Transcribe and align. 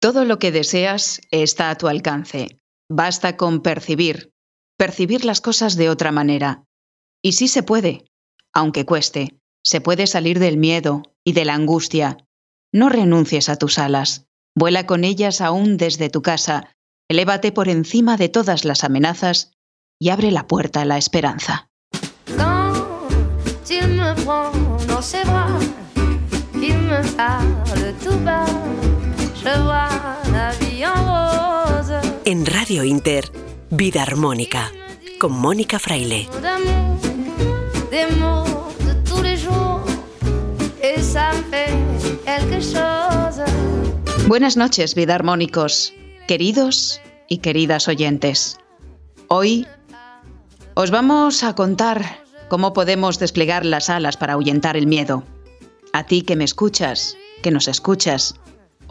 Todo 0.00 0.24
lo 0.24 0.38
que 0.38 0.50
deseas 0.50 1.20
está 1.30 1.68
a 1.68 1.76
tu 1.76 1.86
alcance. 1.86 2.58
Basta 2.90 3.36
con 3.36 3.60
percibir, 3.60 4.32
percibir 4.78 5.26
las 5.26 5.42
cosas 5.42 5.76
de 5.76 5.90
otra 5.90 6.10
manera. 6.10 6.64
Y 7.22 7.32
sí 7.32 7.48
se 7.48 7.62
puede, 7.62 8.06
aunque 8.54 8.86
cueste. 8.86 9.38
Se 9.62 9.82
puede 9.82 10.06
salir 10.06 10.38
del 10.38 10.56
miedo 10.56 11.02
y 11.22 11.34
de 11.34 11.44
la 11.44 11.52
angustia. 11.52 12.16
No 12.72 12.88
renuncies 12.88 13.50
a 13.50 13.56
tus 13.56 13.78
alas. 13.78 14.24
Vuela 14.56 14.86
con 14.86 15.04
ellas 15.04 15.42
aún 15.42 15.76
desde 15.76 16.08
tu 16.08 16.22
casa. 16.22 16.74
Elévate 17.10 17.52
por 17.52 17.68
encima 17.68 18.16
de 18.16 18.30
todas 18.30 18.64
las 18.64 18.84
amenazas 18.84 19.52
y 20.00 20.08
abre 20.08 20.30
la 20.30 20.46
puerta 20.46 20.80
a 20.80 20.84
la 20.86 20.96
esperanza. 20.96 21.68
En 32.24 32.44
Radio 32.44 32.84
Inter, 32.84 33.32
Vida 33.70 34.02
Armónica, 34.02 34.70
con 35.18 35.32
Mónica 35.32 35.78
Fraile. 35.78 36.28
Buenas 44.26 44.56
noches, 44.58 44.94
vida 44.94 45.14
armónicos, 45.14 45.94
queridos 46.28 47.00
y 47.26 47.38
queridas 47.38 47.88
oyentes. 47.88 48.58
Hoy 49.28 49.66
os 50.74 50.90
vamos 50.90 51.44
a 51.44 51.54
contar 51.54 52.24
cómo 52.48 52.74
podemos 52.74 53.18
desplegar 53.18 53.64
las 53.64 53.88
alas 53.88 54.18
para 54.18 54.34
ahuyentar 54.34 54.76
el 54.76 54.86
miedo. 54.86 55.24
A 55.94 56.04
ti 56.04 56.20
que 56.22 56.36
me 56.36 56.44
escuchas, 56.44 57.16
que 57.42 57.50
nos 57.50 57.68
escuchas, 57.68 58.34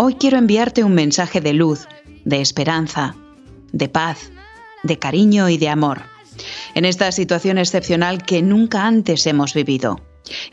hoy 0.02 0.16
quiero 0.16 0.38
enviarte 0.38 0.86
un 0.86 0.94
mensaje 0.94 1.42
de 1.42 1.52
luz, 1.52 1.86
de 2.24 2.40
esperanza, 2.40 3.18
de 3.74 3.90
paz, 3.90 4.32
de 4.82 4.98
cariño 4.98 5.50
y 5.50 5.58
de 5.58 5.68
amor, 5.68 6.04
en 6.74 6.86
esta 6.86 7.12
situación 7.12 7.58
excepcional 7.58 8.24
que 8.24 8.42
nunca 8.42 8.88
antes 8.88 9.28
hemos 9.28 9.54
vivido 9.54 10.02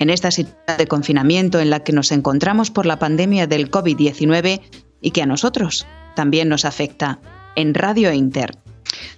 en 0.00 0.10
esta 0.10 0.32
situación 0.32 0.78
de 0.78 0.88
confinamiento 0.88 1.60
en 1.60 1.70
la 1.70 1.80
que 1.80 1.92
nos 1.92 2.10
encontramos 2.10 2.72
por 2.72 2.86
la 2.86 2.98
pandemia 2.98 3.46
del 3.46 3.70
COVID-19 3.70 4.62
y 5.00 5.10
que 5.12 5.22
a 5.22 5.26
nosotros 5.26 5.86
también 6.16 6.48
nos 6.48 6.64
afecta 6.64 7.20
en 7.54 7.72
Radio 7.74 8.12
Inter. 8.12 8.58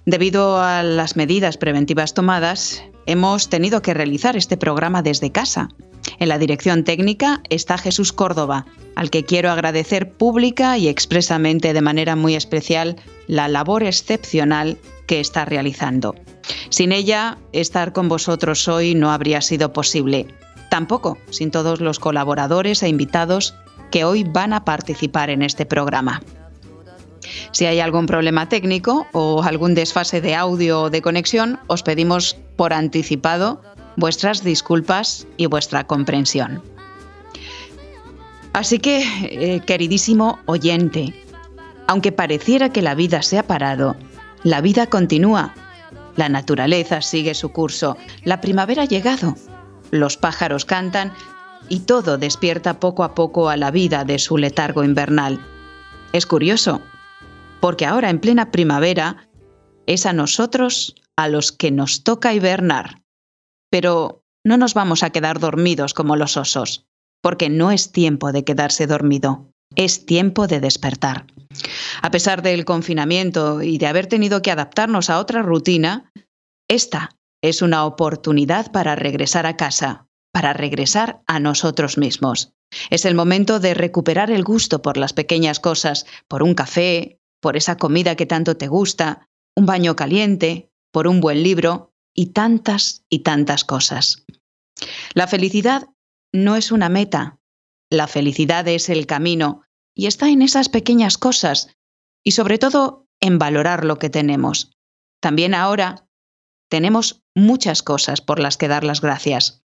Debido 0.05 0.61
a 0.61 0.83
las 0.83 1.15
medidas 1.15 1.57
preventivas 1.57 2.13
tomadas, 2.13 2.83
hemos 3.07 3.49
tenido 3.49 3.81
que 3.81 3.95
realizar 3.95 4.35
este 4.37 4.57
programa 4.57 5.01
desde 5.01 5.31
casa. 5.31 5.69
En 6.19 6.27
la 6.27 6.37
dirección 6.37 6.83
técnica 6.83 7.41
está 7.49 7.77
Jesús 7.77 8.13
Córdoba, 8.13 8.65
al 8.95 9.09
que 9.09 9.23
quiero 9.23 9.51
agradecer 9.51 10.11
pública 10.11 10.77
y 10.77 10.87
expresamente 10.87 11.73
de 11.73 11.81
manera 11.81 12.15
muy 12.15 12.35
especial 12.35 12.97
la 13.27 13.47
labor 13.47 13.83
excepcional 13.83 14.77
que 15.07 15.19
está 15.19 15.45
realizando. 15.45 16.15
Sin 16.69 16.91
ella, 16.91 17.37
estar 17.51 17.93
con 17.93 18.09
vosotros 18.09 18.67
hoy 18.67 18.95
no 18.95 19.11
habría 19.11 19.41
sido 19.41 19.71
posible. 19.73 20.27
Tampoco 20.69 21.17
sin 21.29 21.51
todos 21.51 21.81
los 21.81 21.99
colaboradores 21.99 22.83
e 22.83 22.89
invitados 22.89 23.55
que 23.91 24.03
hoy 24.03 24.23
van 24.23 24.53
a 24.53 24.65
participar 24.65 25.29
en 25.29 25.41
este 25.41 25.65
programa. 25.65 26.21
Si 27.51 27.65
hay 27.65 27.79
algún 27.79 28.05
problema 28.05 28.49
técnico 28.49 29.07
o 29.11 29.43
algún 29.43 29.73
desfase 29.73 30.21
de 30.21 30.35
audio 30.35 30.83
o 30.83 30.89
de 30.89 31.01
conexión, 31.01 31.59
os 31.67 31.83
pedimos 31.83 32.37
por 32.55 32.73
anticipado 32.73 33.61
vuestras 33.99 34.43
disculpas 34.43 35.27
y 35.37 35.45
vuestra 35.45 35.85
comprensión. 35.85 36.63
Así 38.53 38.79
que, 38.79 39.03
eh, 39.23 39.61
queridísimo 39.65 40.39
oyente, 40.45 41.13
aunque 41.87 42.11
pareciera 42.11 42.69
que 42.69 42.81
la 42.81 42.95
vida 42.95 43.21
se 43.21 43.37
ha 43.37 43.43
parado, 43.43 43.95
la 44.43 44.61
vida 44.61 44.87
continúa. 44.87 45.53
La 46.15 46.29
naturaleza 46.29 47.01
sigue 47.01 47.33
su 47.33 47.49
curso. 47.49 47.95
La 48.23 48.41
primavera 48.41 48.83
ha 48.83 48.85
llegado 48.85 49.35
los 49.91 50.17
pájaros 50.17 50.65
cantan 50.65 51.13
y 51.67 51.81
todo 51.81 52.17
despierta 52.17 52.79
poco 52.79 53.03
a 53.03 53.15
poco 53.15 53.49
a 53.49 53.57
la 53.57 53.71
vida 53.71 54.03
de 54.03 54.19
su 54.19 54.37
letargo 54.37 54.83
invernal. 54.83 55.39
Es 56.13 56.25
curioso, 56.25 56.81
porque 57.59 57.85
ahora 57.85 58.09
en 58.09 58.19
plena 58.19 58.51
primavera 58.51 59.29
es 59.85 60.05
a 60.05 60.13
nosotros 60.13 60.95
a 61.15 61.27
los 61.27 61.51
que 61.51 61.71
nos 61.71 62.03
toca 62.03 62.33
hibernar. 62.33 63.01
Pero 63.69 64.23
no 64.45 64.57
nos 64.57 64.73
vamos 64.73 65.03
a 65.03 65.09
quedar 65.11 65.39
dormidos 65.39 65.93
como 65.93 66.15
los 66.15 66.37
osos, 66.37 66.85
porque 67.21 67.49
no 67.49 67.71
es 67.71 67.91
tiempo 67.91 68.31
de 68.31 68.43
quedarse 68.43 68.87
dormido, 68.87 69.51
es 69.75 70.05
tiempo 70.05 70.47
de 70.47 70.59
despertar. 70.59 71.27
A 72.01 72.11
pesar 72.11 72.41
del 72.41 72.65
confinamiento 72.65 73.61
y 73.61 73.77
de 73.77 73.87
haber 73.87 74.07
tenido 74.07 74.41
que 74.41 74.51
adaptarnos 74.51 75.09
a 75.09 75.19
otra 75.19 75.41
rutina, 75.41 76.11
esta 76.69 77.15
es 77.41 77.61
una 77.61 77.85
oportunidad 77.85 78.71
para 78.71 78.95
regresar 78.95 79.45
a 79.45 79.57
casa, 79.57 80.07
para 80.33 80.53
regresar 80.53 81.21
a 81.27 81.39
nosotros 81.39 81.97
mismos. 81.97 82.53
Es 82.89 83.05
el 83.05 83.15
momento 83.15 83.59
de 83.59 83.73
recuperar 83.73 84.29
el 84.29 84.43
gusto 84.43 84.81
por 84.81 84.97
las 84.97 85.13
pequeñas 85.13 85.59
cosas, 85.59 86.05
por 86.27 86.43
un 86.43 86.53
café, 86.53 87.17
por 87.41 87.57
esa 87.57 87.77
comida 87.77 88.15
que 88.15 88.25
tanto 88.25 88.57
te 88.57 88.67
gusta, 88.67 89.27
un 89.55 89.65
baño 89.65 89.95
caliente, 89.95 90.69
por 90.91 91.07
un 91.07 91.19
buen 91.19 91.41
libro 91.41 91.91
y 92.15 92.27
tantas 92.27 93.03
y 93.09 93.19
tantas 93.19 93.63
cosas. 93.63 94.25
La 95.13 95.27
felicidad 95.27 95.87
no 96.33 96.55
es 96.55 96.71
una 96.71 96.89
meta, 96.89 97.39
la 97.89 98.07
felicidad 98.07 98.67
es 98.67 98.89
el 98.89 99.07
camino 99.07 99.63
y 99.95 100.07
está 100.07 100.29
en 100.29 100.41
esas 100.41 100.69
pequeñas 100.69 101.17
cosas 101.17 101.75
y 102.23 102.31
sobre 102.31 102.57
todo 102.57 103.07
en 103.19 103.39
valorar 103.39 103.83
lo 103.85 103.97
que 103.97 104.09
tenemos. 104.09 104.71
También 105.21 105.53
ahora 105.53 106.07
tenemos 106.69 107.23
muchas 107.35 107.83
cosas 107.83 108.21
por 108.21 108.39
las 108.39 108.57
que 108.57 108.67
dar 108.67 108.83
las 108.83 109.01
gracias. 109.01 109.63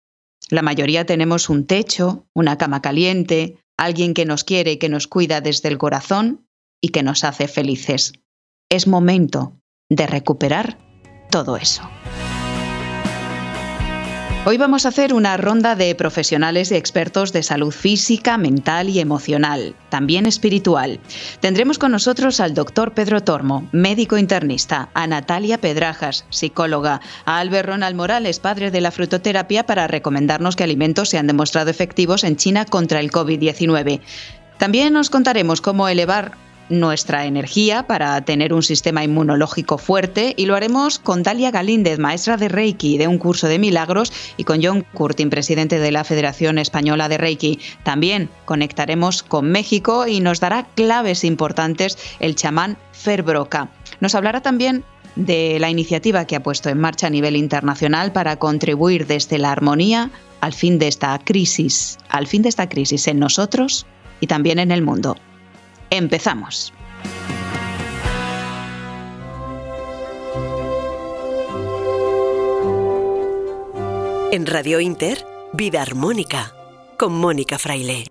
La 0.50 0.62
mayoría 0.62 1.06
tenemos 1.06 1.48
un 1.48 1.66
techo, 1.66 2.26
una 2.34 2.58
cama 2.58 2.82
caliente, 2.82 3.58
alguien 3.76 4.14
que 4.14 4.26
nos 4.26 4.44
quiere 4.44 4.72
y 4.72 4.78
que 4.78 4.88
nos 4.88 5.06
cuida 5.06 5.40
desde 5.40 5.68
el 5.68 5.78
corazón 5.78 6.46
y 6.80 6.90
que 6.90 7.02
nos 7.02 7.24
hace 7.24 7.48
felices. 7.48 8.12
Es 8.68 8.86
momento 8.86 9.58
de 9.88 10.06
recuperar 10.06 10.78
todo 11.30 11.56
eso. 11.56 11.82
Hoy 14.46 14.56
vamos 14.56 14.86
a 14.86 14.88
hacer 14.88 15.12
una 15.12 15.36
ronda 15.36 15.76
de 15.76 15.94
profesionales 15.94 16.72
y 16.72 16.74
expertos 16.74 17.30
de 17.34 17.42
salud 17.42 17.70
física, 17.70 18.38
mental 18.38 18.88
y 18.88 18.98
emocional, 18.98 19.74
también 19.90 20.24
espiritual. 20.24 20.98
Tendremos 21.40 21.78
con 21.78 21.92
nosotros 21.92 22.40
al 22.40 22.54
doctor 22.54 22.94
Pedro 22.94 23.20
Tormo, 23.20 23.68
médico 23.72 24.16
internista, 24.16 24.88
a 24.94 25.06
Natalia 25.06 25.58
Pedrajas, 25.58 26.24
psicóloga, 26.30 27.02
a 27.26 27.38
Albert 27.38 27.68
Ronald 27.68 27.96
Morales, 27.96 28.40
padre 28.40 28.70
de 28.70 28.80
la 28.80 28.90
frutoterapia, 28.90 29.66
para 29.66 29.86
recomendarnos 29.86 30.56
qué 30.56 30.64
alimentos 30.64 31.10
se 31.10 31.18
han 31.18 31.26
demostrado 31.26 31.68
efectivos 31.68 32.24
en 32.24 32.36
China 32.36 32.64
contra 32.64 33.00
el 33.00 33.12
COVID-19. 33.12 34.00
También 34.56 34.94
nos 34.94 35.10
contaremos 35.10 35.60
cómo 35.60 35.86
elevar 35.86 36.32
nuestra 36.70 37.26
energía 37.26 37.86
para 37.86 38.20
tener 38.24 38.54
un 38.54 38.62
sistema 38.62 39.04
inmunológico 39.04 39.76
fuerte 39.76 40.34
y 40.36 40.46
lo 40.46 40.56
haremos 40.56 40.98
con 40.98 41.22
Dalia 41.22 41.50
Galíndez, 41.50 41.98
maestra 41.98 42.36
de 42.36 42.48
Reiki 42.48 42.96
de 42.96 43.08
un 43.08 43.18
curso 43.18 43.48
de 43.48 43.58
milagros, 43.58 44.12
y 44.36 44.44
con 44.44 44.62
John 44.62 44.86
Curtin, 44.94 45.28
presidente 45.28 45.78
de 45.78 45.92
la 45.92 46.04
Federación 46.04 46.58
Española 46.58 47.08
de 47.08 47.18
Reiki. 47.18 47.58
También 47.82 48.30
conectaremos 48.44 49.22
con 49.22 49.50
México 49.50 50.06
y 50.06 50.20
nos 50.20 50.40
dará 50.40 50.66
claves 50.74 51.24
importantes 51.24 51.98
el 52.20 52.36
chamán 52.36 52.78
Ferbroca. 52.92 53.70
Nos 54.00 54.14
hablará 54.14 54.40
también 54.40 54.84
de 55.16 55.58
la 55.58 55.70
iniciativa 55.70 56.24
que 56.24 56.36
ha 56.36 56.42
puesto 56.42 56.68
en 56.68 56.78
marcha 56.78 57.08
a 57.08 57.10
nivel 57.10 57.36
internacional 57.36 58.12
para 58.12 58.36
contribuir 58.36 59.06
desde 59.06 59.38
la 59.38 59.52
armonía 59.52 60.10
al 60.40 60.52
fin 60.52 60.78
de 60.78 60.88
esta 60.88 61.18
crisis, 61.18 61.98
al 62.08 62.26
fin 62.26 62.42
de 62.42 62.48
esta 62.48 62.68
crisis 62.68 63.08
en 63.08 63.18
nosotros 63.18 63.86
y 64.20 64.26
también 64.26 64.58
en 64.58 64.70
el 64.70 64.82
mundo. 64.82 65.16
Empezamos. 65.90 66.72
En 74.30 74.46
Radio 74.46 74.78
Inter, 74.78 75.18
Vida 75.52 75.82
Armónica, 75.82 76.52
con 76.96 77.12
Mónica 77.12 77.58
Fraile. 77.58 78.04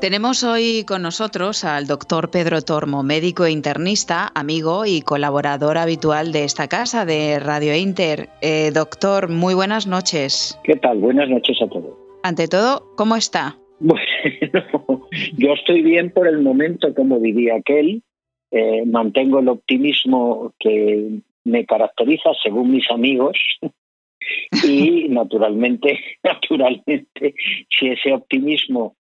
Tenemos 0.00 0.44
hoy 0.44 0.84
con 0.84 1.02
nosotros 1.02 1.64
al 1.64 1.88
doctor 1.88 2.30
Pedro 2.30 2.62
Tormo, 2.62 3.02
médico 3.02 3.44
e 3.44 3.50
internista, 3.50 4.30
amigo 4.34 4.86
y 4.86 5.02
colaborador 5.02 5.78
habitual 5.78 6.30
de 6.30 6.44
esta 6.44 6.68
casa 6.68 7.04
de 7.04 7.40
Radio 7.40 7.74
Inter. 7.76 8.28
Eh, 8.40 8.70
doctor, 8.72 9.28
muy 9.28 9.54
buenas 9.54 9.88
noches. 9.88 10.58
¿Qué 10.62 10.76
tal? 10.76 10.98
Buenas 10.98 11.28
noches 11.28 11.56
a 11.60 11.68
todos. 11.68 12.01
Ante 12.22 12.48
todo, 12.48 12.94
¿cómo 12.96 13.16
está? 13.16 13.56
Bueno, 13.84 15.08
yo 15.36 15.54
estoy 15.54 15.82
bien 15.82 16.12
por 16.12 16.28
el 16.28 16.40
momento, 16.40 16.94
como 16.94 17.18
diría 17.18 17.56
aquel. 17.56 18.04
Eh, 18.52 18.84
mantengo 18.86 19.40
el 19.40 19.48
optimismo 19.48 20.52
que 20.60 21.18
me 21.42 21.66
caracteriza, 21.66 22.30
según 22.44 22.70
mis 22.70 22.88
amigos, 22.92 23.36
Y 24.64 25.08
naturalmente, 25.08 25.98
naturalmente, 26.22 27.34
si 27.68 27.88
ese 27.88 28.12
optimismo 28.12 28.96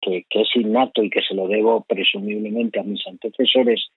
que, 0.00 0.24
que, 0.28 0.42
es 0.42 0.48
innato 0.54 1.02
y 1.02 1.10
que 1.10 1.22
se 1.22 1.34
lo 1.34 1.48
debo 1.48 1.84
presumiblemente 1.84 2.80
a 2.80 2.84
mis 2.84 3.06
antecesores, 3.06 3.88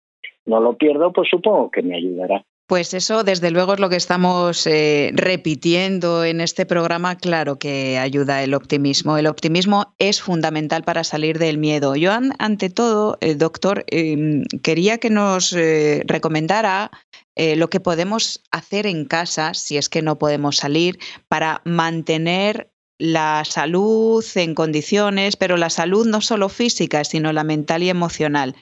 no 0.46 0.60
lo 0.60 0.78
pierdo, 0.78 1.12
pues 1.14 1.30
supongo 1.30 1.72
que 1.72 1.82
me 1.82 1.96
ayudará. 1.96 2.44
Pues 2.66 2.94
eso, 2.94 3.26
desde 3.26 3.52
luego, 3.52 3.74
es 3.74 3.80
lo 3.82 3.90
que 3.90 3.98
estamos 3.98 4.66
eh, 4.68 5.12
repitiendo 5.14 6.24
en 6.24 6.40
este 6.40 6.66
programa. 6.66 7.18
Claro 7.18 7.60
que 7.60 7.98
ayuda 7.98 8.42
el 8.42 8.54
optimismo. 8.54 9.18
El 9.18 9.28
optimismo 9.28 9.94
es 10.00 10.22
fundamental 10.22 10.84
para 10.84 11.04
salir 11.04 11.40
del 11.40 11.58
miedo. 11.58 11.96
Yo, 11.98 12.14
ante 12.40 12.70
todo, 12.70 13.18
eh, 13.20 13.36
doctor, 13.36 13.84
em, 13.88 14.46
quería 14.64 14.98
que 14.98 15.10
nos 15.10 15.52
eh, 15.54 16.04
recomendara 16.06 16.92
lo 17.36 17.68
que 17.68 17.80
podemos 17.80 18.44
hacer 18.52 18.86
en 18.86 19.06
casa, 19.06 19.56
si 19.56 19.76
es 19.78 19.90
que 19.90 20.04
no 20.04 20.20
podemos 20.20 20.58
salir, 20.58 21.00
para 21.28 21.64
mantener 21.66 22.72
la 23.00 23.44
salud 23.44 24.24
en 24.36 24.54
condiciones, 24.54 25.36
pero 25.36 25.58
la 25.58 25.72
salud 25.72 26.06
no 26.06 26.22
solo 26.22 26.48
física, 26.48 27.04
sino 27.04 27.34
la 27.34 27.44
mental 27.44 27.82
y 27.82 27.90
emocional. 27.90 28.56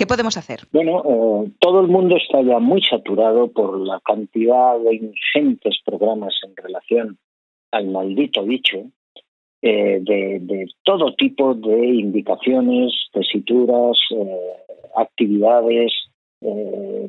¿Qué 0.00 0.06
podemos 0.06 0.38
hacer? 0.38 0.60
Bueno, 0.72 1.02
eh, 1.04 1.50
todo 1.58 1.80
el 1.82 1.88
mundo 1.88 2.16
está 2.16 2.40
ya 2.40 2.58
muy 2.58 2.80
saturado 2.80 3.48
por 3.48 3.78
la 3.78 4.00
cantidad 4.00 4.80
de 4.80 4.94
ingentes 4.94 5.78
programas 5.84 6.32
en 6.42 6.56
relación 6.56 7.18
al 7.70 7.88
maldito 7.88 8.42
dicho, 8.42 8.78
eh, 9.60 9.98
de, 10.00 10.66
todo 10.84 11.14
tipo 11.16 11.52
de 11.52 11.86
indicaciones, 11.86 12.94
tesituras, 13.12 13.98
eh, 14.16 14.36
actividades, 14.96 15.92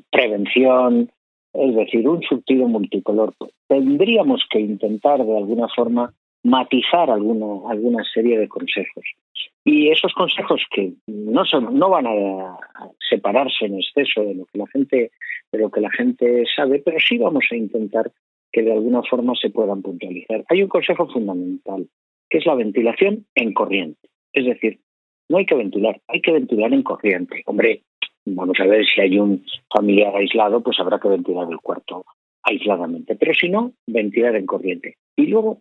prevención, 0.10 1.10
es 1.54 1.74
decir, 1.74 2.10
un 2.10 2.22
surtido 2.24 2.68
multicolor. 2.68 3.34
Tendríamos 3.70 4.44
que 4.50 4.60
intentar 4.60 5.26
de 5.26 5.38
alguna 5.38 5.70
forma 5.70 6.14
matizar 6.44 7.10
alguna, 7.10 7.70
alguna 7.70 8.04
serie 8.04 8.40
de 8.40 8.48
consejos. 8.48 9.06
Y 9.64 9.90
esos 9.90 10.14
consejos 10.14 10.64
que 10.72 10.94
no 11.08 11.46
son, 11.46 11.78
no 11.78 11.90
van 11.90 12.08
a 12.08 12.58
separarse 13.10 13.66
en 13.66 13.76
exceso 13.76 14.22
de 14.24 14.36
lo 14.36 14.46
que 14.46 14.58
la 14.58 14.68
gente, 14.68 15.12
de 15.52 15.60
lo 15.60 15.70
que 15.70 15.82
la 15.82 15.92
gente 15.92 16.46
sabe, 16.56 16.82
pero 16.84 16.98
sí 17.00 17.18
vamos 17.18 17.46
a 17.52 17.56
intentar 17.56 18.12
que 18.52 18.64
de 18.64 18.74
alguna 18.74 19.02
forma 19.04 19.34
se 19.40 19.50
puedan 19.50 19.82
puntualizar. 19.82 20.44
Hay 20.50 20.64
un 20.64 20.70
consejo 20.70 21.08
fundamental, 21.08 21.88
que 22.30 22.40
es 22.40 22.46
la 22.46 22.56
ventilación 22.56 23.26
en 23.36 23.54
corriente. 23.54 24.10
Es 24.34 24.46
decir, 24.46 24.80
no 25.30 25.38
hay 25.38 25.46
que 25.46 25.56
ventilar, 25.56 26.02
hay 26.08 26.22
que 26.22 26.32
ventilar 26.32 26.74
en 26.74 26.84
corriente. 26.84 27.44
Hombre, 27.46 27.84
vamos 28.26 28.60
a 28.60 28.66
ver 28.66 28.86
si 28.86 29.02
hay 29.02 29.18
un 29.18 29.46
familiar 29.74 30.16
aislado, 30.16 30.62
pues 30.62 30.80
habrá 30.80 31.00
que 31.00 31.08
ventilar 31.08 31.48
el 31.50 31.60
cuarto 31.60 32.06
aisladamente. 32.44 33.16
Pero 33.16 33.34
si 33.34 33.50
no, 33.50 33.74
ventilar 33.88 34.36
en 34.36 34.46
corriente. 34.46 34.98
Y 35.16 35.28
luego 35.28 35.60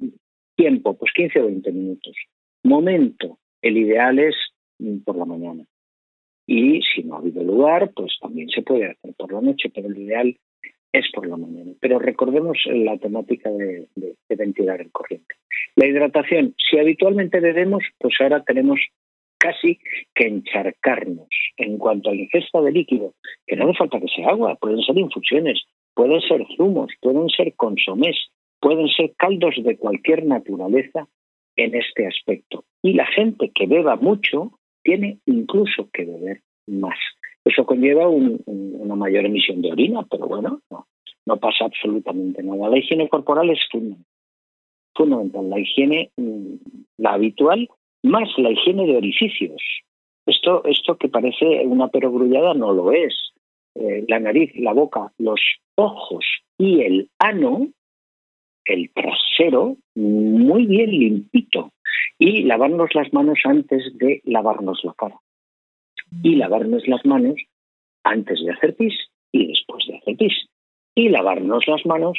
Tiempo, 0.60 0.94
pues 0.94 1.10
15 1.14 1.40
o 1.40 1.46
20 1.46 1.72
minutos. 1.72 2.14
Momento, 2.64 3.38
el 3.62 3.78
ideal 3.78 4.18
es 4.18 4.34
mm, 4.78 4.98
por 5.06 5.16
la 5.16 5.24
mañana. 5.24 5.64
Y 6.46 6.82
si 6.82 7.02
no 7.02 7.14
ha 7.14 7.18
habido 7.20 7.42
lugar, 7.42 7.92
pues 7.96 8.12
también 8.20 8.50
se 8.50 8.60
puede 8.60 8.90
hacer 8.90 9.14
por 9.16 9.32
la 9.32 9.40
noche, 9.40 9.70
pero 9.74 9.88
el 9.88 9.96
ideal 9.96 10.36
es 10.92 11.10
por 11.14 11.26
la 11.26 11.38
mañana. 11.38 11.72
Pero 11.80 11.98
recordemos 11.98 12.58
la 12.66 12.98
temática 12.98 13.48
de, 13.48 13.88
ventilar 14.28 14.82
el 14.82 14.90
corriente. 14.90 15.34
La 15.76 15.86
hidratación, 15.86 16.54
si 16.58 16.78
habitualmente 16.78 17.40
bebemos, 17.40 17.82
pues 17.96 18.12
ahora 18.20 18.44
tenemos 18.44 18.80
casi 19.38 19.78
que 20.14 20.26
encharcarnos 20.26 21.28
en 21.56 21.78
cuanto 21.78 22.10
a 22.10 22.14
la 22.14 22.20
ingesta 22.20 22.60
de 22.60 22.72
líquido, 22.72 23.14
que 23.46 23.56
no 23.56 23.64
hace 23.64 23.78
falta 23.78 23.98
que 23.98 24.08
sea 24.14 24.28
agua, 24.28 24.56
pueden 24.56 24.82
ser 24.82 24.98
infusiones, 24.98 25.62
pueden 25.94 26.20
ser 26.20 26.46
zumos, 26.54 26.92
pueden 27.00 27.30
ser 27.30 27.54
consomés, 27.54 28.30
pueden 28.60 28.88
ser 28.88 29.14
caldos 29.16 29.54
de 29.62 29.76
cualquier 29.76 30.24
naturaleza 30.24 31.08
en 31.56 31.74
este 31.74 32.06
aspecto. 32.06 32.64
Y 32.82 32.94
la 32.94 33.06
gente 33.06 33.50
que 33.54 33.66
beba 33.66 33.96
mucho 33.96 34.52
tiene 34.82 35.18
incluso 35.26 35.88
que 35.92 36.04
beber 36.04 36.40
más. 36.66 36.98
Eso 37.44 37.64
conlleva 37.64 38.08
una 38.08 38.94
mayor 38.94 39.24
emisión 39.24 39.62
de 39.62 39.72
orina, 39.72 40.06
pero 40.10 40.26
bueno, 40.26 40.60
no, 40.70 40.86
no 41.26 41.36
pasa 41.38 41.64
absolutamente 41.64 42.42
nada. 42.42 42.68
La 42.68 42.78
higiene 42.78 43.08
corporal 43.08 43.50
es 43.50 43.60
fundamental. 44.94 45.48
La 45.48 45.58
higiene, 45.58 46.10
mm, 46.16 46.54
la 46.98 47.14
habitual, 47.14 47.68
más 48.02 48.28
la 48.38 48.50
higiene 48.50 48.86
de 48.86 48.96
orificios. 48.96 49.62
Esto, 50.26 50.64
esto 50.64 50.96
que 50.96 51.08
parece 51.08 51.66
una 51.66 51.88
perogrullada 51.88 52.54
no 52.54 52.72
lo 52.72 52.92
es. 52.92 53.14
Eh, 53.74 54.04
la 54.08 54.20
nariz, 54.20 54.52
la 54.56 54.72
boca, 54.72 55.12
los 55.18 55.40
ojos 55.76 56.24
y 56.58 56.82
el 56.82 57.08
ano 57.18 57.68
el 58.64 58.90
trasero 58.92 59.76
muy 59.94 60.66
bien 60.66 60.90
limpito 60.90 61.72
y 62.18 62.42
lavarnos 62.44 62.94
las 62.94 63.12
manos 63.12 63.38
antes 63.44 63.82
de 63.98 64.20
lavarnos 64.24 64.80
la 64.84 64.94
cara. 64.94 65.16
Y 66.22 66.36
lavarnos 66.36 66.86
las 66.86 67.04
manos 67.04 67.36
antes 68.04 68.40
de 68.44 68.52
hacer 68.52 68.76
pis 68.76 68.94
y 69.32 69.46
después 69.46 69.84
de 69.86 69.96
hacer 69.96 70.16
pis. 70.16 70.32
Y 70.94 71.08
lavarnos 71.08 71.66
las 71.66 71.84
manos 71.86 72.18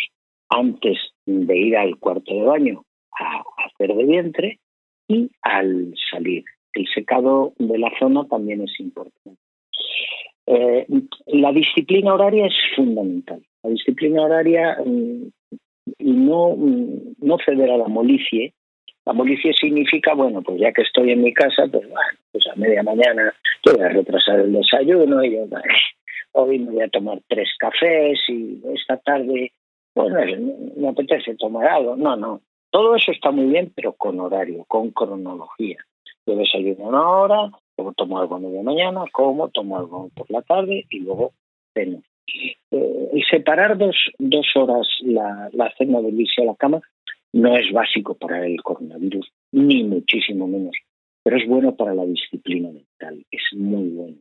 antes 0.50 0.98
de 1.26 1.58
ir 1.58 1.78
al 1.78 1.98
cuarto 1.98 2.34
de 2.34 2.42
baño 2.42 2.84
a 3.20 3.44
hacer 3.66 3.96
de 3.96 4.06
vientre 4.06 4.60
y 5.08 5.30
al 5.42 5.94
salir. 6.10 6.44
El 6.74 6.88
secado 6.88 7.54
de 7.58 7.78
la 7.78 7.92
zona 8.00 8.26
también 8.28 8.62
es 8.62 8.80
importante. 8.80 9.40
Eh, 10.48 10.88
la 11.28 11.52
disciplina 11.52 12.14
horaria 12.14 12.48
es 12.48 12.56
fundamental. 12.76 13.42
La 13.64 13.70
disciplina 13.70 14.24
horaria 14.24 14.78
mm, 14.84 15.28
y 15.98 16.12
no, 16.12 16.56
no 16.56 17.38
ceder 17.46 17.72
a 17.72 17.78
la 17.78 17.88
molicie. 17.88 18.54
La 19.06 19.14
molicie 19.14 19.54
significa, 19.54 20.14
bueno, 20.14 20.42
pues 20.42 20.60
ya 20.60 20.72
que 20.72 20.84
estoy 20.84 21.12
en 21.12 21.24
mi 21.24 21.34
casa, 21.34 21.64
pues 21.72 21.90
bueno, 21.90 22.20
pues 22.32 22.46
a 22.48 22.56
media 22.56 22.84
mañana 22.84 23.34
voy 23.66 23.82
a 23.82 23.90
retrasar 23.90 24.40
el 24.42 24.54
desayuno 24.54 25.24
y 25.24 25.36
yo, 25.36 25.46
hoy 26.34 26.60
me 26.60 26.72
voy 26.72 26.84
a 26.84 26.90
tomar 26.90 27.20
tres 27.28 27.50
cafés 27.58 28.20
y 28.28 28.62
esta 28.74 28.98
tarde, 28.98 29.52
bueno, 29.96 30.18
me 30.78 30.90
apetece 30.90 31.36
tomar 31.36 31.68
algo. 31.68 31.96
No, 31.96 32.16
no, 32.16 32.42
todo 32.70 32.96
eso 32.96 33.12
está 33.12 33.32
muy 33.32 33.46
bien, 33.46 33.72
pero 33.76 33.94
con 33.94 34.20
horario, 34.20 34.66
con 34.68 34.92
cronología. 34.92 35.78
Yo 36.26 36.36
desayuno 36.36 36.90
una 36.90 37.10
hora, 37.10 37.52
luego 37.78 37.94
tomo 37.94 38.20
algo 38.20 38.36
a 38.36 38.40
media 38.40 38.62
mañana, 38.62 39.04
como, 39.12 39.50
tomo 39.50 39.78
algo 39.78 40.10
por 40.16 40.30
la 40.30 40.42
tarde 40.42 40.86
y 40.90 41.00
luego 41.00 41.34
ceno. 41.74 42.02
Eh, 42.72 43.22
separar 43.30 43.78
dos, 43.78 43.96
dos 44.20 44.48
horas 44.56 44.88
la, 45.02 45.50
la 45.54 45.74
cena 45.78 46.02
del 46.02 46.20
irse 46.20 46.42
a 46.42 46.46
la 46.46 46.56
cama 46.56 46.82
no 47.34 47.56
es 47.56 47.72
básico 47.72 48.16
para 48.16 48.46
el 48.46 48.62
coronavirus, 48.62 49.32
ni 49.52 49.84
muchísimo 49.84 50.48
menos, 50.48 50.76
pero 51.24 51.38
es 51.38 51.48
bueno 51.48 51.76
para 51.76 51.94
la 51.94 52.06
disciplina 52.06 52.70
mental, 52.70 53.26
es 53.32 53.42
muy 53.54 53.90
bueno. 53.90 54.18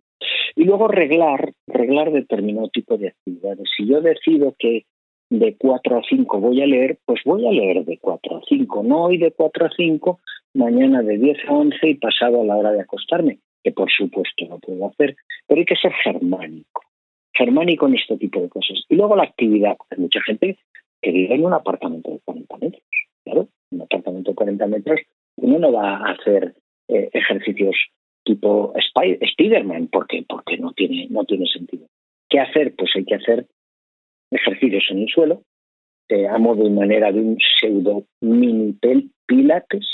Y 0.55 0.65
luego 0.65 0.89
reglar, 0.89 1.53
reglar 1.67 2.13
determinado 2.13 2.69
tipo 2.69 2.99
de 2.99 3.09
actividades. 3.09 3.69
Si 3.77 3.87
yo 3.87 4.01
decido 4.01 4.55
que 4.59 4.85
de 5.31 5.57
4 5.57 5.99
a 5.99 6.03
5 6.09 6.41
voy 6.41 6.63
a 6.63 6.67
leer, 6.67 6.99
pues 7.05 7.21
voy 7.25 7.47
a 7.47 7.53
leer 7.53 7.85
de 7.85 7.99
4 7.99 8.37
a 8.37 8.43
5, 8.49 8.83
no 8.83 9.05
hoy 9.05 9.19
de 9.19 9.33
4 9.33 9.67
a 9.67 9.71
5, 9.77 10.21
mañana 10.55 11.03
de 11.03 11.19
10 11.19 11.39
a 11.49 11.53
11 11.53 11.89
y 11.89 11.95
pasado 11.95 12.43
a 12.43 12.45
la 12.45 12.57
hora 12.57 12.73
de 12.73 12.83
acostarme, 12.83 13.39
que 13.63 13.73
por 13.73 13.91
supuesto 13.91 14.45
lo 14.49 14.59
puedo 14.59 14.87
hacer, 14.87 15.17
pero 15.47 15.61
hay 15.61 15.65
que 15.65 15.77
ser 15.77 15.93
germánico 16.05 16.83
germánico 17.35 17.87
en 17.87 17.97
este 17.97 18.17
tipo 18.17 18.41
de 18.41 18.49
cosas. 18.49 18.85
Y 18.89 18.97
luego 18.97 19.17
la 19.17 19.25
actividad. 19.25 19.77
Hay 19.91 19.99
mucha 19.99 20.21
gente 20.23 20.59
que 21.01 21.13
vive 21.13 21.35
en 21.35 21.45
un 21.45 21.53
apartamento 21.53 22.11
de 22.11 22.21
40 22.25 22.57
metros. 22.59 22.83
Claro, 23.25 23.49
un 23.71 23.83
apartamento 23.83 24.31
de 24.31 24.35
40 24.35 24.67
metros 24.67 25.01
uno 25.37 25.59
no 25.59 25.73
va 25.73 25.97
a 25.97 26.13
hacer 26.13 26.55
eh, 26.89 27.11
ejercicios 27.13 27.75
tipo 28.25 28.73
Spiderman 29.33 29.89
porque 29.89 30.25
porque 30.29 30.59
no 30.59 30.73
tiene 30.73 31.07
no 31.11 31.25
tiene 31.25 31.47
sentido. 31.47 31.87
¿Qué 32.29 32.41
hacer? 32.41 32.75
Pues 32.77 32.91
hay 32.95 33.05
que 33.05 33.15
hacer 33.15 33.47
ejercicios 34.31 34.85
en 34.91 34.99
el 35.01 35.09
suelo 35.09 35.43
eh, 36.09 36.29
a 36.29 36.39
modo 36.39 36.67
y 36.67 36.71
manera 36.71 37.11
de 37.13 37.21
un 37.21 37.39
pseudo 37.39 38.05
mini 38.21 38.77
pilates. 39.27 39.87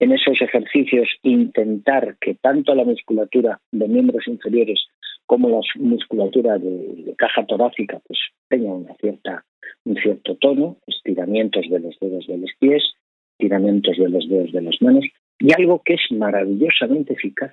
En 0.00 0.12
esos 0.12 0.40
ejercicios 0.40 1.08
intentar 1.22 2.16
que 2.20 2.34
tanto 2.34 2.74
la 2.74 2.84
musculatura 2.84 3.60
de 3.72 3.88
miembros 3.88 4.28
inferiores 4.28 4.86
como 5.28 5.50
la 5.50 5.60
musculatura 5.76 6.56
de, 6.58 7.14
caja 7.18 7.44
torácica 7.44 8.00
pues 8.06 8.18
tenga 8.48 8.72
una 8.72 8.94
cierta, 8.94 9.44
un 9.84 9.94
cierto 9.96 10.36
tono, 10.36 10.78
estiramientos 10.86 11.68
de 11.68 11.80
los 11.80 11.96
dedos 12.00 12.26
de 12.26 12.38
los 12.38 12.50
pies, 12.58 12.82
estiramientos 13.32 13.98
de 13.98 14.08
los 14.08 14.26
dedos 14.26 14.52
de 14.52 14.62
las 14.62 14.80
manos, 14.80 15.04
y 15.38 15.52
algo 15.52 15.82
que 15.84 15.94
es 15.94 16.00
maravillosamente 16.10 17.12
eficaz, 17.12 17.52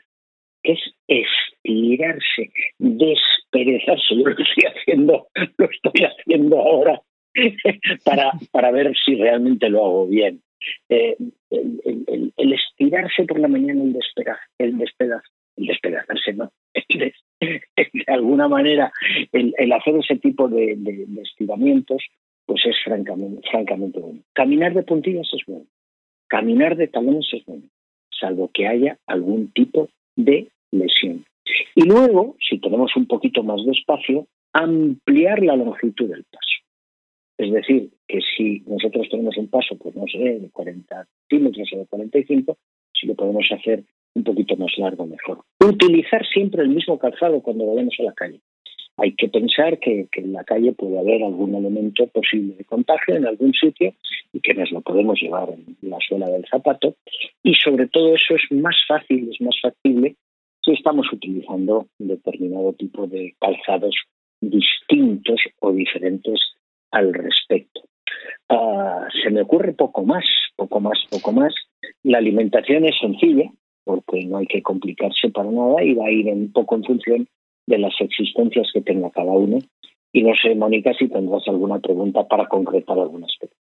que 0.64 0.72
es 0.72 0.80
estirarse, 1.08 2.50
desperezarse. 2.80 4.16
Yo 4.16 4.24
lo 4.24 4.30
estoy 4.32 4.72
haciendo, 4.74 5.28
lo 5.58 5.70
estoy 5.70 6.06
haciendo 6.06 6.60
ahora 6.60 7.02
para, 8.06 8.32
para 8.52 8.72
ver 8.72 8.94
si 9.06 9.16
realmente 9.16 9.70
lo 9.70 9.86
hago 9.86 10.08
bien. 10.08 10.42
Eh, 10.88 11.18
el, 11.52 12.54
estirarse 12.54 13.26
por 13.26 13.38
la 13.38 13.50
mañana, 13.50 13.84
el, 13.84 13.92
despedaz, 13.92 14.40
el, 14.58 14.78
despedaz, 14.78 15.24
el 15.24 15.35
despedazarse, 15.56 16.34
no, 16.34 16.52
de 17.40 18.04
alguna 18.08 18.48
manera 18.48 18.92
el, 19.32 19.72
hacer 19.72 19.96
ese 19.98 20.18
tipo 20.18 20.48
de, 20.48 20.78
estiramientos 21.22 22.04
pues 22.46 22.62
es 22.66 22.76
francamente, 22.84 23.48
francamente 23.50 24.00
bueno. 24.00 24.22
Caminar 24.34 24.74
de 24.74 24.84
puntillas 24.84 25.28
es 25.34 25.42
bueno. 25.48 25.66
Caminar 26.28 26.76
de 26.76 26.88
talones 26.88 27.28
es 27.34 27.44
bueno, 27.46 27.64
salvo 28.20 28.52
que 28.54 28.68
haya 28.68 28.98
algún 29.08 29.52
tipo 29.52 29.90
de 30.16 30.50
lesión. 30.72 31.26
Y 31.76 31.86
luego, 31.86 32.36
si 32.48 32.60
tenemos 32.60 32.96
un 32.96 33.08
poquito 33.08 33.44
más 33.44 33.64
de 33.66 33.72
espacio, 33.72 34.28
ampliar 34.54 35.44
la 35.44 35.56
longitud 35.56 36.10
del 36.10 36.24
paso. 36.24 36.56
Es 37.38 37.52
decir, 37.52 37.90
que 38.08 38.20
si 38.22 38.62
nosotros 38.62 39.08
tenemos 39.10 39.38
un 39.38 39.50
paso, 39.50 39.78
pues 39.78 39.96
no 39.96 40.06
sé, 40.08 40.18
de 40.18 40.50
40 40.50 41.08
centímetros 41.28 41.70
o 41.74 41.80
de 41.80 41.86
45, 41.86 42.58
si 42.94 43.08
lo 43.08 43.16
podemos 43.16 43.46
hacer 43.52 43.84
un 44.16 44.24
poquito 44.24 44.56
más 44.56 44.72
largo, 44.78 45.06
mejor. 45.06 45.40
Utilizar 45.60 46.26
siempre 46.26 46.64
el 46.64 46.70
mismo 46.70 46.98
calzado 46.98 47.42
cuando 47.42 47.68
vayamos 47.68 47.94
a 48.00 48.04
la 48.04 48.14
calle. 48.14 48.40
Hay 48.98 49.14
que 49.14 49.28
pensar 49.28 49.78
que, 49.80 50.08
en 50.14 50.32
la 50.32 50.46
calle 50.46 50.72
puede 50.72 50.98
haber 50.98 51.22
algún 51.24 51.54
elemento 51.54 52.08
posible 52.08 52.56
de 52.56 52.64
contagio 52.64 53.16
en 53.16 53.28
algún 53.28 53.54
sitio 53.54 53.94
y 54.32 54.40
que 54.40 54.54
nos 54.54 54.72
lo 54.72 54.82
podemos 54.82 55.20
llevar 55.22 55.50
en 55.50 55.90
la 55.90 55.98
suela 56.08 56.30
del 56.30 56.46
zapato. 56.50 56.96
Y 57.44 57.56
sobre 57.56 57.88
todo 57.88 58.16
eso 58.16 58.36
es 58.36 58.58
más 58.58 58.76
fácil, 58.88 59.30
es 59.30 59.42
más 59.42 59.56
factible 59.62 60.16
si 60.64 60.72
estamos 60.72 61.12
utilizando 61.12 61.88
determinado 62.00 62.74
tipo 62.74 63.06
de 63.06 63.36
calzados 63.40 63.96
distintos 64.40 65.42
o 65.60 65.74
diferentes 65.74 66.40
al 66.92 67.14
respecto. 67.14 67.82
Ah, 68.50 69.08
se 69.24 69.30
me 69.30 69.42
ocurre 69.42 69.74
poco 69.74 70.06
más, 70.06 70.24
poco 70.56 70.80
más, 70.80 70.98
poco 71.10 71.34
más. 71.34 71.54
La 72.04 72.20
alimentación 72.20 72.86
es 72.86 72.96
sencilla, 73.00 73.52
porque 73.86 74.26
no 74.26 74.38
hay 74.38 74.48
que 74.48 74.62
complicarse 74.62 75.30
para 75.30 75.50
nada 75.50 75.82
y 75.84 75.94
va 75.94 76.08
a 76.08 76.12
ir 76.12 76.28
un 76.28 76.52
poco 76.52 76.76
en 76.76 76.84
función 76.84 77.28
de 77.68 77.78
las 77.78 77.94
existencias 78.02 78.68
que 78.74 78.82
tenga 78.82 79.10
cada 79.12 79.32
uno. 79.32 79.60
Y 80.12 80.24
no 80.24 80.34
sé, 80.42 80.56
Mónica, 80.56 80.94
si 80.94 81.08
tendrás 81.08 81.48
alguna 81.48 81.80
pregunta 81.80 82.28
para 82.28 82.48
concretar 82.48 83.00
algún 83.00 83.24
aspecto. 83.24 83.56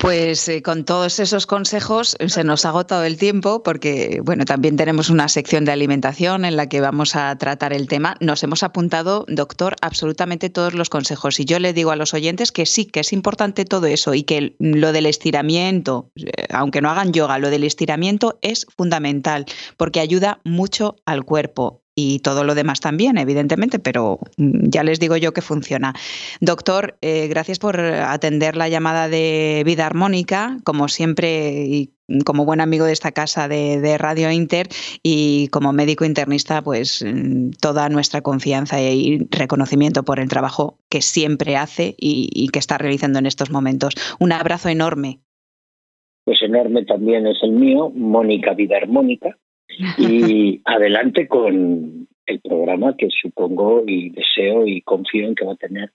Pues 0.00 0.48
eh, 0.48 0.62
con 0.62 0.86
todos 0.86 1.20
esos 1.20 1.46
consejos 1.46 2.16
se 2.26 2.42
nos 2.42 2.64
ha 2.64 2.70
agotado 2.70 3.04
el 3.04 3.18
tiempo 3.18 3.62
porque, 3.62 4.22
bueno, 4.24 4.46
también 4.46 4.76
tenemos 4.76 5.10
una 5.10 5.28
sección 5.28 5.66
de 5.66 5.72
alimentación 5.72 6.46
en 6.46 6.56
la 6.56 6.70
que 6.70 6.80
vamos 6.80 7.16
a 7.16 7.36
tratar 7.36 7.74
el 7.74 7.86
tema. 7.86 8.16
Nos 8.18 8.42
hemos 8.42 8.62
apuntado, 8.62 9.26
doctor, 9.28 9.76
absolutamente 9.82 10.48
todos 10.48 10.72
los 10.72 10.88
consejos 10.88 11.38
y 11.38 11.44
yo 11.44 11.58
le 11.58 11.74
digo 11.74 11.90
a 11.90 11.96
los 11.96 12.14
oyentes 12.14 12.50
que 12.50 12.64
sí, 12.64 12.86
que 12.86 13.00
es 13.00 13.12
importante 13.12 13.66
todo 13.66 13.88
eso 13.88 14.14
y 14.14 14.22
que 14.22 14.56
lo 14.58 14.92
del 14.92 15.04
estiramiento, 15.04 16.10
eh, 16.16 16.46
aunque 16.48 16.80
no 16.80 16.88
hagan 16.88 17.12
yoga, 17.12 17.38
lo 17.38 17.50
del 17.50 17.64
estiramiento 17.64 18.38
es 18.40 18.66
fundamental 18.74 19.44
porque 19.76 20.00
ayuda 20.00 20.40
mucho 20.44 20.96
al 21.04 21.24
cuerpo 21.24 21.79
y 21.94 22.20
todo 22.20 22.44
lo 22.44 22.54
demás 22.54 22.80
también, 22.80 23.18
evidentemente, 23.18 23.78
pero 23.78 24.18
mm, 24.36 24.68
ya 24.68 24.82
les 24.82 25.00
digo 25.00 25.16
yo 25.16 25.32
que 25.32 25.42
funciona. 25.42 25.94
Doctor, 26.40 26.96
eh, 27.00 27.28
gracias 27.28 27.58
por 27.58 27.80
atender 27.80 28.56
la 28.56 28.68
llamada 28.68 29.08
de 29.08 29.62
Vida 29.64 29.86
Armónica, 29.86 30.58
como 30.64 30.88
siempre 30.88 31.66
y 31.66 31.90
como 32.24 32.44
buen 32.44 32.60
amigo 32.60 32.86
de 32.86 32.92
esta 32.92 33.12
casa 33.12 33.46
de, 33.46 33.96
Radio 33.98 34.32
Inter 34.32 34.66
y 35.02 35.48
como 35.48 35.72
médico 35.72 36.04
internista, 36.04 36.62
pues 36.62 37.04
mm, 37.04 37.50
toda 37.60 37.88
nuestra 37.88 38.22
confianza 38.22 38.80
y 38.80 39.26
reconocimiento 39.30 40.04
por 40.04 40.20
el 40.20 40.28
trabajo 40.28 40.78
que 40.88 41.02
siempre 41.02 41.56
hace 41.56 41.94
y, 41.98 42.30
y 42.32 42.48
que 42.48 42.58
está 42.58 42.78
realizando 42.78 43.18
en 43.18 43.26
estos 43.26 43.50
momentos. 43.50 43.94
Un 44.18 44.32
abrazo 44.32 44.68
enorme. 44.68 45.20
Pues 46.24 46.38
enorme 46.42 46.84
también 46.84 47.26
es 47.26 47.38
el 47.42 47.52
mío, 47.52 47.90
Mónica 47.94 48.54
Vida 48.54 48.76
Armónica 48.76 49.36
y 49.98 50.60
adelante 50.64 51.28
con 51.28 52.08
el 52.26 52.40
programa 52.40 52.96
que 52.96 53.08
supongo 53.10 53.82
y 53.86 54.10
deseo 54.10 54.66
y 54.66 54.82
confío 54.82 55.26
en 55.26 55.34
que 55.34 55.44
va 55.44 55.52
a 55.52 55.56
tener 55.56 55.92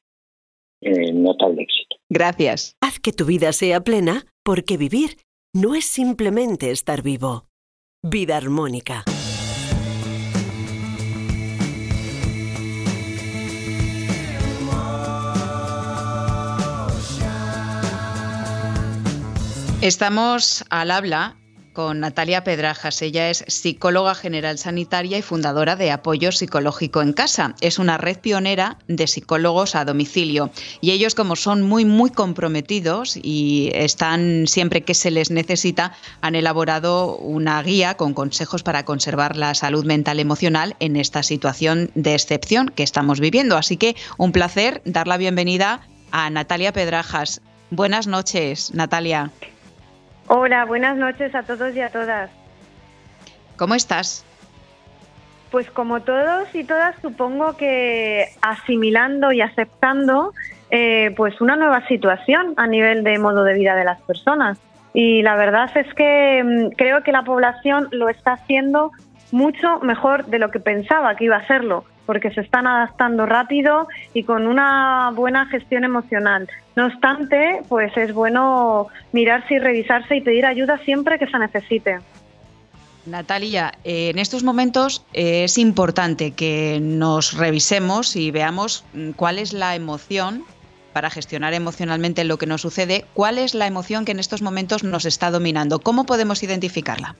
eh, 0.81 1.13
notable 1.13 1.63
éxito. 1.63 1.97
Gracias. 2.09 2.75
Haz 2.81 2.99
que 2.99 3.11
tu 3.11 3.25
vida 3.25 3.51
sea 3.53 3.81
plena, 3.81 4.25
porque 4.43 4.77
vivir 4.77 5.17
no 5.53 5.75
es 5.75 5.85
simplemente 5.85 6.71
estar 6.71 7.01
vivo. 7.01 7.45
Vida 8.03 8.37
armónica. 8.37 9.03
Estamos 19.81 20.65
al 20.71 20.89
habla 20.89 21.35
con 21.75 21.99
Natalia 21.99 22.43
Pedrajas. 22.43 23.03
Ella 23.03 23.29
es 23.29 23.43
psicóloga 23.47 24.15
general 24.15 24.57
sanitaria 24.57 25.19
y 25.19 25.21
fundadora 25.21 25.75
de 25.75 25.91
Apoyo 25.91 26.31
Psicológico 26.31 27.03
en 27.03 27.13
Casa. 27.13 27.53
Es 27.61 27.77
una 27.77 27.99
red 27.99 28.17
pionera 28.17 28.79
de 28.87 29.05
psicólogos 29.05 29.75
a 29.75 29.85
domicilio. 29.85 30.49
Y 30.81 30.91
ellos, 30.91 31.13
como 31.13 31.35
son 31.35 31.61
muy, 31.61 31.85
muy 31.85 32.09
comprometidos 32.09 33.19
y 33.21 33.69
están 33.75 34.47
siempre 34.47 34.81
que 34.81 34.95
se 34.95 35.11
les 35.11 35.29
necesita, 35.29 35.93
han 36.21 36.33
elaborado 36.33 37.17
una 37.17 37.61
guía 37.61 37.95
con 37.97 38.13
consejos 38.15 38.63
para 38.63 38.85
conservar 38.85 39.35
la 39.35 39.53
salud 39.53 39.85
mental 39.85 40.19
emocional 40.19 40.75
en 40.79 40.95
esta 40.95 41.21
situación 41.21 41.91
de 41.93 42.15
excepción 42.15 42.69
que 42.69 42.83
estamos 42.83 43.19
viviendo. 43.19 43.57
Así 43.57 43.77
que 43.77 43.95
un 44.17 44.31
placer 44.31 44.81
dar 44.85 45.07
la 45.07 45.17
bienvenida 45.17 45.81
a 46.11 46.29
Natalia 46.29 46.71
Pedrajas. 46.71 47.41
Buenas 47.69 48.07
noches, 48.07 48.73
Natalia. 48.73 49.31
Hola, 50.27 50.65
buenas 50.65 50.97
noches 50.97 51.35
a 51.35 51.43
todos 51.43 51.75
y 51.75 51.81
a 51.81 51.89
todas. 51.89 52.31
¿Cómo 53.57 53.75
estás? 53.75 54.25
Pues 55.51 55.69
como 55.69 56.01
todos 56.01 56.53
y 56.53 56.63
todas, 56.63 56.95
supongo 57.01 57.55
que 57.55 58.25
asimilando 58.41 59.31
y 59.31 59.41
aceptando 59.41 60.33
eh, 60.71 61.13
pues 61.15 61.39
una 61.41 61.55
nueva 61.55 61.87
situación 61.87 62.53
a 62.57 62.65
nivel 62.67 63.03
de 63.03 63.19
modo 63.19 63.43
de 63.43 63.53
vida 63.53 63.75
de 63.75 63.85
las 63.85 64.01
personas. 64.01 64.57
Y 64.93 65.21
la 65.21 65.35
verdad 65.35 65.69
es 65.77 65.93
que 65.93 66.43
mm, 66.43 66.75
creo 66.75 67.03
que 67.03 67.11
la 67.11 67.23
población 67.23 67.87
lo 67.91 68.09
está 68.09 68.33
haciendo 68.33 68.91
mucho 69.31 69.79
mejor 69.81 70.25
de 70.25 70.39
lo 70.39 70.49
que 70.49 70.59
pensaba 70.59 71.15
que 71.15 71.25
iba 71.25 71.35
a 71.35 71.39
hacerlo 71.39 71.85
porque 72.05 72.31
se 72.31 72.41
están 72.41 72.67
adaptando 72.67 73.25
rápido 73.25 73.87
y 74.13 74.23
con 74.23 74.47
una 74.47 75.11
buena 75.13 75.47
gestión 75.47 75.83
emocional. 75.83 76.47
No 76.75 76.87
obstante, 76.87 77.61
pues 77.69 77.95
es 77.95 78.13
bueno 78.13 78.87
mirarse 79.13 79.55
y 79.55 79.59
revisarse 79.59 80.17
y 80.17 80.21
pedir 80.21 80.45
ayuda 80.45 80.77
siempre 80.79 81.17
que 81.17 81.27
se 81.27 81.39
necesite. 81.39 81.99
Natalia, 83.05 83.73
en 83.83 84.17
estos 84.17 84.43
momentos 84.43 85.05
eh, 85.13 85.43
es 85.43 85.57
importante 85.57 86.31
que 86.31 86.79
nos 86.81 87.33
revisemos 87.33 88.15
y 88.15 88.31
veamos 88.31 88.83
mm, 88.93 89.11
cuál 89.11 89.37
es 89.37 89.53
la 89.53 89.75
emoción 89.75 90.43
para 90.91 91.09
gestionar 91.09 91.53
emocionalmente 91.53 92.23
lo 92.23 92.37
que 92.37 92.47
nos 92.47 92.61
sucede, 92.61 93.05
cuál 93.13 93.37
es 93.37 93.53
la 93.53 93.67
emoción 93.67 94.05
que 94.05 94.13
en 94.13 94.19
estos 94.19 94.41
momentos 94.41 94.83
nos 94.83 95.05
está 95.05 95.29
dominando, 95.29 95.79
cómo 95.79 96.05
podemos 96.05 96.41
identificarla. 96.41 97.15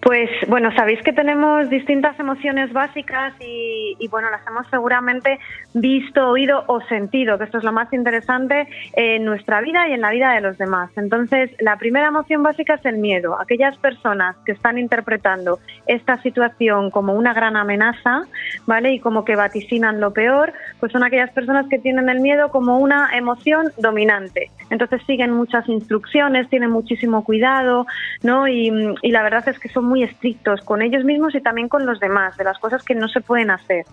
Pues 0.00 0.30
bueno, 0.46 0.72
sabéis 0.76 1.02
que 1.02 1.12
tenemos 1.12 1.68
distintas 1.70 2.18
emociones 2.20 2.72
básicas 2.72 3.34
y, 3.40 4.06
bueno, 4.08 4.30
las 4.30 4.46
hemos 4.46 4.64
seguramente 4.70 5.40
visto, 5.74 6.28
oído 6.28 6.62
o 6.68 6.80
sentido, 6.82 7.36
que 7.36 7.44
esto 7.44 7.58
es 7.58 7.64
lo 7.64 7.72
más 7.72 7.92
interesante 7.92 8.68
en 8.92 9.24
nuestra 9.24 9.60
vida 9.60 9.88
y 9.88 9.94
en 9.94 10.00
la 10.00 10.10
vida 10.10 10.32
de 10.34 10.40
los 10.40 10.56
demás. 10.56 10.90
Entonces, 10.96 11.50
la 11.58 11.76
primera 11.76 12.08
emoción 12.08 12.44
básica 12.44 12.74
es 12.74 12.84
el 12.84 12.98
miedo. 12.98 13.40
Aquellas 13.40 13.76
personas 13.78 14.36
que 14.46 14.52
están 14.52 14.78
interpretando 14.78 15.58
esta 15.86 16.22
situación 16.22 16.90
como 16.90 17.14
una 17.14 17.34
gran 17.34 17.56
amenaza, 17.56 18.22
¿vale? 18.66 18.92
Y 18.92 19.00
como 19.00 19.24
que 19.24 19.34
vaticinan 19.34 20.00
lo 20.00 20.12
peor, 20.12 20.52
pues 20.78 20.92
son 20.92 21.02
aquellas 21.02 21.30
personas 21.30 21.66
que 21.68 21.78
tienen 21.78 22.08
el 22.08 22.20
miedo 22.20 22.50
como 22.50 22.78
una 22.78 23.16
emoción 23.16 23.72
dominante. 23.78 24.50
Entonces 24.70 25.02
siguen 25.06 25.32
muchas 25.32 25.68
instrucciones, 25.68 26.48
tienen 26.48 26.70
muchísimo 26.70 27.24
cuidado, 27.24 27.86
¿no? 28.22 28.46
Y, 28.46 28.70
y 29.02 29.10
la 29.10 29.22
verdad 29.24 29.48
es 29.48 29.58
que 29.58 29.68
son 29.68 29.87
muy 29.88 30.02
estrictos 30.02 30.60
con 30.60 30.82
ellos 30.82 31.04
mismos 31.04 31.34
y 31.34 31.40
también 31.40 31.68
con 31.68 31.86
los 31.86 31.98
demás, 31.98 32.36
de 32.36 32.44
las 32.44 32.58
cosas 32.58 32.84
que 32.84 32.94
no 32.94 33.08
se 33.08 33.20
pueden 33.20 33.50
hacer. 33.50 33.84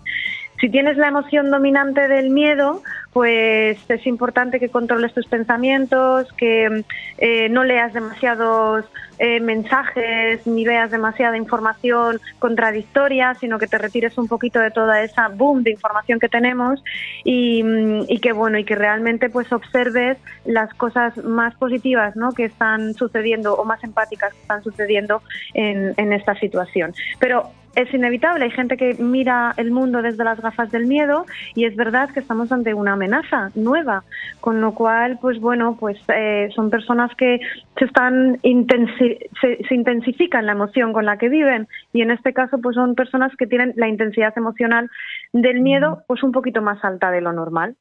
Si 0.60 0.70
tienes 0.70 0.96
la 0.96 1.08
emoción 1.08 1.50
dominante 1.50 2.08
del 2.08 2.30
miedo, 2.30 2.82
pues 3.12 3.78
es 3.88 4.06
importante 4.06 4.58
que 4.58 4.68
controles 4.68 5.12
tus 5.12 5.26
pensamientos, 5.26 6.32
que 6.34 6.84
eh, 7.18 7.48
no 7.48 7.64
leas 7.64 7.92
demasiados 7.92 8.84
eh, 9.18 9.40
mensajes 9.40 10.46
ni 10.46 10.64
veas 10.64 10.90
demasiada 10.90 11.38
información 11.38 12.20
contradictoria, 12.38 13.34
sino 13.34 13.58
que 13.58 13.66
te 13.66 13.78
retires 13.78 14.18
un 14.18 14.28
poquito 14.28 14.60
de 14.60 14.70
toda 14.70 15.02
esa 15.02 15.28
boom 15.28 15.62
de 15.62 15.70
información 15.70 16.20
que 16.20 16.28
tenemos 16.28 16.82
y, 17.24 17.64
y, 18.08 18.18
que 18.18 18.32
bueno 18.32 18.58
y 18.58 18.64
que 18.64 18.74
realmente 18.74 19.30
pues 19.30 19.50
observes 19.52 20.18
las 20.44 20.72
cosas 20.74 21.16
más 21.24 21.54
positivas 21.54 22.16
¿no? 22.16 22.32
que 22.32 22.44
están 22.44 22.92
sucediendo 22.94 23.54
o 23.54 23.64
más 23.64 23.82
empáticas 23.84 24.34
que 24.34 24.40
están 24.40 24.62
sucediendo 24.62 25.22
en, 25.54 25.94
en 25.96 26.12
esta 26.12 26.34
situación. 26.34 26.94
Pero 27.18 27.50
es 27.76 27.92
inevitable. 27.92 28.46
Hay 28.46 28.50
gente 28.50 28.76
que 28.76 28.94
mira 28.94 29.54
el 29.58 29.70
mundo 29.70 30.02
desde 30.02 30.24
las 30.24 30.40
gafas 30.40 30.72
del 30.72 30.86
miedo 30.86 31.26
y 31.54 31.66
es 31.66 31.76
verdad 31.76 32.10
que 32.10 32.20
estamos 32.20 32.50
ante 32.50 32.74
una 32.74 32.94
amenaza 32.94 33.50
nueva, 33.54 34.02
con 34.40 34.60
lo 34.60 34.74
cual, 34.74 35.18
pues 35.20 35.38
bueno, 35.38 35.76
pues 35.78 35.98
eh, 36.08 36.48
son 36.54 36.70
personas 36.70 37.14
que 37.16 37.38
se 37.78 37.84
están 37.84 38.40
se, 38.40 39.28
se, 39.68 39.74
intensifican 39.74 40.46
la 40.46 40.52
emoción 40.52 40.94
con 40.94 41.04
la 41.04 41.18
que 41.18 41.28
viven 41.28 41.68
y 41.92 42.00
en 42.00 42.10
este 42.10 42.32
caso, 42.32 42.58
pues 42.58 42.74
son 42.74 42.94
personas 42.94 43.32
que 43.36 43.46
tienen 43.46 43.74
la 43.76 43.88
intensidad 43.88 44.32
emocional 44.36 44.90
del 45.34 45.60
miedo, 45.60 46.02
pues 46.08 46.22
un 46.22 46.32
poquito 46.32 46.62
más 46.62 46.82
alta 46.82 47.10
de 47.10 47.20
lo 47.20 47.32
normal. 47.34 47.76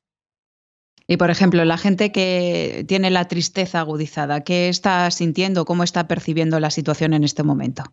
Y 1.07 1.17
por 1.17 1.29
ejemplo, 1.29 1.63
la 1.63 1.77
gente 1.77 2.11
que 2.11 2.83
tiene 2.87 3.11
la 3.11 3.25
tristeza 3.25 3.79
agudizada, 3.79 4.43
¿qué 4.43 4.67
está 4.67 5.09
sintiendo? 5.11 5.63
¿Cómo 5.63 5.83
está 5.83 6.07
percibiendo 6.07 6.59
la 6.59 6.71
situación 6.71 7.13
en 7.13 7.23
este 7.23 7.43
momento? 7.43 7.83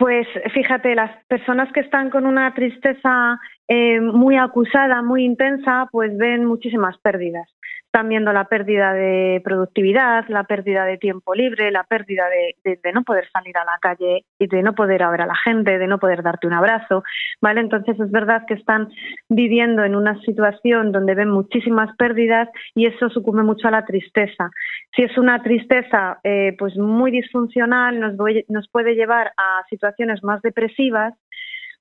Pues 0.00 0.26
fíjate, 0.54 0.94
las 0.94 1.10
personas 1.26 1.70
que 1.74 1.80
están 1.80 2.08
con 2.08 2.24
una 2.24 2.54
tristeza 2.54 3.38
eh, 3.68 4.00
muy 4.00 4.38
acusada, 4.38 5.02
muy 5.02 5.26
intensa, 5.26 5.90
pues 5.92 6.16
ven 6.16 6.46
muchísimas 6.46 6.96
pérdidas 7.02 7.46
están 7.92 8.08
viendo 8.08 8.32
la 8.32 8.44
pérdida 8.44 8.92
de 8.92 9.40
productividad, 9.42 10.24
la 10.28 10.44
pérdida 10.44 10.84
de 10.84 10.96
tiempo 10.96 11.34
libre, 11.34 11.72
la 11.72 11.82
pérdida 11.82 12.26
de, 12.28 12.92
no 12.94 13.02
poder 13.02 13.28
salir 13.32 13.58
a 13.58 13.64
la 13.64 13.78
calle 13.80 14.24
y 14.38 14.46
de 14.46 14.62
no 14.62 14.74
poder 14.74 15.02
ver 15.10 15.22
a 15.22 15.26
la 15.26 15.34
gente, 15.34 15.76
de 15.76 15.88
no 15.88 15.98
poder 15.98 16.22
darte 16.22 16.46
un 16.46 16.52
abrazo, 16.52 17.02
¿vale? 17.40 17.60
Entonces 17.60 17.98
es 17.98 18.08
verdad 18.12 18.44
que 18.46 18.54
están 18.54 18.90
viviendo 19.28 19.82
en 19.82 19.96
una 19.96 20.20
situación 20.20 20.92
donde 20.92 21.16
ven 21.16 21.30
muchísimas 21.30 21.96
pérdidas 21.96 22.48
y 22.76 22.86
eso 22.86 23.10
sucumbe 23.10 23.42
mucho 23.42 23.66
a 23.66 23.72
la 23.72 23.84
tristeza. 23.84 24.50
Si 24.94 25.02
es 25.02 25.18
una 25.18 25.42
tristeza 25.42 26.20
eh, 26.22 26.54
pues 26.60 26.76
muy 26.76 27.10
disfuncional, 27.10 27.98
nos, 27.98 28.14
nos 28.46 28.68
puede 28.68 28.94
llevar 28.94 29.32
a 29.36 29.64
situaciones 29.68 30.22
más 30.22 30.40
depresivas 30.42 31.14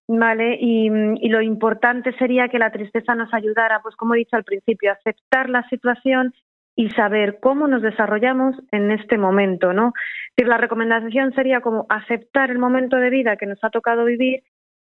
¿vale? 0.10 0.58
Y, 0.60 0.90
lo 1.30 1.42
importante 1.42 2.12
sería 2.18 2.50
que 2.50 2.58
la 2.58 2.72
tristeza 2.72 3.14
nos 3.14 3.32
ayudara, 3.34 3.80
pues 3.84 3.96
como 3.96 4.16
he 4.16 4.20
dicho 4.20 4.36
al 4.36 4.44
principio, 4.44 4.90
a 4.90 4.96
aceptar 4.96 5.50
la 5.50 5.68
situación 5.70 6.34
y 6.76 6.90
saber 6.92 7.40
cómo 7.40 7.68
nos 7.68 7.84
desarrollamos 7.84 8.56
en 8.72 8.92
este 8.92 9.18
momento, 9.18 9.74
¿no? 9.74 9.94
la 10.38 10.58
recomendación 10.58 11.34
sería 11.34 11.60
como 11.60 11.86
aceptar 11.90 12.50
el 12.50 12.58
momento 12.58 12.96
de 12.96 13.10
vida 13.10 13.36
que 13.36 13.46
nos 13.46 13.62
ha 13.62 13.70
tocado 13.70 14.06
vivir 14.06 14.42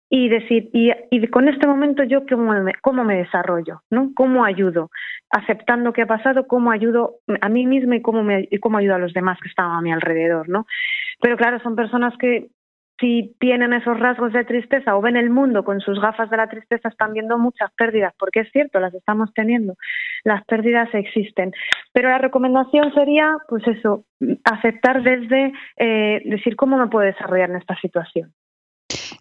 y 0.09 0.29
decir, 0.29 0.69
y, 0.73 1.27
con 1.27 1.47
este 1.47 1.65
momento 1.65 2.03
yo 2.03 2.25
cómo 2.27 2.51
me, 2.61 2.73
cómo 2.81 3.03
me 3.03 3.17
desarrollo, 3.17 3.81
¿no? 3.89 4.11
¿Cómo 4.13 4.45
ayudo? 4.45 4.91
Aceptando 5.31 5.93
que 5.93 6.03
ha 6.03 6.05
pasado, 6.05 6.45
cómo 6.45 6.71
ayudo 6.71 7.15
a 7.41 7.49
mí 7.49 7.65
misma 7.65 7.95
y 7.95 8.01
cómo, 8.01 8.21
me, 8.21 8.47
y 8.51 8.59
cómo 8.59 8.77
ayudo 8.77 8.95
a 8.95 8.99
los 8.99 9.13
demás 9.13 9.39
que 9.41 9.49
estaban 9.49 9.77
a 9.77 9.81
mi 9.81 9.91
alrededor, 9.91 10.49
¿no? 10.49 10.67
Pero 11.21 11.37
claro, 11.37 11.59
son 11.61 11.75
personas 11.75 12.13
que 12.19 12.49
si 12.99 13.35
tienen 13.39 13.73
esos 13.73 13.99
rasgos 13.99 14.31
de 14.33 14.45
tristeza 14.45 14.95
o 14.95 15.01
ven 15.01 15.17
el 15.17 15.29
mundo 15.29 15.63
con 15.63 15.81
sus 15.81 15.99
gafas 15.99 16.29
de 16.29 16.37
la 16.37 16.47
tristeza, 16.47 16.89
están 16.89 17.13
viendo 17.13 17.37
muchas 17.37 17.71
pérdidas, 17.73 18.13
porque 18.17 18.41
es 18.41 18.51
cierto, 18.51 18.79
las 18.79 18.93
estamos 18.93 19.33
teniendo. 19.33 19.75
Las 20.23 20.45
pérdidas 20.45 20.89
existen. 20.93 21.51
Pero 21.91 22.09
la 22.09 22.19
recomendación 22.19 22.93
sería, 22.93 23.37
pues 23.49 23.67
eso, 23.67 24.05
aceptar 24.43 25.03
desde 25.03 25.51
eh, 25.77 26.21
decir 26.25 26.55
cómo 26.55 26.77
me 26.77 26.87
puedo 26.87 27.05
desarrollar 27.05 27.49
en 27.49 27.57
esta 27.57 27.75
situación. 27.77 28.31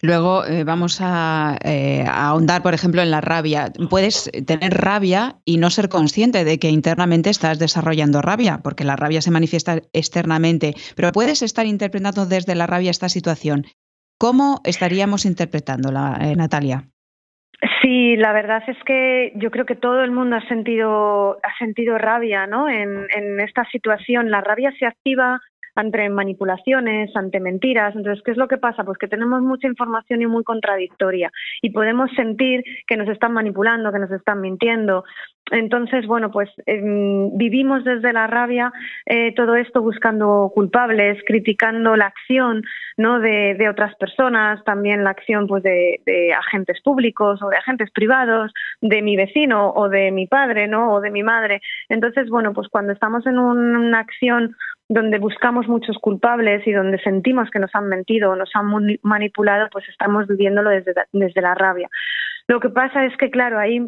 Luego 0.02 0.44
eh, 0.44 0.64
vamos 0.64 1.00
eh, 1.00 1.04
a, 2.06 2.28
ahondar, 2.28 2.62
por 2.62 2.74
ejemplo, 2.74 3.02
en 3.02 3.10
la 3.10 3.20
rabia. 3.20 3.72
Puedes 3.88 4.30
tener 4.46 4.74
rabia 4.74 5.36
y 5.44 5.56
no 5.56 5.70
ser 5.70 5.88
consciente 5.88 6.44
de 6.44 6.58
que 6.58 6.68
internamente 6.68 7.30
estás 7.30 7.58
desarrollando 7.58 8.20
rabia, 8.20 8.60
porque 8.62 8.84
la 8.84 8.96
rabia 8.96 9.22
se 9.22 9.30
manifiesta 9.30 9.80
externamente, 9.92 10.74
pero 10.96 11.12
puedes 11.12 11.42
estar 11.42 11.66
interpretando 11.66 12.26
desde 12.26 12.54
la 12.54 12.66
rabia 12.66 12.90
esta 12.90 13.08
situación. 13.08 13.64
¿Cómo 14.18 14.60
estaríamos 14.64 15.24
interpretándola, 15.24 16.18
eh, 16.20 16.36
Natalia? 16.36 16.84
Sí, 17.80 18.16
la 18.16 18.32
verdad 18.32 18.62
es 18.66 18.76
que 18.84 19.32
yo 19.36 19.50
creo 19.50 19.64
que 19.64 19.74
todo 19.74 20.02
el 20.02 20.10
mundo 20.10 20.36
ha 20.36 20.48
sentido, 20.48 21.38
ha 21.42 21.58
sentido 21.58 21.96
rabia 21.98 22.46
¿no? 22.46 22.68
en, 22.68 23.06
en 23.10 23.40
esta 23.40 23.64
situación. 23.70 24.30
La 24.30 24.40
rabia 24.40 24.72
se 24.78 24.86
activa 24.86 25.40
ante 25.74 26.08
manipulaciones, 26.08 27.14
ante 27.16 27.40
mentiras. 27.40 27.94
Entonces, 27.94 28.22
¿qué 28.24 28.32
es 28.32 28.36
lo 28.36 28.48
que 28.48 28.58
pasa? 28.58 28.84
Pues 28.84 28.98
que 28.98 29.08
tenemos 29.08 29.42
mucha 29.42 29.66
información 29.66 30.22
y 30.22 30.26
muy 30.26 30.44
contradictoria 30.44 31.30
y 31.62 31.70
podemos 31.70 32.10
sentir 32.16 32.64
que 32.86 32.96
nos 32.96 33.08
están 33.08 33.32
manipulando, 33.32 33.92
que 33.92 33.98
nos 33.98 34.10
están 34.10 34.40
mintiendo. 34.40 35.04
Entonces, 35.50 36.06
bueno, 36.06 36.30
pues 36.30 36.48
em, 36.64 37.36
vivimos 37.36 37.84
desde 37.84 38.14
la 38.14 38.26
rabia 38.26 38.72
eh, 39.04 39.34
todo 39.34 39.56
esto 39.56 39.82
buscando 39.82 40.50
culpables, 40.54 41.22
criticando 41.26 41.96
la 41.96 42.06
acción 42.06 42.62
¿no? 42.96 43.20
de, 43.20 43.54
de 43.54 43.68
otras 43.68 43.94
personas, 43.96 44.64
también 44.64 45.04
la 45.04 45.10
acción 45.10 45.46
pues, 45.46 45.62
de, 45.62 46.00
de, 46.06 46.32
agentes 46.32 46.80
públicos 46.82 47.42
o 47.42 47.48
de 47.50 47.58
agentes 47.58 47.90
privados, 47.90 48.52
de 48.80 49.02
mi 49.02 49.16
vecino 49.16 49.70
o 49.74 49.90
de 49.90 50.10
mi 50.12 50.26
padre 50.26 50.66
¿no? 50.66 50.94
o 50.94 51.00
de 51.02 51.10
mi 51.10 51.22
madre. 51.22 51.60
Entonces, 51.90 52.30
bueno, 52.30 52.54
pues 52.54 52.68
cuando 52.68 52.92
estamos 52.92 53.26
en 53.26 53.38
una 53.38 53.98
acción 53.98 54.56
donde 54.88 55.18
buscamos 55.18 55.66
muchos 55.68 55.96
culpables 55.98 56.66
y 56.66 56.72
donde 56.72 56.98
sentimos 56.98 57.50
que 57.50 57.58
nos 57.58 57.74
han 57.74 57.88
mentido 57.88 58.30
o 58.30 58.36
nos 58.36 58.50
han 58.54 58.66
manipulado, 59.02 59.68
pues 59.72 59.88
estamos 59.88 60.26
viviéndolo 60.26 60.70
desde, 60.70 60.92
desde 61.12 61.40
la 61.40 61.54
rabia. 61.54 61.88
Lo 62.46 62.60
que 62.60 62.68
pasa 62.68 63.04
es 63.06 63.16
que, 63.16 63.30
claro, 63.30 63.58
ahí 63.58 63.80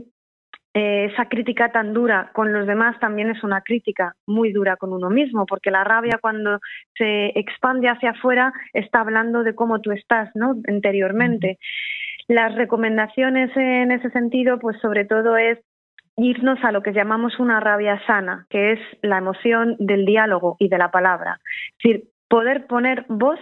eh, 0.78 1.06
esa 1.11 1.26
crítica 1.28 1.72
tan 1.72 1.94
dura 1.94 2.30
con 2.35 2.52
los 2.52 2.66
demás 2.66 3.00
también 3.00 3.30
es 3.30 3.42
una 3.42 3.62
crítica 3.62 4.14
muy 4.26 4.52
dura 4.52 4.76
con 4.76 4.92
uno 4.92 5.09
mismo, 5.09 5.46
porque 5.46 5.70
la 5.70 5.85
rabia 5.85 6.18
cuando 6.20 6.61
se 6.96 7.38
expande 7.38 7.88
hacia 7.88 8.11
afuera 8.11 8.52
está 8.74 9.00
hablando 9.00 9.42
de 9.42 9.54
cómo 9.54 9.80
tú 9.80 9.92
estás, 9.92 10.30
¿no? 10.35 10.56
Interiormente. 10.68 11.59
Las 12.28 12.54
recomendaciones 12.56 13.56
en 13.56 13.90
ese 13.90 14.11
sentido, 14.11 14.59
pues 14.59 14.78
sobre 14.80 15.04
todo 15.04 15.38
es 15.38 15.59
irnos 16.16 16.59
a 16.64 16.72
lo 16.72 16.83
que 16.83 16.92
llamamos 16.92 17.38
una 17.38 17.61
rabia 17.61 18.00
sana, 18.07 18.46
que 18.50 18.72
es 18.72 18.81
la 19.02 19.18
emoción 19.18 19.76
del 19.79 20.07
diálogo 20.07 20.57
y 20.59 20.68
de 20.68 20.79
la 20.79 20.90
palabra. 20.90 21.40
Es 21.79 21.83
decir, 21.83 22.09
poder 22.29 22.66
poner 22.66 23.05
voz 23.09 23.40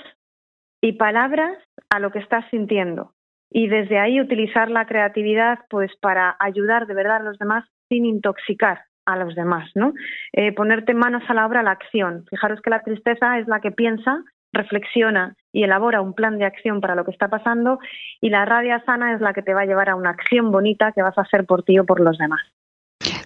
y 0.80 0.92
palabras 0.92 1.56
a 1.90 1.98
lo 1.98 2.10
que 2.10 2.18
estás 2.18 2.44
sintiendo 2.50 3.12
y 3.50 3.68
desde 3.68 3.98
ahí 3.98 4.20
utilizar 4.20 4.70
la 4.70 4.84
creatividad 4.84 5.60
pues 5.70 5.92
para 6.00 6.37
ayudar 6.40 6.87
de 6.87 6.94
verdad 6.94 7.18
a 7.18 7.22
los 7.22 7.38
demás 7.38 7.64
sin 7.88 8.04
intoxicar 8.04 8.82
a 9.06 9.16
los 9.16 9.34
demás, 9.34 9.70
¿no? 9.74 9.92
Eh, 10.32 10.52
ponerte 10.52 10.92
manos 10.94 11.22
a 11.28 11.34
la 11.34 11.46
obra 11.46 11.60
a 11.60 11.62
la 11.62 11.70
acción. 11.70 12.24
Fijaros 12.30 12.60
que 12.60 12.70
la 12.70 12.82
tristeza 12.82 13.38
es 13.38 13.46
la 13.46 13.60
que 13.60 13.70
piensa, 13.70 14.24
reflexiona 14.52 15.37
y 15.52 15.62
elabora 15.62 16.00
un 16.00 16.14
plan 16.14 16.38
de 16.38 16.46
acción 16.46 16.80
para 16.80 16.94
lo 16.94 17.04
que 17.04 17.10
está 17.10 17.28
pasando 17.28 17.78
y 18.20 18.30
la 18.30 18.44
rabia 18.44 18.82
sana 18.84 19.14
es 19.14 19.20
la 19.20 19.34
que 19.34 19.42
te 19.42 19.54
va 19.54 19.62
a 19.62 19.66
llevar 19.66 19.90
a 19.90 19.96
una 19.96 20.10
acción 20.10 20.50
bonita 20.50 20.92
que 20.92 21.02
vas 21.02 21.16
a 21.18 21.22
hacer 21.22 21.44
por 21.44 21.62
ti 21.62 21.78
o 21.78 21.84
por 21.84 22.00
los 22.00 22.18
demás. 22.18 22.42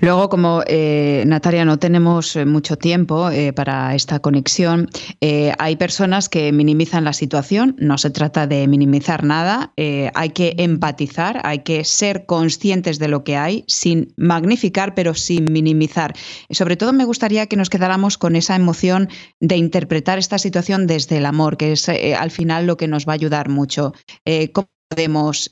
Luego, 0.01 0.29
como 0.29 0.63
eh, 0.67 1.25
Natalia, 1.27 1.65
no 1.65 1.79
tenemos 1.79 2.37
eh, 2.37 2.45
mucho 2.45 2.77
tiempo 2.79 3.31
eh, 3.31 3.53
para 3.53 3.95
esta 3.95 4.21
conexión, 4.21 4.89
hay 5.21 5.77
personas 5.77 6.29
que 6.29 6.53
minimizan 6.53 7.05
la 7.05 7.13
situación, 7.13 7.75
no 7.79 7.99
se 7.99 8.11
trata 8.11 8.47
de 8.47 8.67
minimizar 8.69 9.25
nada, 9.25 9.73
hay 9.77 10.31
que 10.31 10.55
empatizar, 10.59 11.41
hay 11.45 11.61
que 11.61 11.85
ser 11.85 12.27
conscientes 12.27 12.99
de 12.99 13.09
lo 13.09 13.25
que 13.25 13.37
hay, 13.37 13.65
sin 13.67 14.15
magnificar, 14.17 14.95
pero 14.95 15.15
sin 15.15 15.53
minimizar. 15.53 16.15
sobre 16.51 16.77
todo 16.77 16.93
me 16.93 17.05
gustaría 17.05 17.47
que 17.47 17.57
nos 17.57 17.71
quedáramos 17.71 18.19
con 18.19 18.37
esa 18.37 18.55
emoción 18.57 19.09
de 19.41 19.57
interpretar 19.57 20.19
esta 20.19 20.39
situación 20.39 20.87
desde 20.87 21.19
el 21.19 21.27
amor, 21.27 21.57
que 21.57 21.73
es 21.73 21.89
al 21.89 22.31
final 22.31 22.67
lo 22.67 22.77
que 22.77 22.89
nos 22.89 23.07
va 23.07 23.13
a 23.13 23.15
ayudar 23.15 23.49
mucho. 23.49 23.93
¿Cómo 24.53 24.69
podemos 24.89 25.51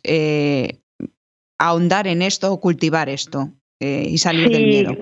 ahondar 1.59 2.07
en 2.07 2.23
esto 2.23 2.53
o 2.53 2.61
cultivar 2.61 3.09
esto? 3.09 3.53
Eh, 3.81 4.05
y 4.09 4.19
salir 4.19 4.49
del 4.49 4.67
miedo. 4.67 4.93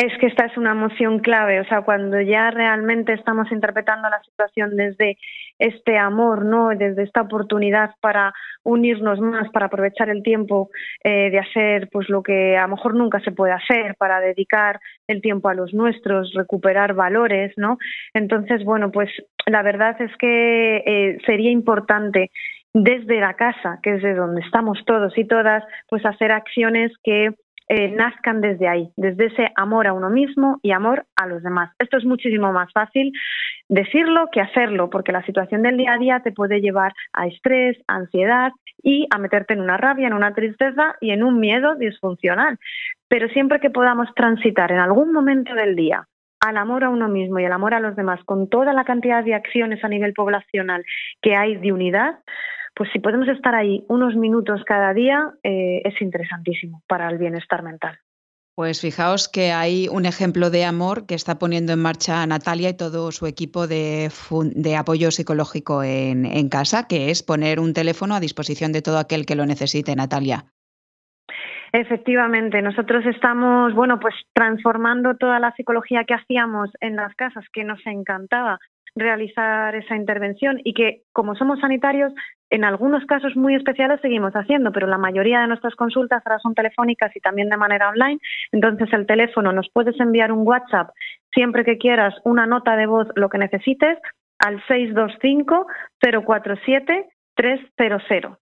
Es 0.00 0.16
que 0.20 0.26
esta 0.26 0.46
es 0.46 0.56
una 0.56 0.70
emoción 0.70 1.18
clave, 1.18 1.58
o 1.58 1.64
sea, 1.64 1.82
cuando 1.82 2.20
ya 2.20 2.52
realmente 2.52 3.12
estamos 3.12 3.50
interpretando 3.50 4.08
la 4.08 4.22
situación 4.22 4.76
desde 4.76 5.18
este 5.58 5.98
amor, 5.98 6.44
¿no? 6.44 6.68
Desde 6.68 7.02
esta 7.02 7.22
oportunidad 7.22 7.90
para 8.00 8.32
unirnos 8.62 9.18
más, 9.18 9.50
para 9.50 9.66
aprovechar 9.66 10.08
el 10.08 10.22
tiempo 10.22 10.70
eh, 11.02 11.30
de 11.30 11.40
hacer 11.40 11.88
pues 11.90 12.08
lo 12.08 12.22
que 12.22 12.56
a 12.56 12.68
lo 12.68 12.76
mejor 12.76 12.94
nunca 12.94 13.18
se 13.20 13.32
puede 13.32 13.52
hacer, 13.52 13.96
para 13.96 14.20
dedicar 14.20 14.78
el 15.08 15.20
tiempo 15.20 15.48
a 15.48 15.54
los 15.54 15.74
nuestros, 15.74 16.32
recuperar 16.32 16.94
valores, 16.94 17.52
¿no? 17.56 17.76
Entonces, 18.14 18.64
bueno, 18.64 18.92
pues 18.92 19.10
la 19.46 19.62
verdad 19.64 20.00
es 20.00 20.16
que 20.16 20.76
eh, 20.86 21.18
sería 21.26 21.50
importante 21.50 22.30
desde 22.72 23.18
la 23.18 23.34
casa, 23.34 23.80
que 23.82 23.96
es 23.96 24.02
de 24.02 24.14
donde 24.14 24.42
estamos 24.42 24.78
todos 24.86 25.18
y 25.18 25.24
todas, 25.26 25.64
pues 25.88 26.06
hacer 26.06 26.30
acciones 26.30 26.92
que 27.02 27.30
eh, 27.68 27.90
nazcan 27.90 28.40
desde 28.40 28.68
ahí, 28.68 28.90
desde 28.96 29.26
ese 29.26 29.52
amor 29.54 29.86
a 29.86 29.92
uno 29.92 30.10
mismo 30.10 30.58
y 30.62 30.72
amor 30.72 31.04
a 31.16 31.26
los 31.26 31.42
demás. 31.42 31.74
Esto 31.78 31.98
es 31.98 32.04
muchísimo 32.04 32.52
más 32.52 32.72
fácil 32.72 33.12
decirlo 33.68 34.28
que 34.32 34.40
hacerlo, 34.40 34.88
porque 34.90 35.12
la 35.12 35.24
situación 35.24 35.62
del 35.62 35.76
día 35.76 35.92
a 35.92 35.98
día 35.98 36.20
te 36.20 36.32
puede 36.32 36.60
llevar 36.60 36.92
a 37.12 37.26
estrés, 37.26 37.76
ansiedad 37.86 38.52
y 38.82 39.06
a 39.10 39.18
meterte 39.18 39.54
en 39.54 39.60
una 39.60 39.76
rabia, 39.76 40.06
en 40.06 40.14
una 40.14 40.32
tristeza 40.34 40.96
y 41.00 41.10
en 41.10 41.22
un 41.22 41.40
miedo 41.40 41.74
disfuncional. 41.74 42.58
Pero 43.08 43.28
siempre 43.28 43.60
que 43.60 43.70
podamos 43.70 44.08
transitar 44.14 44.72
en 44.72 44.78
algún 44.78 45.12
momento 45.12 45.54
del 45.54 45.76
día 45.76 46.06
al 46.40 46.56
amor 46.56 46.84
a 46.84 46.88
uno 46.88 47.08
mismo 47.08 47.40
y 47.40 47.44
al 47.44 47.52
amor 47.52 47.74
a 47.74 47.80
los 47.80 47.96
demás, 47.96 48.20
con 48.24 48.48
toda 48.48 48.72
la 48.72 48.84
cantidad 48.84 49.24
de 49.24 49.34
acciones 49.34 49.82
a 49.84 49.88
nivel 49.88 50.12
poblacional 50.14 50.84
que 51.20 51.34
hay 51.34 51.56
de 51.56 51.72
unidad, 51.72 52.18
pues 52.78 52.90
si 52.92 53.00
podemos 53.00 53.26
estar 53.26 53.56
ahí 53.56 53.84
unos 53.88 54.14
minutos 54.14 54.62
cada 54.64 54.94
día, 54.94 55.32
eh, 55.42 55.82
es 55.84 56.00
interesantísimo 56.00 56.80
para 56.86 57.10
el 57.10 57.18
bienestar 57.18 57.64
mental. 57.64 57.98
Pues 58.54 58.80
fijaos 58.80 59.28
que 59.28 59.50
hay 59.50 59.88
un 59.90 60.06
ejemplo 60.06 60.48
de 60.50 60.64
amor 60.64 61.04
que 61.06 61.16
está 61.16 61.40
poniendo 61.40 61.72
en 61.72 61.80
marcha 61.80 62.24
Natalia 62.24 62.68
y 62.68 62.76
todo 62.76 63.10
su 63.10 63.26
equipo 63.26 63.66
de, 63.66 64.10
apoyo 64.78 65.10
psicológico 65.10 65.82
en, 65.82 66.24
en, 66.24 66.48
casa, 66.48 66.86
que 66.86 67.10
es 67.10 67.24
poner 67.24 67.58
un 67.58 67.74
teléfono 67.74 68.14
a 68.14 68.20
disposición 68.20 68.70
de 68.70 68.82
todo 68.82 68.98
aquel 68.98 69.26
que 69.26 69.34
lo 69.34 69.44
necesite, 69.44 69.96
Natalia. 69.96 70.44
Efectivamente, 71.72 72.62
nosotros 72.62 73.04
estamos, 73.06 73.74
bueno, 73.74 74.00
pues 74.00 74.14
transformando 74.32 75.16
toda 75.16 75.38
la 75.38 75.52
psicología 75.52 76.04
que 76.04 76.14
hacíamos 76.14 76.70
en 76.80 76.96
las 76.96 77.14
casas, 77.14 77.44
que 77.52 77.64
nos 77.64 77.84
encantaba 77.86 78.58
realizar 78.98 79.74
esa 79.74 79.96
intervención 79.96 80.60
y 80.64 80.74
que 80.74 81.02
como 81.12 81.34
somos 81.34 81.60
sanitarios, 81.60 82.12
en 82.50 82.64
algunos 82.64 83.04
casos 83.06 83.36
muy 83.36 83.54
especiales 83.54 84.00
seguimos 84.00 84.32
haciendo, 84.32 84.72
pero 84.72 84.86
la 84.86 84.98
mayoría 84.98 85.40
de 85.40 85.48
nuestras 85.48 85.74
consultas 85.74 86.22
ahora 86.24 86.38
son 86.40 86.54
telefónicas 86.54 87.14
y 87.14 87.20
también 87.20 87.48
de 87.48 87.56
manera 87.56 87.90
online. 87.90 88.18
Entonces 88.52 88.88
el 88.92 89.06
teléfono 89.06 89.52
nos 89.52 89.68
puedes 89.72 89.98
enviar 90.00 90.32
un 90.32 90.46
WhatsApp 90.46 90.90
siempre 91.32 91.64
que 91.64 91.78
quieras, 91.78 92.14
una 92.24 92.46
nota 92.46 92.76
de 92.76 92.86
voz, 92.86 93.08
lo 93.16 93.28
que 93.28 93.38
necesites, 93.38 93.98
al 94.38 94.62
625 94.66 95.66
047 96.00 97.08
300. 97.34 98.38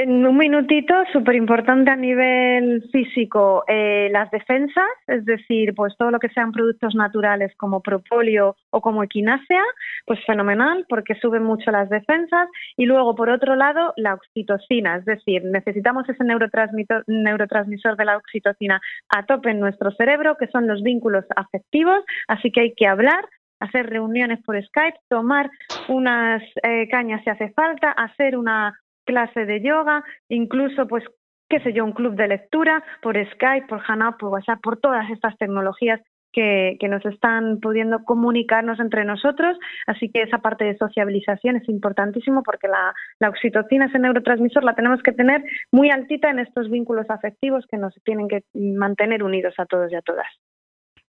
en 0.00 0.24
un 0.24 0.36
minutito, 0.36 0.94
súper 1.12 1.34
importante 1.34 1.90
a 1.90 1.96
nivel 1.96 2.88
físico, 2.92 3.64
eh, 3.66 4.08
las 4.12 4.30
defensas, 4.30 4.86
es 5.08 5.24
decir, 5.24 5.74
pues 5.74 5.96
todo 5.98 6.12
lo 6.12 6.20
que 6.20 6.28
sean 6.28 6.52
productos 6.52 6.94
naturales 6.94 7.52
como 7.56 7.80
propóleo 7.80 8.54
o 8.70 8.80
como 8.80 9.02
equinácea, 9.02 9.60
pues 10.06 10.20
fenomenal 10.24 10.86
porque 10.88 11.16
suben 11.16 11.42
mucho 11.42 11.72
las 11.72 11.90
defensas. 11.90 12.48
Y 12.76 12.86
luego, 12.86 13.16
por 13.16 13.28
otro 13.28 13.56
lado, 13.56 13.92
la 13.96 14.14
oxitocina, 14.14 14.98
es 14.98 15.04
decir, 15.04 15.42
necesitamos 15.44 16.08
ese 16.08 16.22
neurotransmisor, 16.22 17.96
de 17.96 18.04
la 18.04 18.18
oxitocina 18.18 18.80
a 19.08 19.26
tope 19.26 19.50
en 19.50 19.58
nuestro 19.58 19.90
cerebro, 19.90 20.36
que 20.36 20.46
son 20.46 20.68
los 20.68 20.80
vínculos 20.84 21.24
afectivos, 21.34 22.04
así 22.28 22.52
que 22.52 22.60
hay 22.60 22.74
que 22.76 22.86
hablar, 22.86 23.24
hacer 23.58 23.90
reuniones 23.90 24.40
por 24.44 24.62
Skype, 24.64 24.98
tomar 25.08 25.50
unas 25.88 26.40
eh, 26.62 26.86
cañas 26.88 27.20
si 27.24 27.30
hace 27.30 27.50
falta, 27.50 27.90
hacer 27.90 28.38
una 28.38 28.78
clase 29.08 29.46
de 29.46 29.62
yoga, 29.62 30.04
incluso 30.28 30.86
pues 30.86 31.02
qué 31.48 31.60
sé 31.60 31.72
yo, 31.72 31.82
un 31.84 31.92
club 31.92 32.14
de 32.14 32.28
lectura 32.28 32.84
por 33.00 33.16
Skype, 33.32 33.66
por 33.68 33.80
Hangout, 33.80 34.18
por 34.18 34.28
WhatsApp, 34.28 34.60
por 34.62 34.78
todas 34.78 35.08
estas 35.10 35.34
tecnologías 35.38 35.98
que, 36.30 36.76
que, 36.78 36.88
nos 36.88 37.02
están 37.06 37.58
pudiendo 37.58 38.04
comunicarnos 38.04 38.78
entre 38.80 39.06
nosotros. 39.06 39.58
Así 39.86 40.10
que 40.10 40.22
esa 40.22 40.38
parte 40.38 40.66
de 40.66 40.76
sociabilización 40.76 41.56
es 41.56 41.66
importantísimo 41.70 42.42
porque 42.42 42.68
la, 42.68 42.92
la, 43.18 43.30
oxitocina, 43.30 43.86
ese 43.86 43.98
neurotransmisor, 43.98 44.62
la 44.62 44.74
tenemos 44.74 45.02
que 45.02 45.12
tener 45.12 45.42
muy 45.72 45.88
altita 45.90 46.28
en 46.28 46.40
estos 46.40 46.68
vínculos 46.70 47.06
afectivos 47.08 47.64
que 47.70 47.78
nos 47.78 47.94
tienen 48.04 48.28
que 48.28 48.42
mantener 48.52 49.22
unidos 49.22 49.54
a 49.56 49.64
todos 49.64 49.90
y 49.90 49.96
a 49.96 50.02
todas. 50.02 50.26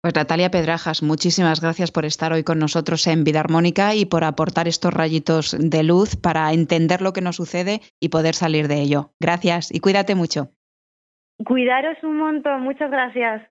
Pues 0.02 0.16
Natalia 0.16 0.50
Pedrajas, 0.50 1.04
muchísimas 1.04 1.60
gracias 1.60 1.92
por 1.92 2.06
estar 2.06 2.32
hoy 2.32 2.46
con 2.46 2.58
nosotros 2.58 3.06
en 3.08 3.26
Vida 3.26 3.42
Armónica 3.42 3.96
y 3.96 4.06
por 4.06 4.24
aportar 4.24 4.70
estos 4.70 4.94
rayitos 4.94 5.58
de 5.60 5.84
luz 5.84 6.16
para 6.16 6.54
entender 6.54 7.02
lo 7.02 7.12
que 7.12 7.20
nos 7.20 7.36
sucede 7.36 7.82
y 8.00 8.08
poder 8.08 8.34
salir 8.34 8.70
de 8.70 8.80
ello. 8.80 9.12
Gracias 9.20 9.74
y 9.74 9.82
cuídate 9.82 10.16
mucho. 10.16 10.52
Cuidaros 11.46 11.98
un 12.04 12.18
montón, 12.18 12.62
muchas 12.62 12.90
gracias. 12.90 13.42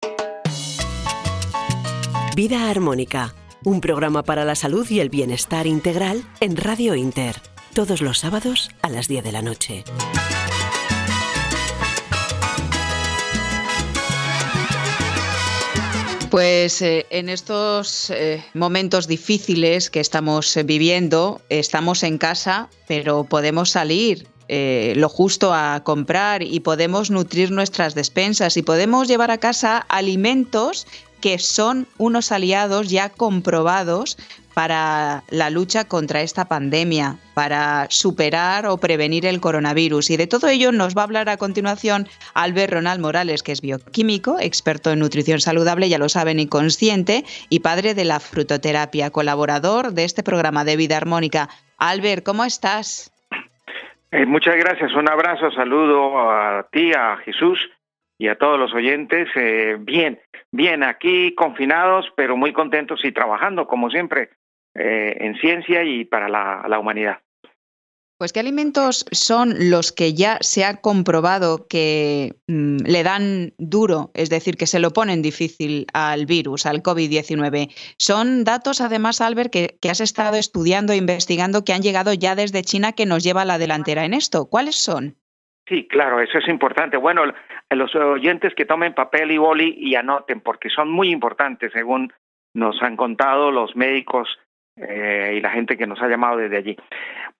Vida 2.34 2.70
Armónica, 2.70 3.34
un 3.66 3.82
programa 3.82 4.22
para 4.22 4.46
la 4.46 4.54
salud 4.54 4.86
y 4.88 5.00
el 5.00 5.10
bienestar 5.10 5.66
integral 5.66 6.22
en 6.40 6.56
Radio 6.56 6.94
Inter, 6.94 7.34
todos 7.74 8.00
los 8.00 8.20
sábados 8.20 8.70
a 8.80 8.88
las 8.88 9.06
10 9.06 9.22
de 9.24 9.32
la 9.32 9.42
noche. 9.42 9.84
Pues 16.30 16.82
eh, 16.82 17.06
en 17.08 17.30
estos 17.30 18.10
eh, 18.10 18.44
momentos 18.52 19.08
difíciles 19.08 19.88
que 19.88 20.00
estamos 20.00 20.54
eh, 20.58 20.62
viviendo, 20.62 21.40
estamos 21.48 22.02
en 22.02 22.18
casa, 22.18 22.68
pero 22.86 23.24
podemos 23.24 23.70
salir 23.70 24.26
lo 24.50 25.10
justo 25.10 25.52
a 25.52 25.82
comprar 25.84 26.42
y 26.42 26.60
podemos 26.60 27.10
nutrir 27.10 27.50
nuestras 27.50 27.94
despensas 27.94 28.56
y 28.56 28.62
podemos 28.62 29.06
llevar 29.06 29.30
a 29.30 29.36
casa 29.36 29.76
alimentos 29.90 30.86
que 31.20 31.38
son 31.38 31.86
unos 31.98 32.32
aliados 32.32 32.88
ya 32.88 33.10
comprobados 33.10 34.16
para 34.58 35.22
la 35.30 35.50
lucha 35.50 35.84
contra 35.84 36.20
esta 36.20 36.46
pandemia, 36.46 37.14
para 37.34 37.86
superar 37.90 38.66
o 38.66 38.76
prevenir 38.78 39.24
el 39.24 39.40
coronavirus. 39.40 40.10
Y 40.10 40.16
de 40.16 40.26
todo 40.26 40.48
ello 40.48 40.72
nos 40.72 40.96
va 40.96 41.02
a 41.02 41.04
hablar 41.04 41.28
a 41.28 41.36
continuación 41.36 42.08
Albert 42.34 42.72
Ronald 42.72 43.00
Morales, 43.00 43.44
que 43.44 43.52
es 43.52 43.60
bioquímico, 43.60 44.36
experto 44.40 44.90
en 44.90 44.98
nutrición 44.98 45.38
saludable, 45.38 45.88
ya 45.88 45.98
lo 45.98 46.08
saben, 46.08 46.40
y 46.40 46.48
consciente, 46.48 47.22
y 47.48 47.60
padre 47.60 47.94
de 47.94 48.04
la 48.04 48.18
frutoterapia, 48.18 49.10
colaborador 49.10 49.92
de 49.92 50.02
este 50.02 50.24
programa 50.24 50.64
de 50.64 50.76
vida 50.76 50.96
armónica. 50.96 51.48
Albert, 51.78 52.24
¿cómo 52.24 52.44
estás? 52.44 53.12
Eh, 54.10 54.26
muchas 54.26 54.56
gracias, 54.56 54.92
un 54.92 55.08
abrazo, 55.08 55.52
saludo 55.52 56.32
a 56.32 56.66
ti, 56.72 56.92
a 56.94 57.16
Jesús 57.18 57.60
y 58.18 58.26
a 58.26 58.34
todos 58.34 58.58
los 58.58 58.74
oyentes. 58.74 59.28
Eh, 59.36 59.76
bien, 59.78 60.18
bien, 60.50 60.82
aquí 60.82 61.32
confinados, 61.36 62.12
pero 62.16 62.36
muy 62.36 62.52
contentos 62.52 63.04
y 63.04 63.12
trabajando, 63.12 63.68
como 63.68 63.88
siempre, 63.88 64.30
eh, 64.74 65.16
en 65.20 65.34
ciencia 65.36 65.82
y 65.84 66.04
para 66.04 66.28
la, 66.28 66.78
humanidad. 66.78 67.18
Pues 68.18 68.32
qué 68.32 68.40
alimentos 68.40 69.06
son 69.12 69.70
los 69.70 69.92
que 69.92 70.12
ya 70.12 70.38
se 70.40 70.64
ha 70.64 70.80
comprobado 70.80 71.68
que 71.68 72.34
mm, 72.48 72.78
le 72.84 73.02
dan 73.04 73.52
duro, 73.58 74.10
es 74.14 74.28
decir, 74.28 74.56
que 74.56 74.66
se 74.66 74.80
lo 74.80 74.90
ponen 74.90 75.22
difícil 75.22 75.86
al 75.94 76.26
virus, 76.26 76.66
al 76.66 76.82
COVID-19. 76.82 77.72
Son 77.96 78.42
datos, 78.42 78.80
además, 78.80 79.20
Albert, 79.20 79.52
que, 79.52 79.78
que, 79.80 79.90
has 79.90 80.00
estado 80.00 80.36
estudiando 80.36 80.92
e 80.92 80.96
investigando 80.96 81.64
que 81.64 81.72
han 81.72 81.82
llegado 81.82 82.12
ya 82.12 82.34
desde 82.34 82.62
China 82.62 82.92
que 82.92 83.06
nos 83.06 83.22
lleva 83.22 83.42
a 83.42 83.46
la 83.46 83.58
delantera 83.58 84.04
en 84.04 84.14
esto. 84.14 84.46
¿Cuáles 84.46 84.74
son? 84.74 85.16
Sí, 85.68 85.86
claro, 85.86 86.20
eso 86.20 86.38
es 86.38 86.48
importante. 86.48 86.96
Bueno, 86.96 87.24
los 87.70 87.94
oyentes 87.94 88.54
que 88.54 88.64
tomen 88.64 88.94
papel 88.94 89.30
y 89.30 89.38
boli 89.38 89.74
y 89.78 89.94
anoten, 89.96 90.40
porque 90.40 90.70
son 90.70 90.90
muy 90.90 91.10
importantes, 91.10 91.72
según 91.72 92.12
nos 92.54 92.82
han 92.82 92.96
contado 92.96 93.50
los 93.50 93.76
médicos 93.76 94.38
eh, 94.80 95.34
y 95.36 95.40
la 95.40 95.50
gente 95.50 95.76
que 95.76 95.86
nos 95.86 96.00
ha 96.00 96.08
llamado 96.08 96.38
desde 96.38 96.56
allí. 96.56 96.76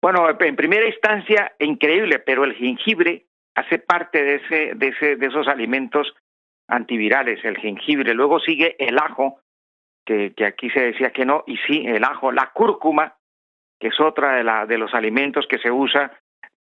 Bueno, 0.01 0.29
en 0.39 0.57
primera 0.57 0.87
instancia, 0.87 1.53
increíble, 1.59 2.19
pero 2.19 2.45
el 2.45 2.55
jengibre 2.55 3.27
hace 3.55 3.79
parte 3.79 4.23
de, 4.23 4.35
ese, 4.37 4.75
de, 4.75 4.89
ese, 4.89 5.17
de 5.17 5.27
esos 5.27 5.49
alimentos 5.49 6.15
antivirales, 6.69 7.45
el 7.45 7.59
jengibre. 7.59 8.15
Luego 8.15 8.39
sigue 8.41 8.77
el 8.79 8.99
ajo, 8.99 9.41
que, 10.05 10.33
aquí 10.47 10.71
se 10.71 10.81
decía 10.81 11.11
que 11.11 11.25
no, 11.25 11.45
y 11.47 11.57
sí, 11.67 11.85
el 11.87 12.05
ajo, 12.05 12.31
la 12.31 12.51
cúrcuma, 12.53 13.17
que 13.81 13.89
es 13.89 14.01
otra 14.01 14.37
de, 14.37 14.45
la, 14.45 14.67
de 14.67 14.79
los 14.79 14.95
alimentos 14.95 15.47
que 15.49 15.59
se 15.59 15.71
usa 15.71 16.13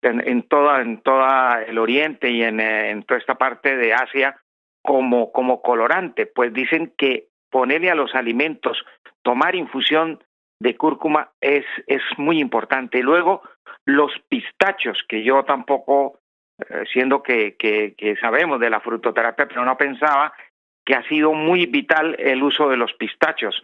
en, 0.02 0.26
en 0.26 0.42
toda 0.42 0.80
en 0.80 1.00
toda 1.00 1.62
el 1.62 1.78
Oriente 1.78 2.30
y 2.30 2.42
en, 2.42 2.60
en 2.60 3.02
toda 3.02 3.18
esta 3.18 3.36
parte 3.36 3.76
de 3.76 3.92
Asia 3.92 4.36
como, 4.82 5.32
como 5.32 5.62
colorante. 5.62 6.26
Pues 6.26 6.52
dicen 6.52 6.92
que 6.96 7.28
ponerle 7.50 7.90
a 7.90 7.94
los 7.94 8.14
alimentos, 8.14 8.84
tomar 9.22 9.54
infusión 9.54 10.22
de 10.60 10.76
cúrcuma 10.76 11.30
es, 11.40 11.64
es 11.86 12.02
muy 12.16 12.40
importante. 12.40 13.02
Luego, 13.02 13.42
los 13.84 14.12
pistachos, 14.28 15.02
que 15.08 15.22
yo 15.22 15.44
tampoco, 15.44 16.18
eh, 16.58 16.84
siendo 16.92 17.22
que, 17.22 17.56
que, 17.56 18.16
sabemos 18.20 18.60
de 18.60 18.70
la 18.70 18.80
frutoterapia, 18.80 19.46
pero 19.46 19.64
no 19.64 19.76
pensaba 19.76 20.32
que 20.84 20.94
ha 20.94 21.06
sido 21.08 21.32
muy 21.32 21.66
vital 21.66 22.16
el 22.18 22.42
uso 22.42 22.68
de 22.68 22.76
los 22.76 22.92
pistachos. 22.94 23.60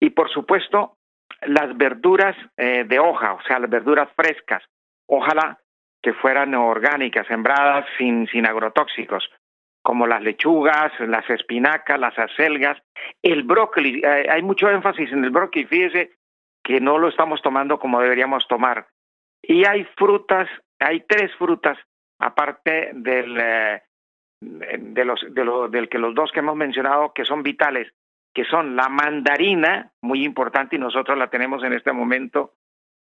Y 0.00 0.10
por 0.10 0.30
supuesto, 0.30 0.96
las 1.42 1.76
verduras 1.76 2.36
eh, 2.56 2.84
de 2.84 2.98
hoja, 2.98 3.34
o 3.34 3.42
sea, 3.42 3.58
las 3.58 3.70
verduras 3.70 4.08
frescas, 4.14 4.62
ojalá 5.06 5.58
que 6.02 6.12
fueran 6.14 6.54
orgánicas, 6.54 7.26
sembradas 7.26 7.86
sin, 7.98 8.26
sin 8.28 8.46
agrotóxicos 8.46 9.30
como 9.90 10.06
las 10.06 10.22
lechugas, 10.22 10.92
las 11.00 11.28
espinacas, 11.28 11.98
las 11.98 12.16
acelgas, 12.16 12.80
el 13.24 13.42
brócoli. 13.42 14.00
Eh, 14.04 14.28
hay 14.30 14.40
mucho 14.40 14.70
énfasis 14.70 15.10
en 15.10 15.24
el 15.24 15.30
brócoli, 15.30 15.64
fíjese 15.64 16.12
que 16.62 16.80
no 16.80 16.96
lo 16.96 17.08
estamos 17.08 17.42
tomando 17.42 17.80
como 17.80 18.00
deberíamos 18.00 18.46
tomar. 18.46 18.86
Y 19.42 19.66
hay 19.66 19.82
frutas, 19.96 20.48
hay 20.78 21.00
tres 21.08 21.34
frutas, 21.34 21.76
aparte 22.20 22.92
del, 22.94 23.36
eh, 23.40 23.82
de 24.40 25.04
los, 25.04 25.26
de 25.28 25.44
lo, 25.44 25.66
del 25.66 25.88
que 25.88 25.98
los 25.98 26.14
dos 26.14 26.30
que 26.30 26.38
hemos 26.38 26.54
mencionado, 26.54 27.12
que 27.12 27.24
son 27.24 27.42
vitales, 27.42 27.92
que 28.32 28.44
son 28.44 28.76
la 28.76 28.88
mandarina, 28.88 29.90
muy 30.02 30.24
importante, 30.24 30.76
y 30.76 30.78
nosotros 30.78 31.18
la 31.18 31.30
tenemos 31.30 31.64
en 31.64 31.72
este 31.72 31.90
momento, 31.90 32.52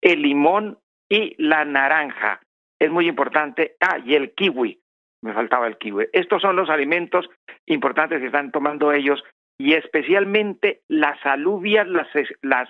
el 0.00 0.20
limón 0.20 0.80
y 1.08 1.40
la 1.40 1.64
naranja. 1.64 2.40
Es 2.76 2.90
muy 2.90 3.06
importante. 3.06 3.76
Ah, 3.78 3.98
y 4.04 4.16
el 4.16 4.32
kiwi. 4.34 4.81
Me 5.22 5.32
faltaba 5.32 5.66
el 5.66 5.78
kiwi. 5.78 6.08
Estos 6.12 6.42
son 6.42 6.56
los 6.56 6.68
alimentos 6.68 7.28
importantes 7.66 8.20
que 8.20 8.26
están 8.26 8.50
tomando 8.50 8.92
ellos 8.92 9.22
y 9.58 9.74
especialmente 9.74 10.82
las 10.88 11.24
alubias, 11.24 11.86
las, 11.86 12.08
las 12.42 12.68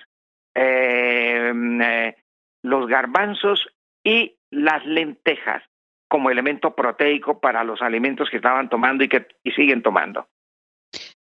eh, 0.54 1.52
eh, 1.82 2.16
los 2.62 2.86
garbanzos 2.86 3.68
y 4.04 4.36
las 4.50 4.84
lentejas 4.86 5.62
como 6.08 6.30
elemento 6.30 6.74
proteico 6.74 7.40
para 7.40 7.64
los 7.64 7.80
alimentos 7.80 8.28
que 8.28 8.36
estaban 8.36 8.68
tomando 8.68 9.02
y 9.02 9.08
que 9.08 9.26
y 9.42 9.52
siguen 9.52 9.82
tomando. 9.82 10.28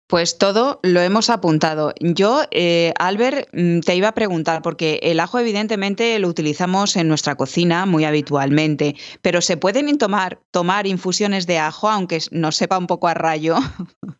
Pues 0.08 0.38
todo 0.38 0.80
lo 0.82 1.00
hemos 1.00 1.28
apuntado. 1.28 1.92
Yo, 2.00 2.40
eh, 2.50 2.94
Albert, 2.98 3.48
mm, 3.52 3.80
te 3.80 3.94
iba 3.94 4.08
a 4.08 4.14
preguntar, 4.14 4.62
porque 4.62 4.98
el 5.02 5.20
ajo 5.20 5.38
evidentemente 5.38 6.18
lo 6.18 6.28
utilizamos 6.28 6.96
en 6.96 7.08
nuestra 7.08 7.34
cocina 7.34 7.84
muy 7.84 8.06
habitualmente, 8.06 8.94
pero 9.22 9.42
¿se 9.42 9.58
pueden 9.58 9.98
tomar, 9.98 10.38
tomar 10.50 10.86
infusiones 10.86 11.46
de 11.46 11.58
ajo 11.58 11.90
aunque 11.90 12.20
nos 12.32 12.56
sepa 12.56 12.78
un 12.78 12.86
poco 12.86 13.08
a 13.08 13.14
rayo? 13.14 13.56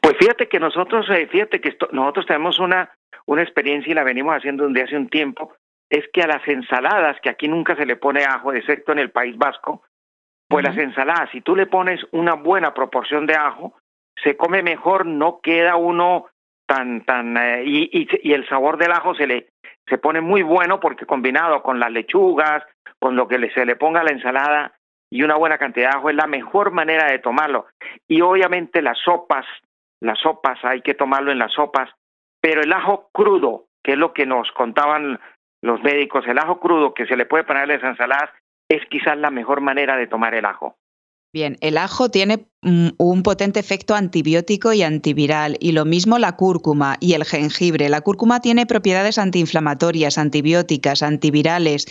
Pues 0.00 0.18
fíjate 0.20 0.48
que 0.48 0.60
nosotros, 0.60 1.04
eh, 1.10 1.26
fíjate 1.26 1.60
que 1.60 1.76
nosotros 1.90 2.26
tenemos 2.26 2.60
una, 2.60 2.92
una 3.24 3.42
experiencia 3.42 3.90
y 3.90 3.94
la 3.94 4.04
venimos 4.04 4.36
haciendo 4.36 4.68
desde 4.68 4.82
hace 4.84 4.96
un 4.96 5.08
tiempo, 5.08 5.52
es 5.90 6.04
que 6.12 6.22
a 6.22 6.28
las 6.28 6.46
ensaladas, 6.46 7.16
que 7.20 7.28
aquí 7.28 7.48
nunca 7.48 7.74
se 7.74 7.86
le 7.86 7.96
pone 7.96 8.24
ajo, 8.24 8.52
excepto 8.52 8.92
en 8.92 9.00
el 9.00 9.10
País 9.10 9.36
Vasco, 9.36 9.82
pues 10.48 10.64
las 10.64 10.76
ensaladas, 10.76 11.30
si 11.32 11.40
tú 11.40 11.56
le 11.56 11.66
pones 11.66 12.00
una 12.12 12.34
buena 12.34 12.72
proporción 12.72 13.26
de 13.26 13.34
ajo, 13.34 13.74
se 14.22 14.36
come 14.36 14.62
mejor, 14.62 15.06
no 15.06 15.40
queda 15.40 15.76
uno 15.76 16.26
tan, 16.66 17.04
tan, 17.04 17.36
eh, 17.36 17.62
y, 17.64 18.08
y, 18.22 18.32
el 18.32 18.48
sabor 18.48 18.76
del 18.76 18.92
ajo 18.92 19.14
se 19.14 19.26
le, 19.26 19.48
se 19.88 19.98
pone 19.98 20.20
muy 20.20 20.42
bueno 20.42 20.80
porque 20.80 21.06
combinado 21.06 21.62
con 21.62 21.78
las 21.78 21.92
lechugas, 21.92 22.64
con 22.98 23.14
lo 23.14 23.28
que 23.28 23.50
se 23.50 23.64
le 23.64 23.76
ponga 23.76 24.00
a 24.00 24.04
la 24.04 24.10
ensalada 24.10 24.72
y 25.10 25.22
una 25.22 25.36
buena 25.36 25.58
cantidad 25.58 25.90
de 25.90 25.96
ajo 25.98 26.10
es 26.10 26.16
la 26.16 26.26
mejor 26.26 26.72
manera 26.72 27.10
de 27.10 27.18
tomarlo. 27.18 27.66
Y 28.08 28.20
obviamente 28.20 28.82
las 28.82 28.98
sopas, 28.98 29.46
las 30.00 30.18
sopas 30.18 30.58
hay 30.64 30.82
que 30.82 30.94
tomarlo 30.94 31.30
en 31.30 31.38
las 31.38 31.52
sopas, 31.52 31.90
pero 32.40 32.62
el 32.62 32.72
ajo 32.72 33.08
crudo, 33.12 33.66
que 33.84 33.92
es 33.92 33.98
lo 33.98 34.12
que 34.12 34.26
nos 34.26 34.50
contaban 34.52 35.20
los 35.62 35.82
médicos, 35.82 36.26
el 36.26 36.38
ajo 36.38 36.58
crudo 36.60 36.94
que 36.94 37.06
se 37.06 37.16
le 37.16 37.26
puede 37.26 37.44
poner 37.44 37.62
a 37.62 37.66
las 37.66 37.82
ensaladas 37.82 38.30
es 38.68 38.84
quizás 38.88 39.16
la 39.16 39.30
mejor 39.30 39.60
manera 39.60 39.96
de 39.96 40.06
tomar 40.06 40.34
el 40.34 40.44
ajo. 40.44 40.76
Bien, 41.36 41.58
el 41.60 41.76
ajo 41.76 42.10
tiene 42.10 42.48
mm, 42.62 42.92
un 42.96 43.22
potente 43.22 43.60
efecto 43.60 43.94
antibiótico 43.94 44.72
y 44.72 44.82
antiviral, 44.82 45.58
y 45.60 45.72
lo 45.72 45.84
mismo 45.84 46.18
la 46.18 46.34
cúrcuma 46.34 46.96
y 46.98 47.12
el 47.12 47.26
jengibre. 47.26 47.90
La 47.90 48.00
cúrcuma 48.00 48.40
tiene 48.40 48.64
propiedades 48.64 49.18
antiinflamatorias, 49.18 50.16
antibióticas, 50.16 51.02
antivirales, 51.02 51.88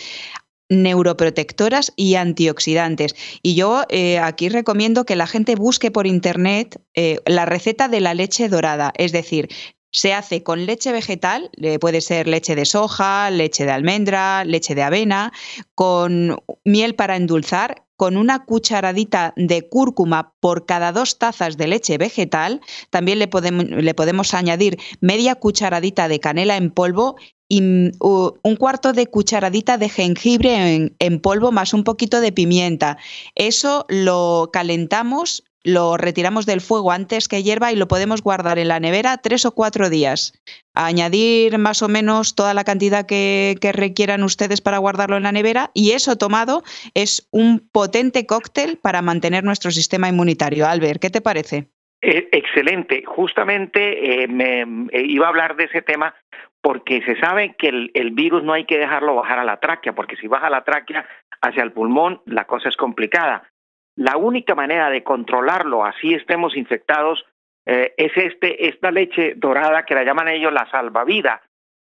neuroprotectoras 0.68 1.92
y 1.94 2.16
antioxidantes. 2.16 3.14
Y 3.40 3.54
yo 3.54 3.84
eh, 3.88 4.18
aquí 4.18 4.48
recomiendo 4.48 5.04
que 5.04 5.14
la 5.14 5.28
gente 5.28 5.54
busque 5.54 5.92
por 5.92 6.08
internet 6.08 6.82
eh, 6.94 7.18
la 7.24 7.44
receta 7.44 7.86
de 7.86 8.00
la 8.00 8.14
leche 8.14 8.48
dorada, 8.48 8.92
es 8.96 9.12
decir, 9.12 9.48
se 9.90 10.12
hace 10.12 10.42
con 10.42 10.66
leche 10.66 10.92
vegetal, 10.92 11.50
puede 11.80 12.00
ser 12.00 12.26
leche 12.26 12.54
de 12.54 12.64
soja, 12.64 13.30
leche 13.30 13.64
de 13.64 13.72
almendra, 13.72 14.44
leche 14.44 14.74
de 14.74 14.82
avena, 14.82 15.32
con 15.74 16.36
miel 16.64 16.94
para 16.94 17.16
endulzar, 17.16 17.86
con 17.96 18.16
una 18.16 18.44
cucharadita 18.44 19.32
de 19.36 19.68
cúrcuma 19.68 20.34
por 20.40 20.66
cada 20.66 20.92
dos 20.92 21.18
tazas 21.18 21.56
de 21.56 21.66
leche 21.66 21.98
vegetal. 21.98 22.60
También 22.90 23.18
le 23.18 23.26
podemos, 23.28 24.34
añadir 24.34 24.78
media 25.00 25.34
cucharadita 25.34 26.08
de 26.08 26.20
canela 26.20 26.56
en 26.56 26.70
polvo 26.70 27.16
y 27.48 27.62
mm, 27.62 27.92
un 28.00 28.56
cuarto 28.56 28.92
de 28.92 29.06
cucharadita 29.06 29.78
de 29.78 29.88
jengibre 29.88 30.74
en, 30.74 30.96
en, 30.98 31.20
polvo 31.20 31.52
más 31.52 31.72
un 31.72 31.84
poquito 31.84 32.20
de 32.20 32.32
pimienta. 32.32 32.98
Eso 33.34 33.86
lo 33.88 34.50
calentamos 34.52 35.42
lo 35.66 35.96
retiramos 35.96 36.46
del 36.46 36.60
fuego 36.60 36.92
antes 36.92 37.26
que 37.26 37.42
hierva 37.42 37.72
y 37.72 37.76
lo 37.76 37.88
podemos 37.88 38.22
guardar 38.22 38.58
en 38.58 38.68
la 38.68 38.78
nevera 38.78 39.18
tres 39.18 39.44
o 39.44 39.52
cuatro 39.52 39.90
días. 39.90 40.32
Añadir 40.74 41.58
más 41.58 41.82
o 41.82 41.88
menos 41.88 42.36
toda 42.36 42.54
la 42.54 42.62
cantidad 42.62 43.04
que, 43.04 43.58
requieran 43.74 44.22
ustedes 44.22 44.60
para 44.60 44.78
guardarlo 44.78 45.16
en 45.16 45.24
la 45.24 45.32
nevera 45.32 45.70
y 45.74 45.90
eso 45.90 46.16
tomado 46.16 46.62
es 46.94 47.28
un 47.32 47.68
potente 47.68 48.26
cóctel 48.26 48.78
para 48.80 49.02
mantener 49.02 49.42
nuestro 49.42 49.72
sistema 49.72 50.08
inmunitario. 50.08 50.66
Albert, 50.66 51.02
¿qué 51.02 51.10
te 51.10 51.20
parece? 51.20 51.66
Eh, 52.00 52.28
excelente. 52.30 53.02
Justamente 53.04 54.22
eh, 54.22 54.28
me 54.28 54.60
eh, 54.92 55.02
iba 55.02 55.26
a 55.26 55.30
hablar 55.30 55.56
de 55.56 55.64
ese 55.64 55.82
tema 55.82 56.14
porque 56.60 57.02
se 57.02 57.18
sabe 57.18 57.56
que 57.58 57.68
el, 57.68 57.90
el, 57.94 58.12
virus 58.12 58.44
no 58.44 58.52
hay 58.52 58.66
que 58.66 58.78
dejarlo 58.78 59.16
bajar 59.16 59.40
a 59.40 59.44
la 59.44 59.58
tráquea, 59.58 59.94
porque 59.94 60.16
si 60.16 60.28
baja 60.28 60.48
la 60.48 60.62
tráquea 60.62 61.08
hacia 61.40 61.64
el 61.64 61.72
pulmón, 61.72 62.22
la 62.24 62.44
cosa 62.44 62.68
es 62.68 62.76
complicada. 62.76 63.50
La 63.96 64.16
única 64.16 64.54
manera 64.54 64.90
de 64.90 65.02
controlarlo, 65.02 65.84
así 65.84 66.14
estemos 66.14 66.56
infectados, 66.56 67.24
eh, 67.64 67.94
es 67.96 68.12
este, 68.16 68.68
esta 68.68 68.90
leche 68.90 69.34
dorada 69.36 69.84
que 69.84 69.94
la 69.94 70.04
llaman 70.04 70.28
ellos 70.28 70.52
la 70.52 70.70
salvavida, 70.70 71.42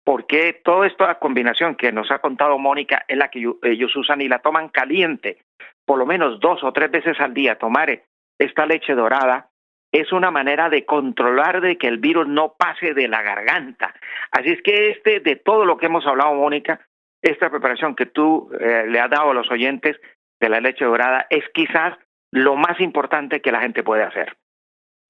porque 0.04 0.54
toda 0.64 0.88
esta 0.88 1.20
combinación 1.20 1.76
que 1.76 1.92
nos 1.92 2.10
ha 2.10 2.20
contado 2.20 2.58
Mónica 2.58 3.06
es 3.08 3.18
la 3.18 3.30
que 3.30 3.46
ellos 3.64 3.96
usan 3.96 4.22
y 4.22 4.28
la 4.28 4.40
toman 4.40 4.70
caliente, 4.70 5.40
por 5.86 6.00
lo 6.00 6.06
menos 6.06 6.40
dos 6.40 6.64
o 6.64 6.74
tres 6.74 6.90
veces 6.90 7.20
al 7.20 7.34
día, 7.34 7.58
tomar 7.58 8.02
esta 8.40 8.66
leche 8.66 8.96
dorada 8.96 9.50
es 9.92 10.12
una 10.12 10.32
manera 10.32 10.70
de 10.70 10.86
controlar 10.86 11.62
de 11.62 11.78
que 11.78 11.88
el 11.88 11.98
virus 11.98 12.28
no 12.28 12.54
pase 12.58 12.94
de 12.94 13.08
la 13.08 13.22
garganta. 13.22 13.94
Así 14.32 14.50
es 14.50 14.62
que 14.62 14.92
este, 14.92 15.20
de 15.20 15.36
todo 15.36 15.66
lo 15.66 15.78
que 15.78 15.88
hemos 15.88 16.06
hablado, 16.06 16.34
Mónica, 16.36 16.80
esta 17.22 17.50
preparación 17.50 17.96
que 17.96 18.06
tú 18.06 18.50
eh, 18.60 18.86
le 18.88 19.00
has 19.00 19.10
dado 19.10 19.32
a 19.32 19.34
los 19.34 19.50
oyentes 19.52 20.00
de 20.40 20.50
la 20.50 20.60
leche 20.60 20.86
dorada 20.86 21.28
es 21.30 21.44
quizás 21.54 21.98
lo 22.32 22.56
más 22.56 22.80
importante 22.80 23.42
que 23.42 23.52
la 23.52 23.62
gente 23.62 23.84
puede 23.84 24.04
hacer. 24.04 24.38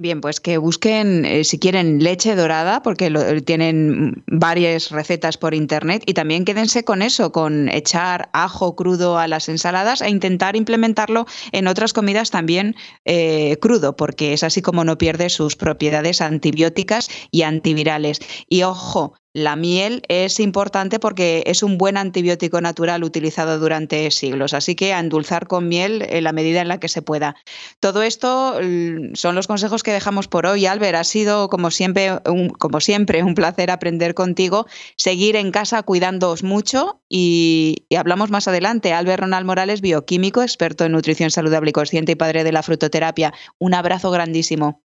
Bien, 0.01 0.21
pues 0.21 0.39
que 0.39 0.57
busquen, 0.57 1.25
eh, 1.25 1.43
si 1.43 1.59
quieren, 1.59 2.01
leche 2.01 2.33
dorada, 2.33 2.81
porque 2.81 3.11
tienen 3.45 4.23
varias 4.27 4.91
recetas 4.91 5.37
por 5.37 5.53
internet, 5.53 6.03
y 6.05 6.13
también 6.13 6.45
quédense 6.45 6.85
con 6.85 7.01
eso, 7.01 7.33
con 7.33 7.67
echar 7.67 8.29
ajo 8.31 8.77
crudo 8.77 9.17
a 9.17 9.27
las 9.27 9.49
ensaladas 9.49 10.01
e 10.01 10.09
intentar 10.09 10.55
implementarlo 10.55 11.25
en 11.51 11.67
otras 11.67 11.91
comidas 11.91 12.31
también 12.31 12.77
eh, 13.03 13.57
crudo, 13.59 13.97
porque 13.97 14.31
es 14.31 14.43
así 14.43 14.61
como 14.61 14.85
no 14.85 14.97
pierde 14.97 15.27
sus 15.27 15.57
propiedades 15.57 16.21
antibióticas 16.21 17.09
y 17.29 17.41
antivirales. 17.41 18.21
Y 18.47 18.63
ojo, 18.63 19.15
la 19.33 19.55
miel 19.55 20.01
es 20.07 20.39
importante 20.39 20.99
porque 20.99 21.43
es 21.45 21.61
un 21.61 21.77
buen 21.77 21.97
antibiótico 21.97 22.61
natural 22.61 23.03
utilizado 23.03 23.59
durante 23.59 24.09
siglos, 24.11 24.53
así 24.53 24.75
que 24.75 24.93
a 24.93 24.99
endulzar 24.99 25.47
con 25.47 25.67
miel 25.67 26.03
en 26.09 26.23
la 26.23 26.31
medida 26.31 26.61
en 26.61 26.67
la 26.67 26.79
que 26.79 26.87
se 26.87 27.01
pueda. 27.01 27.35
Todo 27.79 28.01
esto 28.01 28.59
mm, 28.61 29.13
son 29.13 29.35
los 29.35 29.47
consejos 29.47 29.83
que 29.83 29.93
dejamos 29.93 30.27
por 30.27 30.47
hoy. 30.47 30.65
Albert, 30.65 30.97
ha 30.97 31.03
sido 31.03 31.49
como 31.49 31.69
siempre, 31.69 32.19
un, 32.25 32.49
como 32.49 32.79
siempre 32.79 33.23
un 33.23 33.35
placer 33.35 33.69
aprender 33.69 34.15
contigo, 34.15 34.65
seguir 34.95 35.35
en 35.35 35.51
casa 35.51 35.83
cuidándoos 35.83 36.43
mucho 36.43 37.01
y, 37.07 37.85
y 37.89 37.95
hablamos 37.95 38.31
más 38.31 38.47
adelante. 38.47 38.93
Albert 38.93 39.21
Ronald 39.21 39.45
Morales, 39.45 39.81
bioquímico, 39.81 40.41
experto 40.41 40.85
en 40.85 40.93
nutrición 40.93 41.29
saludable 41.29 41.69
y 41.69 41.73
consciente 41.73 42.13
y 42.13 42.15
padre 42.15 42.43
de 42.43 42.51
la 42.51 42.63
frutoterapia. 42.63 43.33
Un 43.59 43.75
abrazo 43.75 44.09
grandísimo. 44.09 44.81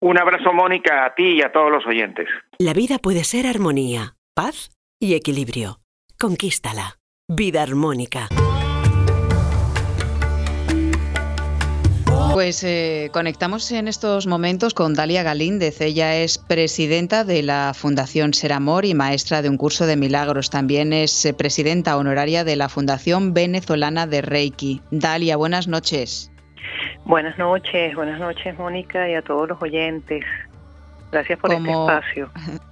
Un 0.00 0.16
abrazo, 0.16 0.52
Mónica, 0.52 1.04
a 1.04 1.14
ti 1.14 1.38
y 1.38 1.42
a 1.42 1.50
todos 1.50 1.72
los 1.72 1.84
oyentes. 1.84 2.28
La 2.58 2.72
vida 2.72 2.98
puede 2.98 3.24
ser 3.24 3.46
armonía, 3.48 4.14
paz 4.32 4.70
y 5.00 5.14
equilibrio. 5.14 5.80
Conquístala. 6.18 6.98
Vida 7.28 7.62
armónica. 7.62 8.28
Pues 12.32 12.62
eh, 12.62 13.10
conectamos 13.12 13.72
en 13.72 13.88
estos 13.88 14.28
momentos 14.28 14.72
con 14.72 14.94
Dalia 14.94 15.24
Galíndez. 15.24 15.80
Ella 15.80 16.14
es 16.16 16.38
presidenta 16.38 17.24
de 17.24 17.42
la 17.42 17.72
Fundación 17.74 18.34
Ser 18.34 18.52
Amor 18.52 18.84
y 18.84 18.94
maestra 18.94 19.42
de 19.42 19.48
un 19.48 19.56
curso 19.56 19.86
de 19.86 19.96
milagros. 19.96 20.48
También 20.48 20.92
es 20.92 21.24
eh, 21.24 21.34
presidenta 21.34 21.96
honoraria 21.96 22.44
de 22.44 22.54
la 22.54 22.68
Fundación 22.68 23.34
Venezolana 23.34 24.06
de 24.06 24.22
Reiki. 24.22 24.80
Dalia, 24.92 25.36
buenas 25.36 25.66
noches. 25.66 26.30
Buenas 27.04 27.38
noches, 27.38 27.94
buenas 27.94 28.20
noches 28.20 28.58
Mónica 28.58 29.08
y 29.08 29.14
a 29.14 29.22
todos 29.22 29.48
los 29.48 29.62
oyentes. 29.62 30.24
Gracias 31.10 31.38
por 31.38 31.52
este 31.52 31.70
espacio. 31.70 32.30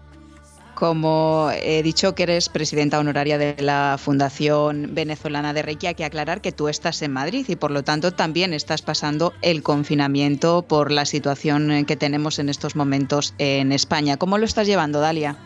Como 0.75 1.51
he 1.55 1.83
dicho 1.83 2.15
que 2.15 2.25
eres 2.25 2.51
presidenta 2.51 2.99
honoraria 2.99 3.39
de 3.39 3.57
la 3.63 3.97
Fundación 3.99 4.91
Venezolana 4.93 5.55
de 5.55 5.63
Reiki, 5.63 5.87
hay 5.87 5.95
que 5.95 6.05
aclarar 6.05 6.43
que 6.43 6.53
tú 6.53 6.69
estás 6.69 7.01
en 7.01 7.15
Madrid 7.15 7.47
y 7.49 7.57
por 7.57 7.71
lo 7.71 7.83
tanto 7.83 8.13
también 8.13 8.53
estás 8.53 8.83
pasando 8.83 9.33
el 9.41 9.63
confinamiento 9.63 10.61
por 10.69 10.93
la 10.93 11.07
situación 11.07 11.87
que 11.87 11.97
tenemos 11.97 12.39
en 12.39 12.51
estos 12.51 12.77
momentos 12.77 13.35
en 13.39 13.73
España. 13.73 14.19
¿Cómo 14.19 14.37
lo 14.37 14.45
estás 14.45 14.67
llevando, 14.67 15.01
Dalia? 15.01 15.37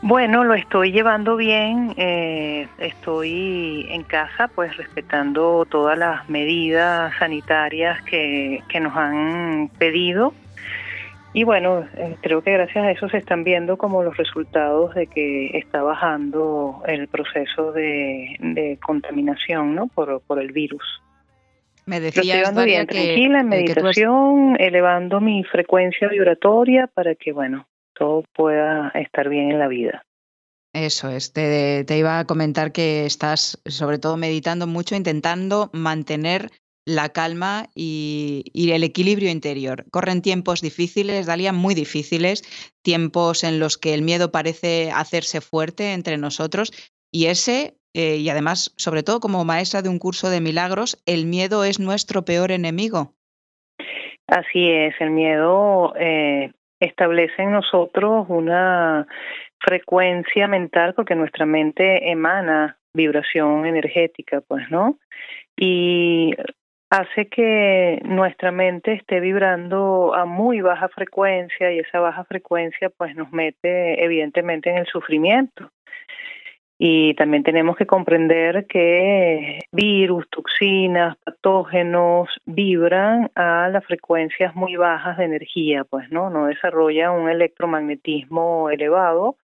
Bueno, 0.00 0.44
lo 0.44 0.54
estoy 0.54 0.92
llevando 0.92 1.36
bien. 1.36 1.92
Eh, 1.96 2.68
estoy 2.78 3.86
en 3.90 4.04
casa, 4.04 4.48
pues 4.48 4.76
respetando 4.76 5.66
todas 5.68 5.98
las 5.98 6.28
medidas 6.28 7.12
sanitarias 7.18 8.00
que, 8.02 8.62
que 8.68 8.80
nos 8.80 8.96
han 8.96 9.70
pedido. 9.78 10.32
y 11.32 11.42
bueno, 11.42 11.84
eh, 11.96 12.16
creo 12.20 12.42
que 12.42 12.52
gracias 12.52 12.84
a 12.84 12.90
eso 12.92 13.08
se 13.08 13.18
están 13.18 13.42
viendo 13.42 13.76
como 13.76 14.02
los 14.04 14.16
resultados 14.16 14.94
de 14.94 15.08
que 15.08 15.58
está 15.58 15.82
bajando 15.82 16.80
el 16.86 17.08
proceso 17.08 17.72
de, 17.72 18.78
contaminación 18.80 19.74
¿no? 19.74 19.88
por, 19.88 20.20
por 20.22 20.40
el 20.40 20.52
virus. 20.52 21.02
Me 21.86 22.00
decías, 22.00 22.48
estoy 22.48 22.66
bien 22.66 22.86
tranquila, 22.86 23.40
en 23.40 23.48
meditación, 23.48 24.56
elevando 24.60 25.20
mi 25.20 25.42
frecuencia 25.42 26.06
vibratoria 26.08 26.86
para 26.86 27.14
que, 27.14 27.32
bueno, 27.32 27.66
todo 27.98 28.24
pueda 28.34 28.90
estar 28.94 29.28
bien 29.28 29.50
en 29.50 29.58
la 29.58 29.68
vida. 29.68 30.02
Eso 30.72 31.08
es, 31.08 31.32
te, 31.32 31.84
te, 31.84 31.98
iba 31.98 32.18
a 32.18 32.26
comentar 32.26 32.72
que 32.72 33.06
estás 33.06 33.60
sobre 33.66 33.98
todo 33.98 34.16
meditando 34.16 34.66
mucho, 34.66 34.94
intentando 34.94 35.70
mantener 35.72 36.50
la 36.88 37.10
calma 37.10 37.66
y, 37.74 38.44
el 38.54 38.82
equilibrio 38.82 39.30
interior. 39.30 39.84
Corren 39.90 40.22
tiempos 40.22 40.62
difíciles, 40.62 41.26
Dalia, 41.26 41.52
muy 41.52 41.74
difíciles, 41.74 42.42
tiempos 42.82 43.44
en 43.44 43.60
los 43.60 43.76
que 43.76 43.92
el 43.92 44.00
miedo 44.00 44.32
parece 44.32 44.90
hacerse 44.90 45.42
fuerte 45.42 45.92
entre 45.92 46.16
nosotros 46.16 46.72
y 47.12 47.26
ese, 47.26 47.76
eh, 47.92 48.16
y 48.16 48.30
además, 48.30 48.72
sobre 48.78 49.02
todo 49.02 49.20
como 49.20 49.44
maestra 49.44 49.82
de 49.82 49.90
un 49.90 49.98
curso 49.98 50.30
de 50.30 50.40
milagros, 50.40 51.02
el 51.04 51.26
miedo 51.26 51.64
es 51.64 51.78
nuestro 51.78 52.24
peor 52.24 52.52
enemigo. 52.52 53.12
Así 54.26 54.70
es, 54.70 54.94
el 55.00 55.10
miedo 55.10 55.94
eh, 55.96 56.52
establece 56.80 57.42
en 57.42 57.52
nosotros 57.52 58.26
una 58.28 59.06
frecuencia 59.60 60.46
mental 60.46 60.94
porque 60.94 61.14
nuestra 61.14 61.46
mente 61.46 62.10
emana 62.10 62.78
vibración 62.94 63.66
energética, 63.66 64.40
pues, 64.40 64.70
¿no? 64.70 64.98
Y 65.56 66.34
hace 66.90 67.28
que 67.28 68.00
nuestra 68.04 68.50
mente 68.50 68.94
esté 68.94 69.20
vibrando 69.20 70.14
a 70.14 70.24
muy 70.24 70.60
baja 70.60 70.88
frecuencia 70.88 71.72
y 71.72 71.80
esa 71.80 72.00
baja 72.00 72.24
frecuencia 72.24 72.90
pues 72.90 73.14
nos 73.14 73.30
mete 73.32 74.02
evidentemente 74.02 74.70
en 74.70 74.78
el 74.78 74.86
sufrimiento. 74.86 75.70
Y 76.80 77.14
también 77.14 77.42
tenemos 77.42 77.76
que 77.76 77.86
comprender 77.86 78.66
que 78.68 79.58
virus, 79.72 80.28
toxinas, 80.30 81.16
patógenos 81.24 82.28
vibran 82.46 83.32
a 83.34 83.68
las 83.68 83.84
frecuencias 83.84 84.54
muy 84.54 84.76
bajas 84.76 85.18
de 85.18 85.24
energía, 85.24 85.82
pues 85.84 86.08
no, 86.12 86.30
no 86.30 86.46
desarrollan 86.46 87.20
un 87.20 87.28
electromagnetismo 87.28 88.70
elevado. 88.70 89.36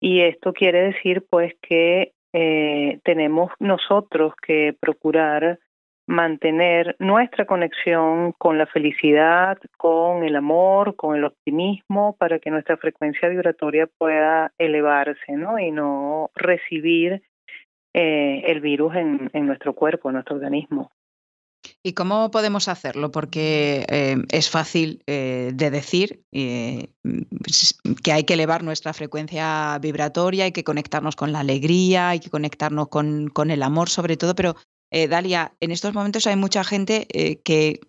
Y 0.00 0.22
esto 0.22 0.54
quiere 0.54 0.82
decir 0.92 1.26
pues 1.28 1.54
que 1.60 2.12
eh, 2.32 3.00
tenemos 3.04 3.50
nosotros 3.58 4.32
que 4.46 4.74
procurar 4.80 5.58
mantener 6.06 6.94
nuestra 6.98 7.46
conexión 7.46 8.32
con 8.38 8.58
la 8.58 8.66
felicidad, 8.66 9.58
con 9.76 10.22
el 10.22 10.36
amor, 10.36 10.94
con 10.96 11.16
el 11.16 11.24
optimismo, 11.24 12.16
para 12.16 12.38
que 12.38 12.50
nuestra 12.50 12.76
frecuencia 12.76 13.28
vibratoria 13.28 13.88
pueda 13.98 14.52
elevarse, 14.58 15.32
¿no? 15.32 15.58
Y 15.58 15.72
no 15.72 16.30
recibir 16.34 17.22
eh, 17.92 18.42
el 18.46 18.60
virus 18.60 18.94
en, 18.94 19.46
nuestro 19.46 19.74
cuerpo, 19.74 20.08
en 20.08 20.14
nuestro 20.14 20.36
organismo. 20.36 20.90
¿Y 21.82 21.94
cómo 21.94 22.30
podemos 22.30 22.68
hacerlo? 22.68 23.10
Porque 23.10 23.84
eh, 23.88 24.16
es 24.30 24.50
fácil 24.50 25.02
eh, 25.08 25.50
de 25.52 25.70
decir 25.70 26.20
que 26.30 28.12
hay 28.12 28.24
que 28.24 28.34
elevar 28.34 28.62
nuestra 28.62 28.92
frecuencia 28.92 29.76
vibratoria, 29.80 30.44
hay 30.44 30.52
que 30.52 30.62
conectarnos 30.62 31.16
con 31.16 31.32
la 31.32 31.40
alegría, 31.40 32.10
hay 32.10 32.20
que 32.20 32.30
conectarnos 32.30 32.88
con, 32.88 33.28
con 33.28 33.50
el 33.50 33.64
amor 33.64 33.88
sobre 33.88 34.16
todo, 34.16 34.36
pero 34.36 34.54
eh, 34.96 35.08
Dalia, 35.08 35.52
en 35.60 35.72
estos 35.72 35.92
momentos 35.92 36.26
hay 36.26 36.36
mucha 36.36 36.64
gente 36.64 37.06
eh, 37.12 37.42
que 37.42 37.80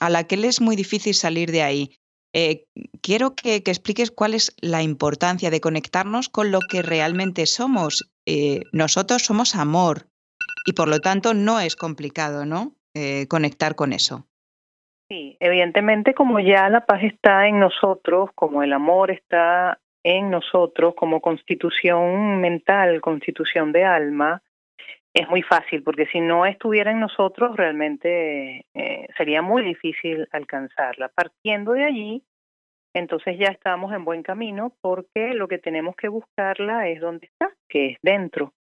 a 0.00 0.10
la 0.10 0.24
que 0.24 0.36
le 0.36 0.48
es 0.48 0.60
muy 0.60 0.76
difícil 0.76 1.14
salir 1.14 1.50
de 1.50 1.62
ahí. 1.62 1.92
Eh, 2.34 2.66
quiero 3.00 3.34
que, 3.34 3.56
expliques 3.64 4.10
cuál 4.10 4.34
es 4.34 4.54
la 4.60 4.82
importancia 4.82 5.48
de 5.48 5.62
conectarnos 5.62 6.28
con 6.28 6.50
lo 6.52 6.58
que 6.60 6.82
realmente 6.82 7.46
somos. 7.46 8.12
nosotros 8.72 9.22
somos 9.22 9.56
amor 9.56 10.08
y 10.66 10.74
por 10.74 10.88
lo 10.88 10.98
tanto 11.00 11.32
no 11.32 11.58
es 11.58 11.74
complicado, 11.74 12.44
¿no? 12.44 12.72
conectar 13.28 13.74
con 13.74 13.94
eso. 13.94 14.26
Sí, 15.08 15.38
evidentemente 15.40 16.12
como 16.12 16.38
ya 16.38 16.68
la 16.68 16.84
paz 16.84 17.02
está 17.02 17.48
en 17.48 17.58
nosotros, 17.60 18.30
como 18.34 18.62
el 18.62 18.74
amor 18.74 19.10
está 19.10 19.78
en 20.04 20.30
nosotros, 20.30 20.94
como 20.96 21.22
constitución 21.22 22.40
mental, 22.40 23.00
constitución 23.00 23.72
de 23.72 23.84
alma, 23.84 24.42
es 25.14 25.28
muy 25.28 25.42
fácil, 25.42 25.82
porque 25.82 26.06
si 26.06 26.20
no 26.20 26.46
estuviera 26.46 26.90
en 26.90 27.00
nosotros, 27.00 27.56
realmente 27.56 28.64
eh, 28.74 29.08
sería 29.16 29.42
muy 29.42 29.62
difícil 29.62 30.26
alcanzarla. 30.32 31.08
Partiendo 31.08 31.72
de 31.72 31.84
allí, 31.84 32.24
entonces 32.94 33.38
ya 33.38 33.48
estamos 33.48 33.92
en 33.92 34.04
buen 34.04 34.22
camino, 34.22 34.72
porque 34.80 35.34
lo 35.34 35.48
que 35.48 35.58
tenemos 35.58 35.96
que 35.96 36.08
buscarla 36.08 36.88
es 36.88 37.00
donde 37.00 37.26
está, 37.26 37.52
que 37.68 37.86
es 37.92 37.98
dentro. 38.02 38.52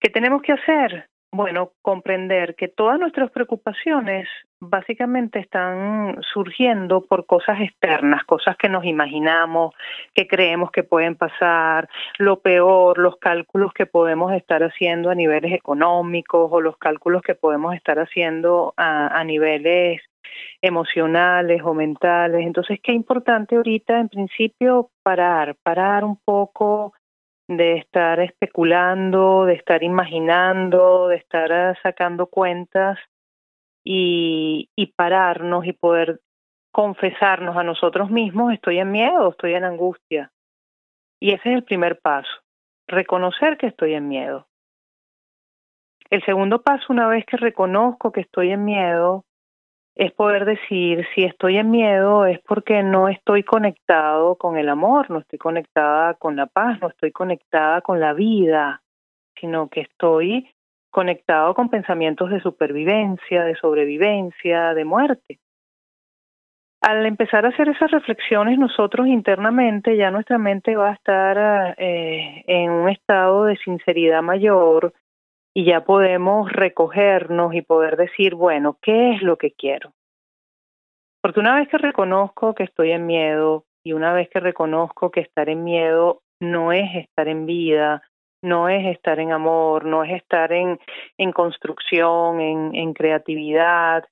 ¿Qué 0.00 0.10
tenemos 0.10 0.42
que 0.42 0.52
hacer? 0.52 1.08
Bueno, 1.30 1.72
comprender 1.82 2.56
que 2.56 2.68
todas 2.68 2.98
nuestras 2.98 3.30
preocupaciones 3.30 4.28
básicamente 4.62 5.40
están 5.40 6.18
surgiendo 6.22 7.00
por 7.00 7.26
cosas 7.26 7.60
externas, 7.60 8.22
cosas 8.24 8.56
que 8.56 8.68
nos 8.68 8.84
imaginamos, 8.84 9.74
que 10.14 10.28
creemos 10.28 10.70
que 10.70 10.84
pueden 10.84 11.16
pasar, 11.16 11.88
lo 12.18 12.38
peor, 12.40 12.98
los 12.98 13.16
cálculos 13.16 13.72
que 13.72 13.86
podemos 13.86 14.32
estar 14.32 14.62
haciendo 14.62 15.10
a 15.10 15.16
niveles 15.16 15.52
económicos 15.52 16.48
o 16.52 16.60
los 16.60 16.76
cálculos 16.76 17.22
que 17.22 17.34
podemos 17.34 17.74
estar 17.74 17.98
haciendo 17.98 18.72
a, 18.76 19.22
niveles 19.24 20.00
emocionales 20.60 21.62
o 21.64 21.74
mentales. 21.74 22.46
Entonces, 22.46 22.78
qué 22.80 22.92
importante 22.92 23.56
ahorita, 23.56 23.98
en 23.98 24.08
principio, 24.08 24.90
parar, 25.02 25.56
parar 25.62 26.04
un 26.04 26.18
poco 26.24 26.92
de 27.48 27.78
estar 27.78 28.20
especulando, 28.20 29.44
de 29.44 29.54
estar 29.54 29.82
imaginando, 29.82 31.08
de 31.08 31.16
estar 31.16 31.52
ah, 31.52 31.74
sacando 31.82 32.26
cuentas 32.26 32.98
y, 33.84 34.68
y 34.76 34.86
pararnos 34.86 35.66
y 35.66 35.72
poder 35.72 36.20
confesarnos 36.72 37.56
a 37.56 37.62
nosotros 37.62 38.10
mismos, 38.10 38.52
estoy 38.52 38.78
en 38.78 38.90
miedo, 38.90 39.30
estoy 39.30 39.54
en 39.54 39.64
angustia. 39.64 40.32
Y 41.20 41.32
ese 41.32 41.50
es 41.50 41.56
el 41.56 41.64
primer 41.64 42.00
paso, 42.00 42.30
reconocer 42.88 43.58
que 43.58 43.66
estoy 43.66 43.94
en 43.94 44.08
miedo. 44.08 44.48
El 46.10 46.24
segundo 46.24 46.62
paso, 46.62 46.86
una 46.90 47.08
vez 47.08 47.24
que 47.24 47.36
reconozco 47.36 48.12
que 48.12 48.20
estoy 48.20 48.50
en 48.50 48.64
miedo, 48.64 49.24
es 49.94 50.12
poder 50.12 50.44
decir 50.44 51.06
si 51.14 51.24
estoy 51.24 51.58
en 51.58 51.70
miedo 51.70 52.24
es 52.24 52.40
porque 52.40 52.82
no 52.82 53.08
estoy 53.08 53.42
conectado 53.42 54.36
con 54.36 54.56
el 54.56 54.68
amor, 54.68 55.10
no 55.10 55.18
estoy 55.18 55.38
conectada 55.38 56.14
con 56.14 56.36
la 56.36 56.46
paz, 56.46 56.78
no 56.80 56.88
estoy 56.88 57.12
conectada 57.12 57.82
con 57.82 58.00
la 58.00 58.14
vida, 58.14 58.82
sino 59.38 59.68
que 59.68 59.82
estoy 59.82 60.50
conectado 60.92 61.54
con 61.54 61.68
pensamientos 61.68 62.30
de 62.30 62.40
supervivencia, 62.40 63.42
de 63.42 63.56
sobrevivencia, 63.56 64.74
de 64.74 64.84
muerte. 64.84 65.40
Al 66.80 67.04
empezar 67.06 67.44
a 67.44 67.48
hacer 67.48 67.68
esas 67.68 67.90
reflexiones 67.90 68.58
nosotros 68.58 69.08
internamente 69.08 69.96
ya 69.96 70.12
nuestra 70.12 70.38
mente 70.38 70.76
va 70.76 70.90
a 70.90 70.94
estar 70.94 71.74
eh, 71.78 72.44
en 72.46 72.70
un 72.70 72.88
estado 72.88 73.44
de 73.46 73.56
sinceridad 73.56 74.22
mayor, 74.22 74.92
y 75.54 75.64
ya 75.64 75.84
podemos 75.84 76.50
recogernos 76.50 77.54
y 77.54 77.62
poder 77.62 77.96
decir, 77.96 78.34
bueno, 78.34 78.78
¿qué 78.80 79.12
es 79.12 79.22
lo 79.22 79.36
que 79.36 79.52
quiero? 79.52 79.92
Porque 81.20 81.40
una 81.40 81.56
vez 81.56 81.68
que 81.68 81.78
reconozco 81.78 82.54
que 82.54 82.64
estoy 82.64 82.92
en 82.92 83.06
miedo 83.06 83.64
y 83.84 83.92
una 83.92 84.12
vez 84.12 84.28
que 84.30 84.40
reconozco 84.40 85.10
que 85.10 85.20
estar 85.20 85.48
en 85.48 85.62
miedo 85.62 86.22
no 86.40 86.72
es 86.72 86.94
estar 86.94 87.28
en 87.28 87.46
vida, 87.46 88.02
no 88.42 88.68
es 88.68 88.84
estar 88.86 89.18
en 89.20 89.32
amor, 89.32 89.84
no 89.84 90.04
es 90.04 90.12
estar 90.12 90.52
en, 90.52 90.78
en 91.16 91.32
construcción, 91.32 92.40
en, 92.40 92.74
en 92.74 92.92
creatividad, 92.92 94.04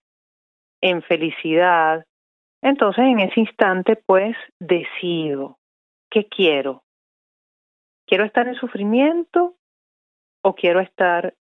en 0.81 1.03
felicidad, 1.03 2.07
entonces 2.63 3.05
en 3.05 3.21
ese 3.21 3.41
instante 3.41 3.97
pues 3.97 4.37
decido, 4.59 5.59
¿qué 6.11 6.27
quiero? 6.27 6.83
¿Quiero 8.07 8.25
estar 8.25 8.49
en 8.49 8.55
sufrimiento 8.55 9.57
o 10.43 10.55
quiero 10.55 10.81
estar 10.81 11.35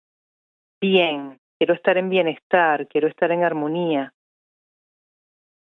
bien, 0.80 1.38
quiero 1.58 1.74
estar 1.74 1.96
en 1.96 2.08
bienestar, 2.08 2.86
quiero 2.88 3.08
estar 3.08 3.30
en 3.30 3.44
armonía. 3.44 4.12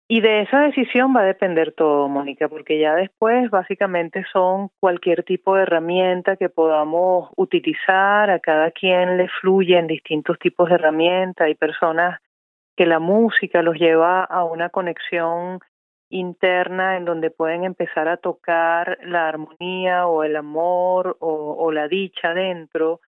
Y 0.08 0.20
de 0.20 0.42
esa 0.42 0.60
decisión 0.60 1.16
va 1.16 1.22
a 1.22 1.24
depender 1.24 1.72
todo, 1.72 2.08
Mónica, 2.08 2.48
porque 2.48 2.78
ya 2.78 2.94
después 2.94 3.50
básicamente 3.50 4.24
son 4.32 4.70
cualquier 4.78 5.24
tipo 5.24 5.56
de 5.56 5.62
herramienta 5.62 6.36
que 6.36 6.48
podamos 6.48 7.30
utilizar, 7.36 8.30
a 8.30 8.38
cada 8.38 8.70
quien 8.70 9.16
le 9.16 9.28
fluye 9.28 9.76
en 9.76 9.88
distintos 9.88 10.38
tipos 10.38 10.68
de 10.68 10.76
herramientas, 10.76 11.46
hay 11.46 11.56
personas 11.56 12.20
que 12.76 12.86
la 12.86 13.00
música 13.00 13.62
los 13.62 13.76
lleva 13.76 14.22
a 14.22 14.44
una 14.44 14.68
conexión 14.68 15.58
interna 16.08 16.96
en 16.96 17.04
donde 17.04 17.32
pueden 17.32 17.64
empezar 17.64 18.06
a 18.06 18.16
tocar 18.16 18.98
la 19.02 19.26
armonía 19.28 20.06
o 20.06 20.22
el 20.22 20.36
amor 20.36 21.16
o, 21.18 21.56
o 21.58 21.72
la 21.72 21.88
dicha 21.88 22.32
dentro 22.32 23.00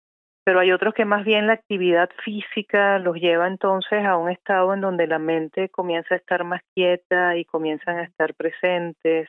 pero 0.49 0.61
hay 0.61 0.72
otros 0.72 0.94
que 0.94 1.05
más 1.05 1.26
bien 1.26 1.46
la 1.46 1.53
actividad 1.53 2.09
física 2.24 2.99
los 2.99 3.16
lleva 3.16 3.46
entonces 3.46 4.03
a 4.07 4.16
un 4.16 4.30
estado 4.30 4.72
en 4.72 4.80
donde 4.80 5.07
la 5.07 5.18
mente 5.18 5.68
comienza 5.68 6.14
a 6.14 6.16
estar 6.16 6.42
más 6.42 6.62
quieta 6.74 7.36
y 7.36 7.44
comienzan 7.44 7.99
a 7.99 8.05
estar 8.05 8.32
presentes. 8.34 9.28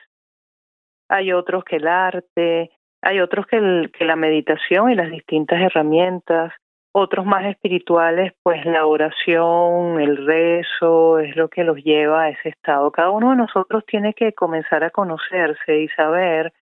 Hay 1.10 1.34
otros 1.34 1.62
que 1.64 1.76
el 1.76 1.88
arte, 1.88 2.70
hay 3.02 3.20
otros 3.20 3.44
que, 3.48 3.60
la 4.00 4.16
meditación 4.16 4.90
y 4.90 4.94
las 4.94 5.10
distintas 5.10 5.60
herramientas, 5.60 6.54
otros 6.90 7.26
más 7.26 7.44
espirituales, 7.44 8.32
pues 8.42 8.64
la 8.64 8.86
oración, 8.86 10.00
el 10.00 10.26
rezo 10.26 11.18
es 11.18 11.36
lo 11.36 11.50
que 11.50 11.64
los 11.64 11.76
lleva 11.84 12.22
a 12.22 12.28
ese 12.30 12.48
estado. 12.48 12.90
Cada 12.92 13.10
uno 13.10 13.32
de 13.32 13.36
nosotros 13.36 13.84
tiene 13.84 14.14
que 14.14 14.32
comenzar 14.32 14.84
a 14.84 14.90
conocerse 14.90 15.82
y 15.82 15.88
saber 15.88 16.54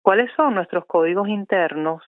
cuáles 0.00 0.30
son 0.36 0.54
nuestros 0.54 0.86
códigos 0.86 1.26
internos 1.26 2.04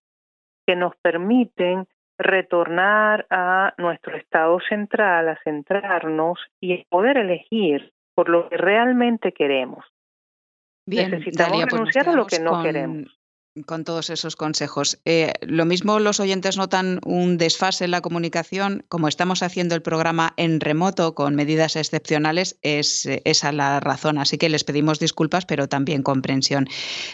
que 0.69 0.75
nos 0.75 0.95
permiten 0.97 1.87
retornar 2.19 3.25
a 3.31 3.73
nuestro 3.79 4.15
estado 4.15 4.59
central, 4.69 5.29
a 5.29 5.39
centrarnos 5.43 6.37
y 6.61 6.85
poder 6.85 7.17
elegir 7.17 7.91
por 8.13 8.29
lo 8.29 8.47
que 8.49 8.57
realmente 8.57 9.31
queremos. 9.31 9.83
Bien, 10.85 11.09
Necesitamos 11.09 11.53
Dalia, 11.53 11.65
pues 11.65 11.79
renunciar 11.79 12.09
a 12.09 12.13
lo 12.13 12.27
que 12.27 12.39
no 12.39 12.61
queremos 12.61 13.18
con 13.63 13.83
todos 13.83 14.09
esos 14.09 14.35
consejos. 14.35 14.99
Eh, 15.05 15.33
lo 15.41 15.65
mismo 15.65 15.99
los 15.99 16.19
oyentes 16.19 16.57
notan 16.57 16.99
un 17.05 17.37
desfase 17.37 17.85
en 17.85 17.91
la 17.91 18.01
comunicación, 18.01 18.85
como 18.89 19.07
estamos 19.07 19.43
haciendo 19.43 19.75
el 19.75 19.81
programa 19.81 20.33
en 20.37 20.59
remoto 20.59 21.15
con 21.15 21.35
medidas 21.35 21.75
excepcionales, 21.75 22.57
es 22.61 23.07
esa 23.25 23.51
la 23.51 23.79
razón. 23.79 24.17
Así 24.17 24.37
que 24.37 24.49
les 24.49 24.63
pedimos 24.63 24.99
disculpas, 24.99 25.45
pero 25.45 25.67
también 25.67 26.03
comprensión. 26.03 26.67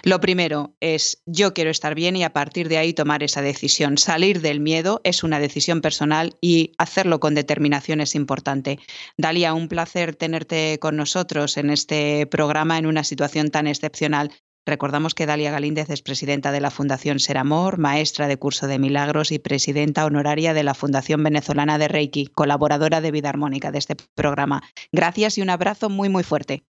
Lo 0.04 0.20
primero 0.20 0.76
es 0.80 1.22
yo 1.26 1.54
quiero 1.54 1.70
estar 1.70 1.96
bien 1.96 2.16
y 2.16 2.24
a 2.24 2.34
partir 2.34 2.70
de 2.70 2.78
ahí 2.78 2.94
tomar 2.94 3.24
esa 3.24 3.42
decisión. 3.42 3.98
Salir 3.98 4.42
del 4.42 4.60
miedo 4.60 5.02
es 5.04 5.24
una 5.24 5.40
decisión 5.40 5.82
personal 5.82 6.36
y 6.42 6.74
hacerlo 6.78 7.20
con 7.20 7.36
determinación 7.36 8.02
es 8.02 8.16
importante. 8.16 8.80
Dalia, 9.18 9.54
un 9.54 9.68
placer 9.68 10.16
tenerte 10.16 10.80
con 10.80 10.96
nosotros 10.96 11.58
en 11.58 11.70
este 11.70 12.28
programa 12.28 12.78
en 12.78 12.86
una 12.86 13.04
situación 13.04 13.50
tan 13.50 13.68
excepcional. 13.68 14.32
Recordamos 14.66 15.14
que 15.14 15.28
Dalia 15.28 15.52
Galíndez 15.52 15.92
es 15.92 16.02
presidenta 16.02 16.52
de 16.52 16.60
la 16.60 16.72
Fundación 16.72 17.20
Ser 17.20 17.38
Amor, 17.38 17.78
maestra 17.78 18.28
de 18.28 18.38
curso 18.38 18.66
de 18.68 18.80
milagros 18.80 19.32
y 19.32 19.38
presidenta 19.38 20.06
honoraria 20.06 20.56
de 20.56 20.64
la 20.64 20.74
Fundación 20.74 21.24
Venezolana 21.24 21.78
de 21.78 21.88
Reiki, 21.88 22.26
colaboradora 22.28 23.00
de 23.00 23.12
Vida 23.12 23.30
Armónica 23.30 23.70
de 23.72 23.78
este 23.78 23.96
programa. 24.16 24.62
Gracias 24.92 25.38
y 25.38 25.44
un 25.44 25.52
abrazo 25.52 25.90
muy, 25.90 26.10
muy 26.10 26.24
fuerte. 26.24 26.64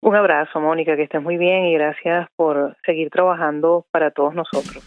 Un 0.00 0.14
abrazo, 0.14 0.60
Mónica, 0.60 0.94
que 0.96 1.04
estés 1.04 1.22
muy 1.22 1.36
bien 1.36 1.64
y 1.64 1.74
gracias 1.74 2.28
por 2.36 2.76
seguir 2.86 3.10
trabajando 3.10 3.84
para 3.90 4.10
todos 4.12 4.34
nosotros. 4.34 4.84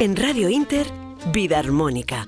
En 0.00 0.16
Radio 0.16 0.50
Inter, 0.50 0.86
Vida 1.32 1.60
Armónica. 1.60 2.26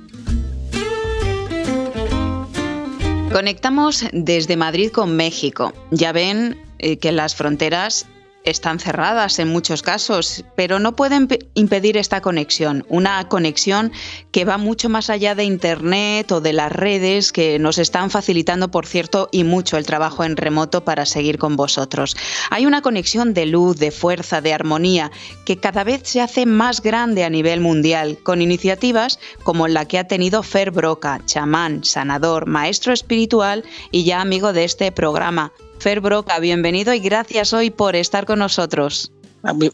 Conectamos 3.33 4.09
desde 4.13 4.57
Madrid 4.57 4.91
con 4.93 5.17
México. 5.17 5.73
Ya 5.91 6.13
ven 6.13 6.62
eh, 6.83 6.99
que 6.99 7.13
las 7.13 7.35
fronteras 7.35 8.07
están 8.45 8.81
cerradas 8.81 9.39
en 9.39 9.49
muchos 9.49 9.83
casos, 9.83 10.45
pero 10.57 10.79
no 10.79 10.97
pueden 10.97 11.29
impedir 11.55 11.97
esta 11.97 12.21
conexión, 12.21 12.85
una 12.89 13.29
conexión 13.29 13.93
que 14.31 14.45
va 14.45 14.59
mucho 14.59 14.89
más 14.89 15.11
allá 15.11 15.35
de 15.35 15.45
Internet 15.45 16.33
o 16.33 16.41
de 16.41 16.53
las 16.53 16.73
redes 16.73 17.33
que 17.33 17.59
nos 17.59 17.79
están 17.79 18.11
facilitando, 18.11 18.71
por 18.71 18.87
cierto, 18.87 19.29
y 19.31 19.45
mucho 19.45 19.77
el 19.77 19.87
trabajo 19.87 20.25
en 20.25 20.37
remoto 20.37 20.85
para 20.85 21.07
seguir 21.07 21.39
con 21.39 21.57
vosotros. 21.57 22.17
Hay 22.51 22.67
una 22.67 22.83
conexión 22.83 23.35
de 23.35 23.47
luz, 23.47 23.79
de 23.79 23.91
fuerza, 23.91 24.41
de 24.41 24.53
armonía, 24.53 25.11
que 25.45 25.59
cada 25.59 25.85
vez 25.85 26.03
se 26.05 26.21
hace 26.21 26.47
más 26.47 26.83
grande 26.83 27.25
a 27.25 27.31
nivel 27.31 27.61
mundial, 27.61 28.19
con 28.23 28.43
iniciativas 28.43 29.19
como 29.45 29.69
la 29.69 29.87
que 29.87 29.99
ha 29.99 30.09
tenido 30.09 30.43
Fer 30.43 30.71
Broca, 30.71 31.21
chamán, 31.27 31.85
sanador, 31.85 32.47
maestro 32.47 32.93
espiritual 32.93 33.65
y 33.91 34.05
ya 34.05 34.21
amigo 34.21 34.53
de 34.53 34.65
este 34.65 34.91
programa 34.91 35.53
Fer 35.83 35.99
Broca, 35.99 36.39
bienvenido 36.39 36.95
y 36.95 37.01
gracias 37.01 37.53
hoy 37.53 37.71
por 37.71 37.97
estar 37.97 38.25
con 38.25 38.39
nosotros. 38.39 39.11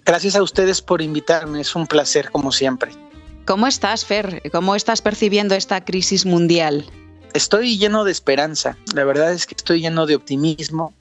Gracias 0.07 0.37
a 0.37 0.43
ustedes 0.43 0.81
por 0.81 1.03
invitarme, 1.03 1.61
es 1.61 1.77
un 1.77 1.87
placer 1.87 2.31
como 2.31 2.51
siempre. 2.51 2.93
¿Cómo 3.45 3.67
estás, 3.67 4.07
Fer? 4.07 4.41
¿Cómo 4.51 4.75
estás 4.75 5.03
percibiendo 5.03 5.55
esta 5.55 5.85
crisis 5.85 6.25
mundial? 6.25 6.87
Estoy 7.35 7.77
lleno 7.77 8.05
de 8.05 8.13
esperanza, 8.13 8.79
la 8.95 9.05
verdad 9.05 9.35
es 9.35 9.45
que 9.45 9.55
estoy 9.55 9.83
lleno 9.83 10.07
de 10.07 10.15
optimismo. 10.15 10.95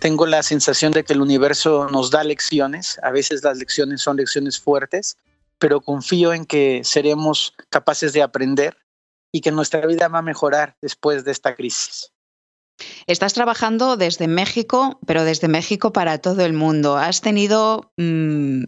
Tengo 0.00 0.26
la 0.26 0.42
sensación 0.42 0.90
de 0.90 1.04
que 1.04 1.12
el 1.12 1.20
universo 1.20 1.86
nos 1.88 2.10
da 2.10 2.24
lecciones, 2.24 2.98
a 3.04 3.12
veces 3.12 3.44
las 3.44 3.58
lecciones 3.58 4.02
son 4.02 4.16
lecciones 4.16 4.58
fuertes, 4.58 5.18
pero 5.60 5.80
confío 5.80 6.32
en 6.32 6.44
que 6.44 6.80
seremos 6.82 7.54
capaces 7.70 8.12
de 8.12 8.22
aprender 8.22 8.76
y 9.30 9.40
que 9.40 9.52
nuestra 9.52 9.86
vida 9.86 10.08
va 10.08 10.18
a 10.18 10.22
mejorar 10.22 10.76
después 10.82 11.24
de 11.24 11.30
esta 11.30 11.54
crisis. 11.54 12.10
Estás 13.06 13.34
trabajando 13.34 13.96
desde 13.96 14.28
México, 14.28 15.00
pero 15.06 15.24
desde 15.24 15.48
México 15.48 15.92
para 15.92 16.18
todo 16.18 16.44
el 16.44 16.52
mundo. 16.52 16.96
Has 16.96 17.20
tenido 17.20 17.92
mm, 17.96 18.64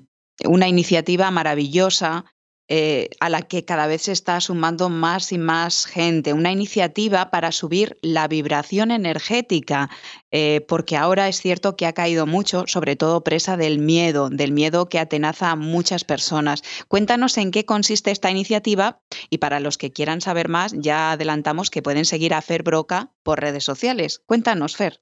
una 0.46 0.68
iniciativa 0.68 1.30
maravillosa 1.30 2.24
eh, 2.72 3.10
a 3.18 3.28
la 3.28 3.42
que 3.42 3.64
cada 3.64 3.88
vez 3.88 4.02
se 4.02 4.12
está 4.12 4.40
sumando 4.40 4.88
más 4.88 5.32
y 5.32 5.38
más 5.38 5.86
gente. 5.86 6.32
Una 6.32 6.52
iniciativa 6.52 7.28
para 7.32 7.50
subir 7.50 7.98
la 8.00 8.28
vibración 8.28 8.92
energética, 8.92 9.90
eh, 10.30 10.64
porque 10.68 10.96
ahora 10.96 11.26
es 11.26 11.40
cierto 11.40 11.74
que 11.74 11.86
ha 11.86 11.94
caído 11.94 12.26
mucho, 12.26 12.62
sobre 12.68 12.94
todo 12.94 13.24
presa 13.24 13.56
del 13.56 13.80
miedo, 13.80 14.30
del 14.30 14.52
miedo 14.52 14.88
que 14.88 15.00
atenaza 15.00 15.50
a 15.50 15.56
muchas 15.56 16.04
personas. 16.04 16.62
Cuéntanos 16.86 17.36
en 17.38 17.50
qué 17.50 17.64
consiste 17.64 18.12
esta 18.12 18.30
iniciativa 18.30 19.00
y 19.30 19.38
para 19.38 19.58
los 19.58 19.76
que 19.76 19.90
quieran 19.90 20.20
saber 20.20 20.48
más, 20.48 20.72
ya 20.76 21.10
adelantamos 21.10 21.70
que 21.70 21.82
pueden 21.82 22.04
seguir 22.04 22.34
a 22.34 22.40
Fer 22.40 22.62
Broca 22.62 23.10
por 23.24 23.40
redes 23.40 23.64
sociales. 23.64 24.22
Cuéntanos, 24.26 24.76
Fer. 24.76 25.00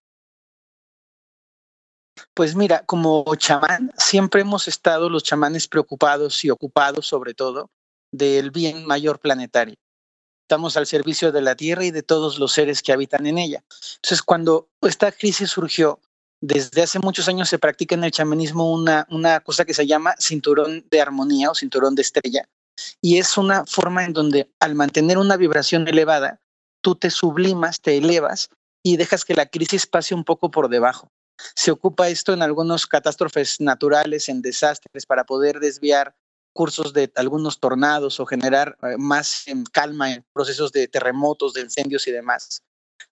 Pues 2.34 2.54
mira, 2.54 2.84
como 2.86 3.24
chamán, 3.36 3.92
siempre 3.96 4.42
hemos 4.42 4.68
estado 4.68 5.08
los 5.08 5.22
chamanes 5.22 5.68
preocupados 5.68 6.44
y 6.44 6.50
ocupados 6.50 7.06
sobre 7.06 7.34
todo 7.34 7.70
del 8.12 8.50
bien 8.50 8.86
mayor 8.86 9.20
planetario. 9.20 9.76
Estamos 10.48 10.76
al 10.76 10.86
servicio 10.86 11.30
de 11.30 11.42
la 11.42 11.56
Tierra 11.56 11.84
y 11.84 11.90
de 11.90 12.02
todos 12.02 12.38
los 12.38 12.52
seres 12.52 12.82
que 12.82 12.92
habitan 12.92 13.26
en 13.26 13.36
ella. 13.36 13.62
Entonces, 13.96 14.22
cuando 14.22 14.70
esta 14.80 15.12
crisis 15.12 15.50
surgió, 15.50 16.00
desde 16.40 16.82
hace 16.82 17.00
muchos 17.00 17.28
años 17.28 17.48
se 17.48 17.58
practica 17.58 17.94
en 17.94 18.04
el 18.04 18.12
chamanismo 18.12 18.72
una, 18.72 19.06
una 19.10 19.40
cosa 19.40 19.64
que 19.64 19.74
se 19.74 19.86
llama 19.86 20.14
cinturón 20.18 20.86
de 20.90 21.00
armonía 21.00 21.50
o 21.50 21.54
cinturón 21.54 21.94
de 21.94 22.02
estrella. 22.02 22.48
Y 23.02 23.18
es 23.18 23.36
una 23.36 23.66
forma 23.66 24.04
en 24.04 24.12
donde 24.12 24.50
al 24.60 24.74
mantener 24.74 25.18
una 25.18 25.36
vibración 25.36 25.86
elevada, 25.88 26.40
tú 26.80 26.94
te 26.94 27.10
sublimas, 27.10 27.80
te 27.80 27.98
elevas 27.98 28.50
y 28.82 28.96
dejas 28.96 29.24
que 29.24 29.34
la 29.34 29.46
crisis 29.46 29.86
pase 29.86 30.14
un 30.14 30.24
poco 30.24 30.50
por 30.50 30.68
debajo. 30.68 31.10
Se 31.54 31.70
ocupa 31.70 32.08
esto 32.08 32.32
en 32.32 32.42
algunas 32.42 32.86
catástrofes 32.86 33.60
naturales, 33.60 34.28
en 34.28 34.42
desastres, 34.42 35.06
para 35.06 35.24
poder 35.24 35.60
desviar 35.60 36.16
cursos 36.52 36.92
de 36.92 37.12
algunos 37.14 37.60
tornados 37.60 38.18
o 38.20 38.26
generar 38.26 38.76
eh, 38.82 38.96
más 38.98 39.44
calma 39.72 40.12
en 40.12 40.24
procesos 40.32 40.72
de 40.72 40.88
terremotos, 40.88 41.52
de 41.52 41.60
incendios 41.60 42.06
y 42.08 42.10
demás. 42.10 42.62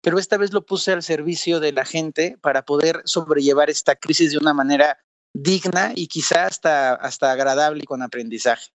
Pero 0.00 0.18
esta 0.18 0.36
vez 0.36 0.52
lo 0.52 0.66
puse 0.66 0.92
al 0.92 1.02
servicio 1.02 1.60
de 1.60 1.72
la 1.72 1.84
gente 1.84 2.38
para 2.40 2.64
poder 2.64 3.02
sobrellevar 3.04 3.70
esta 3.70 3.94
crisis 3.94 4.32
de 4.32 4.38
una 4.38 4.52
manera 4.52 4.98
digna 5.32 5.92
y 5.94 6.08
quizá 6.08 6.46
hasta, 6.46 6.94
hasta 6.94 7.30
agradable 7.30 7.82
y 7.82 7.86
con 7.86 8.02
aprendizaje. 8.02 8.72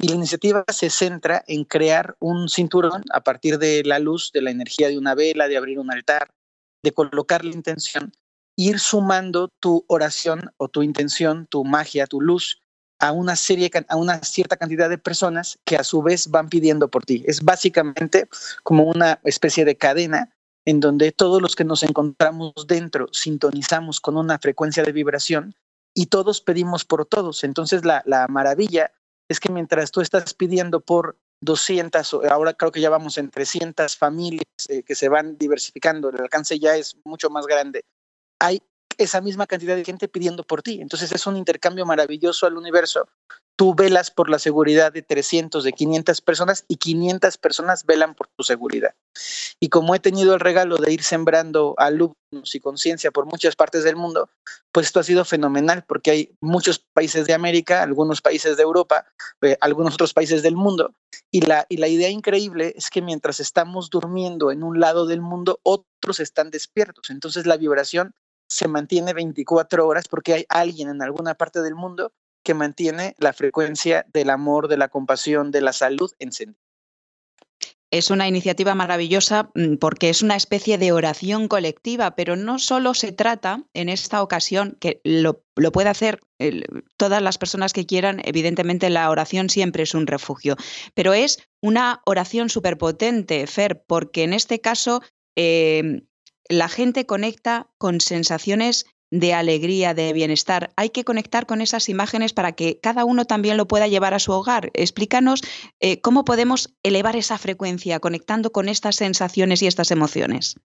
Y 0.00 0.08
la 0.08 0.14
iniciativa 0.14 0.64
se 0.72 0.90
centra 0.90 1.44
en 1.46 1.64
crear 1.64 2.16
un 2.20 2.48
cinturón 2.48 3.04
a 3.12 3.22
partir 3.22 3.58
de 3.58 3.82
la 3.84 3.98
luz, 3.98 4.30
de 4.32 4.42
la 4.42 4.50
energía 4.50 4.88
de 4.88 4.98
una 4.98 5.14
vela, 5.14 5.48
de 5.48 5.56
abrir 5.56 5.78
un 5.78 5.92
altar, 5.92 6.30
de 6.82 6.92
colocar 6.92 7.44
la 7.44 7.52
intención 7.52 8.12
ir 8.58 8.80
sumando 8.80 9.48
tu 9.60 9.84
oración 9.86 10.50
o 10.56 10.68
tu 10.68 10.82
intención, 10.82 11.46
tu 11.46 11.64
magia, 11.64 12.08
tu 12.08 12.20
luz 12.20 12.60
a 12.98 13.12
una 13.12 13.36
serie, 13.36 13.70
a 13.88 13.96
una 13.96 14.18
cierta 14.24 14.56
cantidad 14.56 14.90
de 14.90 14.98
personas 14.98 15.60
que 15.64 15.76
a 15.76 15.84
su 15.84 16.02
vez 16.02 16.28
van 16.28 16.48
pidiendo 16.48 16.88
por 16.88 17.04
ti. 17.04 17.22
Es 17.28 17.44
básicamente 17.44 18.28
como 18.64 18.82
una 18.82 19.20
especie 19.22 19.64
de 19.64 19.76
cadena 19.76 20.34
en 20.66 20.80
donde 20.80 21.12
todos 21.12 21.40
los 21.40 21.54
que 21.54 21.62
nos 21.62 21.84
encontramos 21.84 22.52
dentro 22.66 23.06
sintonizamos 23.12 24.00
con 24.00 24.16
una 24.16 24.40
frecuencia 24.40 24.82
de 24.82 24.90
vibración 24.90 25.54
y 25.94 26.06
todos 26.06 26.40
pedimos 26.40 26.84
por 26.84 27.06
todos. 27.06 27.44
Entonces 27.44 27.84
la, 27.84 28.26
maravilla 28.28 28.90
es 29.28 29.38
que 29.38 29.52
mientras 29.52 29.92
tú 29.92 30.00
estás 30.00 30.34
pidiendo 30.34 30.80
por 30.80 31.16
200, 31.42 32.12
ahora 32.28 32.54
creo 32.54 32.72
que 32.72 32.80
ya 32.80 32.90
vamos 32.90 33.18
en 33.18 33.30
300 33.30 33.96
familias 33.96 34.42
eh, 34.68 34.82
que 34.82 34.96
se 34.96 35.08
van 35.08 35.38
diversificando, 35.38 36.08
el 36.08 36.20
alcance 36.20 36.58
ya 36.58 36.74
es 36.74 36.96
mucho 37.04 37.30
más 37.30 37.46
grande 37.46 37.84
hay 38.38 38.62
esa 38.96 39.20
misma 39.20 39.46
cantidad 39.46 39.76
de 39.76 39.84
gente 39.84 40.08
pidiendo 40.08 40.42
por 40.42 40.62
ti. 40.62 40.80
Entonces 40.80 41.12
es 41.12 41.26
un 41.26 41.36
intercambio 41.36 41.86
maravilloso 41.86 42.46
al 42.46 42.56
universo 42.56 43.08
tú 43.58 43.74
velas 43.74 44.12
por 44.12 44.30
la 44.30 44.38
seguridad 44.38 44.92
de 44.92 45.02
300, 45.02 45.64
de 45.64 45.72
500 45.72 46.20
personas 46.20 46.64
y 46.68 46.76
500 46.76 47.38
personas 47.38 47.84
velan 47.84 48.14
por 48.14 48.28
tu 48.28 48.44
seguridad. 48.44 48.94
Y 49.58 49.68
como 49.68 49.96
he 49.96 49.98
tenido 49.98 50.32
el 50.34 50.40
regalo 50.40 50.76
de 50.76 50.92
ir 50.92 51.02
sembrando 51.02 51.74
alumnos 51.76 52.54
y 52.54 52.60
conciencia 52.60 53.10
por 53.10 53.26
muchas 53.26 53.56
partes 53.56 53.82
del 53.82 53.96
mundo, 53.96 54.30
pues 54.70 54.86
esto 54.86 55.00
ha 55.00 55.02
sido 55.02 55.24
fenomenal 55.24 55.84
porque 55.88 56.12
hay 56.12 56.36
muchos 56.40 56.78
países 56.78 57.26
de 57.26 57.34
América, 57.34 57.82
algunos 57.82 58.20
países 58.20 58.56
de 58.56 58.62
Europa, 58.62 59.06
eh, 59.42 59.58
algunos 59.60 59.94
otros 59.94 60.14
países 60.14 60.42
del 60.42 60.54
mundo. 60.54 60.94
Y 61.32 61.40
la, 61.40 61.66
y 61.68 61.78
la 61.78 61.88
idea 61.88 62.10
increíble 62.10 62.74
es 62.76 62.90
que 62.90 63.02
mientras 63.02 63.40
estamos 63.40 63.90
durmiendo 63.90 64.52
en 64.52 64.62
un 64.62 64.78
lado 64.78 65.04
del 65.04 65.20
mundo, 65.20 65.58
otros 65.64 66.20
están 66.20 66.52
despiertos. 66.52 67.10
Entonces 67.10 67.44
la 67.44 67.56
vibración 67.56 68.14
se 68.48 68.68
mantiene 68.68 69.12
24 69.12 69.86
horas 69.86 70.08
porque 70.08 70.34
hay 70.34 70.46
alguien 70.48 70.88
en 70.88 71.02
alguna 71.02 71.34
parte 71.34 71.62
del 71.62 71.74
mundo 71.74 72.12
que 72.42 72.54
mantiene 72.54 73.14
la 73.18 73.32
frecuencia 73.32 74.06
del 74.12 74.30
amor, 74.30 74.68
de 74.68 74.78
la 74.78 74.88
compasión, 74.88 75.50
de 75.50 75.60
la 75.60 75.72
salud 75.72 76.10
encendida. 76.18 76.58
Es 77.90 78.10
una 78.10 78.28
iniciativa 78.28 78.74
maravillosa 78.74 79.50
mm, 79.54 79.76
porque 79.76 80.10
es 80.10 80.22
una 80.22 80.36
especie 80.36 80.76
de 80.76 80.92
oración 80.92 81.48
colectiva, 81.48 82.14
pero 82.14 82.36
no 82.36 82.58
solo 82.58 82.92
se 82.92 83.12
trata 83.12 83.64
en 83.72 83.88
esta 83.88 84.22
ocasión, 84.22 84.76
que 84.78 85.00
lo, 85.04 85.42
lo 85.56 85.72
puede 85.72 85.88
hacer 85.88 86.20
todas 86.96 87.22
las 87.22 87.38
personas 87.38 87.72
que 87.72 87.86
quieran, 87.86 88.20
evidentemente 88.24 88.90
la 88.90 89.10
oración 89.10 89.48
siempre 89.48 89.82
es 89.82 89.94
un 89.94 90.06
refugio, 90.06 90.56
pero 90.94 91.14
es 91.14 91.48
una 91.60 92.02
oración 92.04 92.48
superpotente, 92.48 93.46
Fer, 93.46 93.82
porque 93.86 94.22
en 94.22 94.34
este 94.34 94.60
caso 94.60 95.02
eh, 95.34 96.02
la 96.48 96.68
gente 96.68 97.06
conecta 97.06 97.68
con 97.78 98.00
sensaciones 98.00 98.86
de 99.10 99.34
alegría, 99.34 99.94
de 99.94 100.12
bienestar. 100.12 100.70
Hay 100.76 100.90
que 100.90 101.04
conectar 101.04 101.46
con 101.46 101.60
esas 101.60 101.88
imágenes 101.88 102.32
para 102.32 102.52
que 102.52 102.78
cada 102.80 103.04
uno 103.04 103.24
también 103.24 103.56
lo 103.56 103.66
pueda 103.66 103.86
llevar 103.88 104.14
a 104.14 104.18
su 104.18 104.32
hogar. 104.32 104.70
Explícanos 104.74 105.42
eh, 105.80 106.00
cómo 106.00 106.24
podemos 106.24 106.74
elevar 106.82 107.16
esa 107.16 107.38
frecuencia 107.38 108.00
conectando 108.00 108.52
con 108.52 108.68
estas 108.68 108.96
sensaciones 108.96 109.62
y 109.62 109.66
estas 109.66 109.90
emociones. 109.90 110.56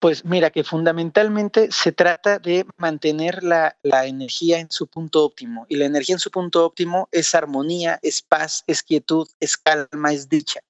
Pues 0.00 0.24
mira, 0.24 0.50
que 0.50 0.62
fundamentalmente 0.62 1.72
se 1.72 1.90
trata 1.90 2.38
de 2.38 2.64
mantener 2.76 3.42
la, 3.42 3.76
la, 3.82 4.06
energía 4.06 4.60
en 4.60 4.70
su 4.70 4.86
punto 4.86 5.24
óptimo. 5.24 5.66
Y 5.68 5.76
la 5.76 5.86
energía 5.86 6.14
en 6.14 6.20
su 6.20 6.30
punto 6.30 6.64
óptimo 6.64 7.08
es 7.10 7.34
armonía, 7.34 7.98
es 8.02 8.22
paz, 8.22 8.62
es 8.68 8.84
quietud, 8.84 9.26
es 9.40 9.56
calma, 9.56 10.12
es 10.12 10.28
dicha. 10.28 10.60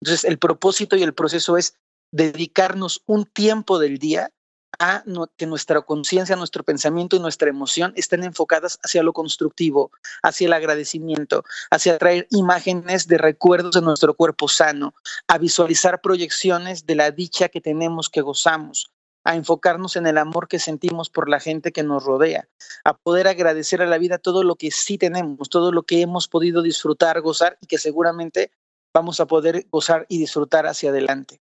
Entonces, 0.00 0.24
el 0.24 0.38
propósito 0.38 0.96
y 0.96 1.02
el 1.04 1.14
proceso 1.14 1.56
es 1.56 1.76
dedicarnos 2.12 3.02
un 3.06 3.24
tiempo 3.24 3.78
del 3.78 3.98
día 3.98 4.30
a 4.78 5.04
que 5.36 5.46
nuestra 5.46 5.82
conciencia, 5.82 6.36
nuestro 6.36 6.64
pensamiento 6.64 7.16
y 7.16 7.20
nuestra 7.20 7.48
emoción 7.48 7.92
estén 7.96 8.24
enfocadas 8.24 8.78
hacia 8.82 9.02
lo 9.02 9.12
constructivo, 9.12 9.90
hacia 10.22 10.46
el 10.46 10.52
agradecimiento, 10.52 11.44
hacia 11.70 11.98
traer 11.98 12.26
imágenes 12.30 13.06
de 13.06 13.18
recuerdos 13.18 13.74
de 13.74 13.82
nuestro 13.82 14.14
cuerpo 14.14 14.48
sano, 14.48 14.94
a 15.28 15.38
visualizar 15.38 16.00
proyecciones 16.00 16.86
de 16.86 16.94
la 16.94 17.10
dicha 17.10 17.48
que 17.48 17.60
tenemos, 17.60 18.08
que 18.08 18.22
gozamos, 18.22 18.92
a 19.24 19.36
enfocarnos 19.36 19.96
en 19.96 20.06
el 20.06 20.18
amor 20.18 20.48
que 20.48 20.58
sentimos 20.58 21.10
por 21.10 21.28
la 21.28 21.38
gente 21.38 21.72
que 21.72 21.82
nos 21.82 22.04
rodea, 22.04 22.48
a 22.84 22.96
poder 22.96 23.28
agradecer 23.28 23.82
a 23.82 23.86
la 23.86 23.98
vida 23.98 24.18
todo 24.18 24.42
lo 24.42 24.56
que 24.56 24.70
sí 24.70 24.98
tenemos, 24.98 25.48
todo 25.48 25.70
lo 25.70 25.84
que 25.84 26.00
hemos 26.00 26.28
podido 26.28 26.62
disfrutar, 26.62 27.20
gozar 27.20 27.56
y 27.60 27.66
que 27.66 27.78
seguramente 27.78 28.50
vamos 28.92 29.20
a 29.20 29.26
poder 29.26 29.66
gozar 29.70 30.06
y 30.08 30.18
disfrutar 30.18 30.66
hacia 30.66 30.90
adelante. 30.90 31.40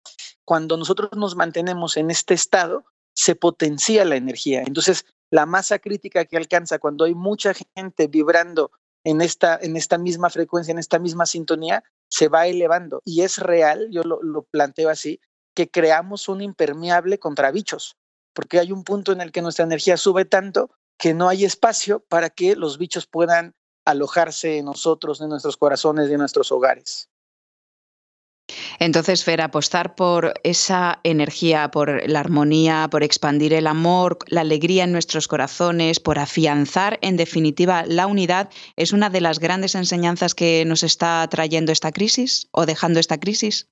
Cuando 0.47 0.77
nosotros 0.77 1.11
nos 1.17 1.35
mantenemos 1.35 1.97
en 1.97 2.11
este 2.11 2.33
estado, 2.33 2.85
se 3.15 3.35
potencia 3.35 4.05
la 4.05 4.17
energía. 4.17 4.63
Entonces, 4.65 5.05
la 5.31 5.45
masa 5.45 5.81
crítica 5.81 6.25
que 6.25 6.37
alcanza 6.37 6.79
cuando 6.79 7.05
hay 7.05 7.15
mucha 7.15 7.53
gente 7.75 8.07
vibrando 8.07 8.71
en 9.05 9.21
esta, 9.21 9.59
en 9.61 9.77
esta 9.77 9.99
misma 9.99 10.31
frecuencia, 10.31 10.73
en 10.73 10.79
esta 10.79 11.01
misma 11.01 11.27
sintonía, 11.27 11.83
se 12.09 12.29
va 12.29 12.47
elevando. 12.47 13.03
Y 13.05 13.23
es 13.23 13.39
real, 13.39 13.89
yo 13.91 14.03
lo, 14.05 14.23
lo 14.23 14.45
planteo 14.45 14.89
así, 14.89 15.21
que 15.55 15.69
creamos 15.69 16.29
un 16.29 16.41
impermeable 16.43 17.19
contra 17.19 17.51
bichos, 17.51 17.97
porque 18.33 18.61
hay 18.61 18.71
un 18.71 18.85
punto 18.85 19.11
en 19.13 19.21
el 19.21 19.33
que 19.33 19.43
nuestra 19.43 19.65
energía 19.65 19.97
sube 19.97 20.27
tanto 20.27 20.71
que 20.97 21.13
no 21.13 21.29
hay 21.29 21.45
espacio 21.45 22.01
para 22.09 22.31
que 22.31 22.55
los 22.55 22.79
bichos 22.79 23.07
puedan 23.07 23.55
alojarse 23.85 24.59
en 24.59 24.67
nosotros, 24.67 25.21
en 25.21 25.29
nuestros 25.29 25.57
corazones 25.57 26.09
en 26.11 26.19
nuestros 26.19 26.53
hogares. 26.53 27.09
Entonces, 28.79 29.25
Fer, 29.25 29.41
apostar 29.41 29.95
por 29.95 30.35
esa 30.43 31.01
energía, 31.03 31.71
por 31.71 32.09
la 32.09 32.21
armonía, 32.21 32.89
por 32.91 33.03
expandir 33.03 33.53
el 33.53 33.67
amor, 33.67 34.19
la 34.27 34.43
alegría 34.43 34.85
en 34.85 34.93
nuestros 34.93 35.29
corazones, 35.29 36.01
por 36.01 36.19
afianzar, 36.19 36.99
en 37.03 37.17
definitiva, 37.17 37.85
la 37.87 38.07
unidad, 38.07 38.51
es 38.77 38.93
una 38.93 39.11
de 39.11 39.21
las 39.21 39.39
grandes 39.39 39.75
enseñanzas 39.75 40.35
que 40.35 40.65
nos 40.65 40.83
está 40.83 41.27
trayendo 41.29 41.73
esta 41.73 41.93
crisis 41.93 42.49
o 42.51 42.67
dejando 42.67 43.01
esta 43.01 43.19
crisis. 43.19 43.69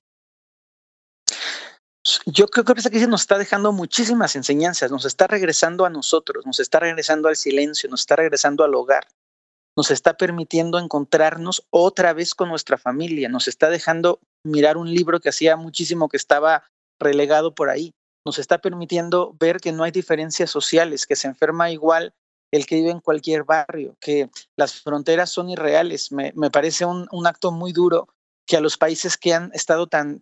Yo 2.25 2.47
creo 2.47 2.63
que 2.65 2.73
esta 2.73 2.91
crisis 2.91 3.07
nos 3.07 3.21
está 3.21 3.37
dejando 3.37 3.71
muchísimas 3.71 4.35
enseñanzas, 4.35 4.91
nos 4.91 5.05
está 5.05 5.25
regresando 5.25 5.85
a 5.85 5.89
nosotros, 5.89 6.45
nos 6.45 6.59
está 6.59 6.79
regresando 6.79 7.29
al 7.29 7.35
silencio, 7.35 7.89
nos 7.89 8.01
está 8.01 8.15
regresando 8.15 8.63
al 8.63 8.75
hogar 8.75 9.07
nos 9.75 9.91
está 9.91 10.15
permitiendo 10.15 10.79
encontrarnos 10.79 11.65
otra 11.69 12.13
vez 12.13 12.33
con 12.33 12.49
nuestra 12.49 12.77
familia, 12.77 13.29
nos 13.29 13.47
está 13.47 13.69
dejando 13.69 14.19
mirar 14.45 14.77
un 14.77 14.93
libro 14.93 15.19
que 15.19 15.29
hacía 15.29 15.57
muchísimo 15.57 16.07
que 16.07 16.17
estaba 16.17 16.63
relegado 16.99 17.53
por 17.53 17.69
ahí, 17.69 17.93
nos 18.25 18.39
está 18.39 18.59
permitiendo 18.59 19.35
ver 19.39 19.59
que 19.59 19.71
no 19.71 19.83
hay 19.83 19.91
diferencias 19.91 20.49
sociales, 20.49 21.05
que 21.05 21.15
se 21.15 21.27
enferma 21.27 21.71
igual 21.71 22.13
el 22.51 22.65
que 22.65 22.75
vive 22.75 22.91
en 22.91 23.01
cualquier 23.01 23.43
barrio, 23.43 23.97
que 23.99 24.29
las 24.55 24.81
fronteras 24.81 25.29
son 25.29 25.49
irreales. 25.49 26.11
Me, 26.11 26.31
parece 26.51 26.85
un, 26.85 27.27
acto 27.27 27.51
muy 27.51 27.73
duro 27.73 28.07
que 28.47 28.55
a 28.55 28.61
los 28.61 28.77
países 28.77 29.17
que 29.17 29.33
han 29.33 29.51
estado 29.53 29.87
tan 29.87 30.21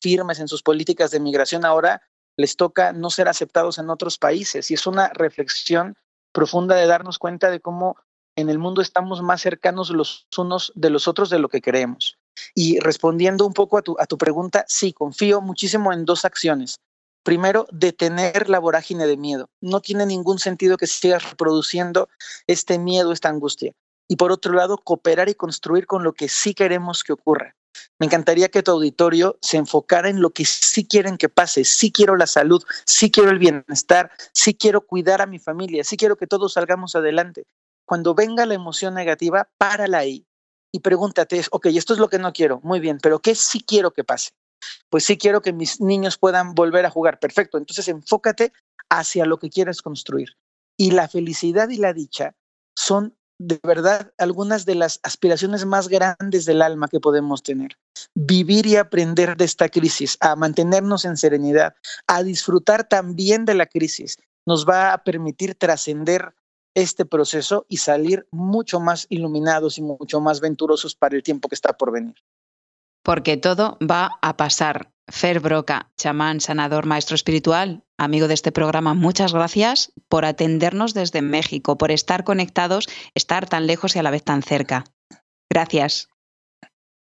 firmes 0.00 0.40
en 0.40 0.48
sus 0.48 0.62
políticas 0.62 1.10
de 1.10 1.20
migración 1.20 1.64
ahora 1.64 2.02
les 2.36 2.56
toca 2.56 2.92
no 2.92 3.10
ser 3.10 3.28
aceptados 3.28 3.78
en 3.78 3.90
otros 3.90 4.18
países. 4.18 4.70
Y 4.70 4.74
es 4.74 4.86
una 4.86 5.08
reflexión 5.08 5.96
profunda 6.32 6.76
de 6.76 6.86
darnos 6.86 7.18
cuenta 7.18 7.50
de 7.50 7.60
cómo 7.60 7.96
en 8.36 8.48
el 8.48 8.58
mundo 8.58 8.80
estamos 8.80 9.22
más 9.22 9.42
cercanos 9.42 9.90
los 9.90 10.28
unos 10.36 10.72
de 10.74 10.90
los 10.90 11.08
otros 11.08 11.30
de 11.30 11.40
lo 11.40 11.48
que 11.48 11.60
creemos. 11.60 12.17
Y 12.54 12.78
respondiendo 12.80 13.46
un 13.46 13.52
poco 13.52 13.78
a 13.78 13.82
tu, 13.82 13.96
a 13.98 14.06
tu 14.06 14.18
pregunta, 14.18 14.64
sí, 14.68 14.92
confío 14.92 15.40
muchísimo 15.40 15.92
en 15.92 16.04
dos 16.04 16.24
acciones. 16.24 16.80
Primero, 17.22 17.66
detener 17.70 18.48
la 18.48 18.58
vorágine 18.58 19.06
de 19.06 19.16
miedo. 19.16 19.50
No 19.60 19.80
tiene 19.80 20.06
ningún 20.06 20.38
sentido 20.38 20.76
que 20.76 20.86
sigas 20.86 21.28
reproduciendo 21.30 22.08
este 22.46 22.78
miedo, 22.78 23.12
esta 23.12 23.28
angustia. 23.28 23.74
Y 24.08 24.16
por 24.16 24.32
otro 24.32 24.54
lado, 24.54 24.78
cooperar 24.78 25.28
y 25.28 25.34
construir 25.34 25.86
con 25.86 26.02
lo 26.02 26.14
que 26.14 26.28
sí 26.28 26.54
queremos 26.54 27.04
que 27.04 27.12
ocurra. 27.12 27.54
Me 27.98 28.06
encantaría 28.06 28.48
que 28.48 28.62
tu 28.62 28.70
auditorio 28.70 29.38
se 29.42 29.56
enfocara 29.56 30.08
en 30.08 30.20
lo 30.20 30.30
que 30.30 30.44
sí 30.44 30.86
quieren 30.86 31.18
que 31.18 31.28
pase. 31.28 31.64
Sí 31.64 31.92
quiero 31.92 32.16
la 32.16 32.26
salud, 32.26 32.64
sí 32.86 33.10
quiero 33.10 33.30
el 33.30 33.38
bienestar, 33.38 34.10
sí 34.32 34.54
quiero 34.54 34.80
cuidar 34.80 35.20
a 35.20 35.26
mi 35.26 35.38
familia, 35.38 35.84
sí 35.84 35.96
quiero 35.96 36.16
que 36.16 36.26
todos 36.26 36.54
salgamos 36.54 36.96
adelante. 36.96 37.44
Cuando 37.84 38.14
venga 38.14 38.46
la 38.46 38.54
emoción 38.54 38.94
negativa, 38.94 39.48
párala 39.58 39.98
ahí 39.98 40.27
y 40.72 40.80
pregúntate, 40.80 41.42
ok, 41.50 41.66
esto 41.66 41.94
es 41.94 41.98
lo 41.98 42.08
que 42.08 42.18
no 42.18 42.32
quiero, 42.32 42.60
muy 42.62 42.80
bien, 42.80 42.98
pero 43.02 43.20
¿qué 43.20 43.34
sí 43.34 43.60
quiero 43.60 43.92
que 43.92 44.04
pase? 44.04 44.30
Pues 44.90 45.04
sí 45.04 45.16
quiero 45.16 45.40
que 45.40 45.52
mis 45.52 45.80
niños 45.80 46.18
puedan 46.18 46.54
volver 46.54 46.84
a 46.86 46.90
jugar, 46.90 47.18
perfecto, 47.18 47.58
entonces 47.58 47.88
enfócate 47.88 48.52
hacia 48.90 49.24
lo 49.24 49.38
que 49.38 49.50
quieres 49.50 49.82
construir. 49.82 50.36
Y 50.76 50.92
la 50.92 51.08
felicidad 51.08 51.68
y 51.68 51.76
la 51.76 51.92
dicha 51.92 52.34
son 52.76 53.16
de 53.40 53.60
verdad 53.62 54.12
algunas 54.18 54.66
de 54.66 54.74
las 54.74 54.98
aspiraciones 55.02 55.64
más 55.64 55.88
grandes 55.88 56.44
del 56.44 56.60
alma 56.60 56.88
que 56.88 57.00
podemos 57.00 57.42
tener. 57.42 57.78
Vivir 58.14 58.66
y 58.66 58.76
aprender 58.76 59.36
de 59.36 59.44
esta 59.44 59.68
crisis, 59.68 60.16
a 60.20 60.34
mantenernos 60.34 61.04
en 61.04 61.16
serenidad, 61.16 61.74
a 62.06 62.22
disfrutar 62.22 62.88
también 62.88 63.44
de 63.44 63.54
la 63.54 63.66
crisis, 63.66 64.16
nos 64.44 64.66
va 64.66 64.92
a 64.92 65.04
permitir 65.04 65.54
trascender 65.54 66.34
este 66.74 67.04
proceso 67.04 67.66
y 67.68 67.78
salir 67.78 68.26
mucho 68.30 68.80
más 68.80 69.06
iluminados 69.08 69.78
y 69.78 69.82
mucho 69.82 70.20
más 70.20 70.40
venturosos 70.40 70.94
para 70.94 71.16
el 71.16 71.22
tiempo 71.22 71.48
que 71.48 71.54
está 71.54 71.72
por 71.76 71.92
venir. 71.92 72.16
Porque 73.02 73.36
todo 73.36 73.78
va 73.80 74.18
a 74.22 74.36
pasar. 74.36 74.90
Fer 75.10 75.40
Broca, 75.40 75.90
chamán, 75.96 76.40
sanador, 76.40 76.84
maestro 76.84 77.14
espiritual, 77.14 77.82
amigo 77.96 78.28
de 78.28 78.34
este 78.34 78.52
programa, 78.52 78.92
muchas 78.92 79.32
gracias 79.32 79.90
por 80.08 80.26
atendernos 80.26 80.92
desde 80.92 81.22
México, 81.22 81.78
por 81.78 81.90
estar 81.90 82.24
conectados, 82.24 82.88
estar 83.14 83.48
tan 83.48 83.66
lejos 83.66 83.96
y 83.96 83.98
a 83.98 84.02
la 84.02 84.10
vez 84.10 84.22
tan 84.22 84.42
cerca. 84.42 84.84
Gracias. 85.48 86.08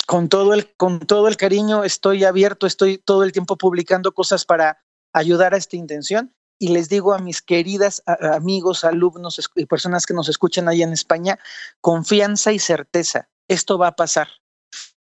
Con 0.07 0.27
todo 0.27 0.55
el, 0.55 0.73
con 0.75 1.01
todo 1.01 1.27
el 1.27 1.37
cariño, 1.37 1.83
estoy 1.83 2.23
abierto, 2.23 2.65
estoy 2.65 2.97
todo 2.97 3.23
el 3.23 3.31
tiempo 3.31 3.57
publicando 3.57 4.13
cosas 4.13 4.43
para 4.43 4.83
ayudar 5.13 5.53
a 5.53 5.57
esta 5.57 5.77
intención 5.77 6.33
y 6.63 6.69
les 6.69 6.87
digo 6.87 7.13
a 7.13 7.19
mis 7.19 7.41
queridas 7.41 8.01
amigos, 8.05 8.85
alumnos 8.85 9.37
y 9.53 9.65
personas 9.65 10.05
que 10.05 10.13
nos 10.13 10.29
escuchan 10.29 10.69
ahí 10.69 10.81
en 10.81 10.93
España, 10.93 11.37
confianza 11.81 12.53
y 12.53 12.59
certeza. 12.59 13.27
Esto 13.49 13.77
va 13.77 13.87
a 13.87 13.95
pasar. 13.97 14.29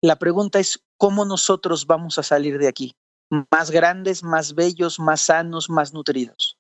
La 0.01 0.17
pregunta 0.17 0.59
es, 0.59 0.83
¿cómo 0.97 1.27
nosotros 1.27 1.87
vamos 1.87 2.19
a 2.19 2.23
salir 2.23 2.57
de 2.57 2.67
aquí? 2.67 2.97
Más 3.51 3.71
grandes, 3.71 4.23
más 4.23 4.55
bellos, 4.55 4.99
más 4.99 5.21
sanos, 5.21 5.69
más 5.69 5.93
nutridos. 5.93 6.57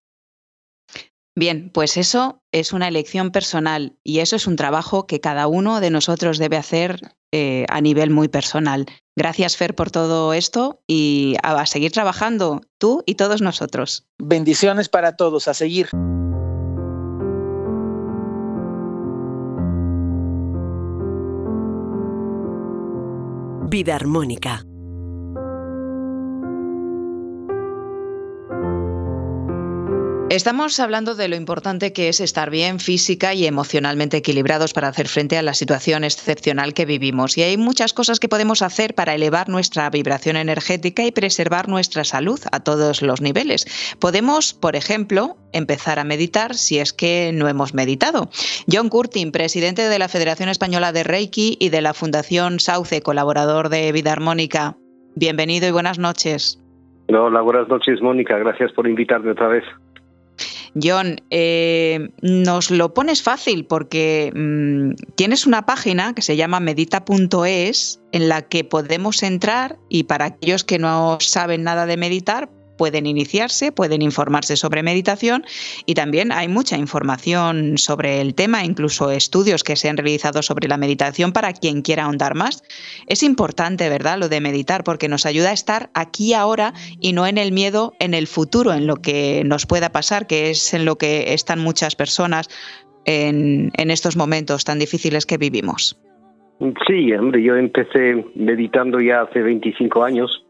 Bien, 1.36 1.70
pues 1.72 1.96
eso 1.96 2.42
es 2.52 2.72
una 2.72 2.88
elección 2.88 3.30
personal 3.30 3.96
y 4.02 4.18
eso 4.18 4.36
es 4.36 4.46
un 4.46 4.56
trabajo 4.56 5.06
que 5.06 5.20
cada 5.20 5.46
uno 5.46 5.80
de 5.80 5.90
nosotros 5.90 6.38
debe 6.38 6.56
hacer 6.56 7.00
eh, 7.32 7.66
a 7.68 7.80
nivel 7.80 8.10
muy 8.10 8.28
personal. 8.28 8.86
Gracias, 9.16 9.56
Fer, 9.56 9.74
por 9.74 9.90
todo 9.90 10.32
esto 10.32 10.82
y 10.88 11.36
a 11.42 11.64
seguir 11.66 11.92
trabajando, 11.92 12.62
tú 12.78 13.04
y 13.06 13.14
todos 13.14 13.42
nosotros. 13.42 14.06
Bendiciones 14.18 14.88
para 14.88 15.16
todos, 15.16 15.46
a 15.46 15.54
seguir. 15.54 15.88
Vida 23.68 23.94
armónica 23.94 24.64
Estamos 30.30 30.78
hablando 30.78 31.16
de 31.16 31.26
lo 31.26 31.34
importante 31.34 31.92
que 31.92 32.08
es 32.08 32.20
estar 32.20 32.50
bien 32.50 32.78
física 32.78 33.34
y 33.34 33.46
emocionalmente 33.46 34.18
equilibrados 34.18 34.72
para 34.72 34.86
hacer 34.86 35.08
frente 35.08 35.36
a 35.36 35.42
la 35.42 35.54
situación 35.54 36.04
excepcional 36.04 36.72
que 36.72 36.84
vivimos. 36.84 37.36
Y 37.36 37.42
hay 37.42 37.56
muchas 37.56 37.92
cosas 37.92 38.20
que 38.20 38.28
podemos 38.28 38.62
hacer 38.62 38.94
para 38.94 39.16
elevar 39.16 39.48
nuestra 39.48 39.90
vibración 39.90 40.36
energética 40.36 41.04
y 41.04 41.10
preservar 41.10 41.68
nuestra 41.68 42.04
salud 42.04 42.38
a 42.52 42.60
todos 42.60 43.02
los 43.02 43.20
niveles. 43.20 43.96
Podemos, 43.98 44.54
por 44.54 44.76
ejemplo, 44.76 45.34
empezar 45.52 45.98
a 45.98 46.04
meditar 46.04 46.54
si 46.54 46.78
es 46.78 46.92
que 46.92 47.32
no 47.34 47.48
hemos 47.48 47.74
meditado. 47.74 48.28
John 48.70 48.88
Curtin, 48.88 49.32
presidente 49.32 49.88
de 49.88 49.98
la 49.98 50.06
Federación 50.06 50.48
Española 50.48 50.92
de 50.92 51.02
Reiki 51.02 51.56
y 51.58 51.70
de 51.70 51.80
la 51.80 51.92
Fundación 51.92 52.60
Sauce, 52.60 53.02
colaborador 53.02 53.68
de 53.68 53.90
Vida 53.90 54.12
Armónica. 54.12 54.76
Bienvenido 55.16 55.66
y 55.66 55.72
buenas 55.72 55.98
noches. 55.98 56.62
Hola, 57.08 57.40
buenas 57.40 57.66
noches, 57.66 58.00
Mónica. 58.00 58.38
Gracias 58.38 58.70
por 58.70 58.86
invitarme 58.86 59.32
otra 59.32 59.48
vez. 59.48 59.64
John, 60.80 61.20
eh, 61.30 62.10
nos 62.22 62.70
lo 62.70 62.94
pones 62.94 63.22
fácil 63.22 63.66
porque 63.66 64.32
mm, 64.34 65.14
tienes 65.14 65.46
una 65.46 65.66
página 65.66 66.14
que 66.14 66.22
se 66.22 66.36
llama 66.36 66.60
medita.es 66.60 68.00
en 68.12 68.28
la 68.28 68.42
que 68.42 68.64
podemos 68.64 69.22
entrar 69.22 69.78
y 69.88 70.04
para 70.04 70.26
aquellos 70.26 70.64
que 70.64 70.78
no 70.78 71.18
saben 71.20 71.64
nada 71.64 71.86
de 71.86 71.96
meditar, 71.96 72.50
pueden 72.80 73.04
iniciarse, 73.04 73.72
pueden 73.72 74.00
informarse 74.00 74.56
sobre 74.56 74.82
meditación 74.82 75.44
y 75.84 75.92
también 75.92 76.32
hay 76.32 76.48
mucha 76.48 76.78
información 76.78 77.76
sobre 77.76 78.22
el 78.22 78.34
tema, 78.34 78.64
incluso 78.64 79.10
estudios 79.10 79.62
que 79.62 79.76
se 79.76 79.90
han 79.90 79.98
realizado 79.98 80.40
sobre 80.40 80.66
la 80.66 80.78
meditación 80.78 81.34
para 81.34 81.52
quien 81.52 81.82
quiera 81.82 82.04
ahondar 82.04 82.34
más. 82.34 82.62
Es 83.06 83.22
importante, 83.22 83.90
¿verdad?, 83.90 84.16
lo 84.16 84.30
de 84.30 84.40
meditar 84.40 84.82
porque 84.82 85.08
nos 85.08 85.26
ayuda 85.26 85.50
a 85.50 85.52
estar 85.52 85.90
aquí 85.92 86.32
ahora 86.32 86.72
y 87.00 87.12
no 87.12 87.26
en 87.26 87.36
el 87.36 87.52
miedo 87.52 87.92
en 88.00 88.14
el 88.14 88.26
futuro, 88.26 88.72
en 88.72 88.86
lo 88.86 88.96
que 88.96 89.42
nos 89.44 89.66
pueda 89.66 89.90
pasar, 89.90 90.26
que 90.26 90.48
es 90.48 90.72
en 90.72 90.86
lo 90.86 90.96
que 90.96 91.34
están 91.34 91.58
muchas 91.58 91.94
personas 91.96 92.48
en, 93.04 93.72
en 93.76 93.90
estos 93.90 94.16
momentos 94.16 94.64
tan 94.64 94.78
difíciles 94.78 95.26
que 95.26 95.36
vivimos. 95.36 96.00
Sí, 96.86 97.12
hombre, 97.12 97.42
yo 97.42 97.56
empecé 97.56 98.24
meditando 98.34 99.00
ya 99.00 99.20
hace 99.20 99.42
25 99.42 100.02
años 100.02 100.46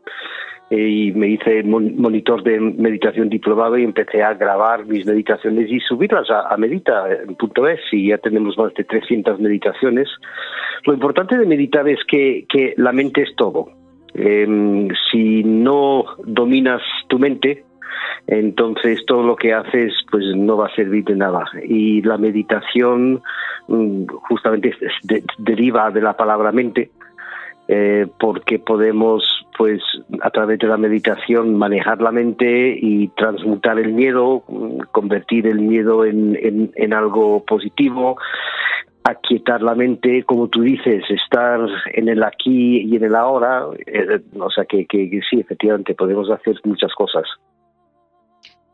y 0.71 1.11
me 1.13 1.29
hice 1.29 1.65
monitor 1.65 2.45
de 2.45 2.61
meditación 2.61 3.29
diplomado 3.29 3.77
y 3.77 3.83
empecé 3.83 4.23
a 4.23 4.35
grabar 4.35 4.87
mis 4.87 5.05
meditaciones 5.05 5.69
y 5.69 5.81
subirlas 5.81 6.31
a, 6.31 6.49
a 6.49 6.57
medita.es 6.57 7.81
y 7.91 8.09
ya 8.09 8.19
tenemos 8.19 8.57
más 8.57 8.73
de 8.75 8.85
300 8.85 9.41
meditaciones. 9.41 10.09
Lo 10.85 10.95
importante 10.95 11.37
de 11.37 11.45
meditar 11.45 11.89
es 11.89 11.99
que, 12.05 12.47
que 12.49 12.75
la 12.77 12.93
mente 12.93 13.23
es 13.23 13.35
todo. 13.35 13.73
Em, 14.15 14.89
si 15.11 15.43
no 15.43 16.05
dominas 16.25 16.83
tu 17.09 17.19
mente, 17.19 17.65
entonces 18.29 19.05
todo 19.07 19.25
lo 19.25 19.35
que 19.35 19.53
haces 19.53 19.93
pues 20.11 20.25
no 20.37 20.57
va 20.57 20.67
a 20.67 20.75
servir 20.75 21.05
de 21.05 21.17
nada 21.17 21.45
y 21.65 22.03
la 22.03 22.17
meditación 22.17 23.23
mm, 23.67 24.07
justamente 24.29 24.73
deriva 25.39 25.91
de 25.91 26.01
la 26.01 26.17
palabra 26.17 26.53
mente 26.53 26.91
eh, 27.73 28.09
porque 28.19 28.59
podemos, 28.59 29.23
pues, 29.61 29.83
a 30.23 30.31
través 30.31 30.59
de 30.59 30.69
la 30.69 30.79
meditación 30.79 31.55
manejar 31.55 32.01
la 32.01 32.11
mente 32.13 32.79
y 32.81 33.09
transmutar 33.09 33.79
el 33.79 33.93
miedo, 33.93 34.43
convertir 34.91 35.47
el 35.47 35.61
miedo 35.61 36.07
en, 36.07 36.73
en, 36.75 36.93
algo 36.95 37.45
positivo, 37.45 38.17
aquietar 39.05 39.61
la 39.61 39.75
mente, 39.75 40.25
como 40.25 40.49
tú 40.49 40.63
dices, 40.63 41.05
estar 41.11 41.61
en 41.93 42.09
el 42.09 42.23
aquí 42.23 42.81
y 42.81 42.97
en 42.97 43.05
el 43.05 43.15
ahora, 43.15 43.67
eh, 43.87 44.23
o 44.39 44.51
sea 44.51 44.65
que, 44.65 44.87
que 44.87 45.11
sí, 45.29 45.41
efectivamente, 45.41 45.95
podemos 45.95 46.31
hacer 46.31 46.59
muchas 46.65 46.95
cosas. 46.95 47.25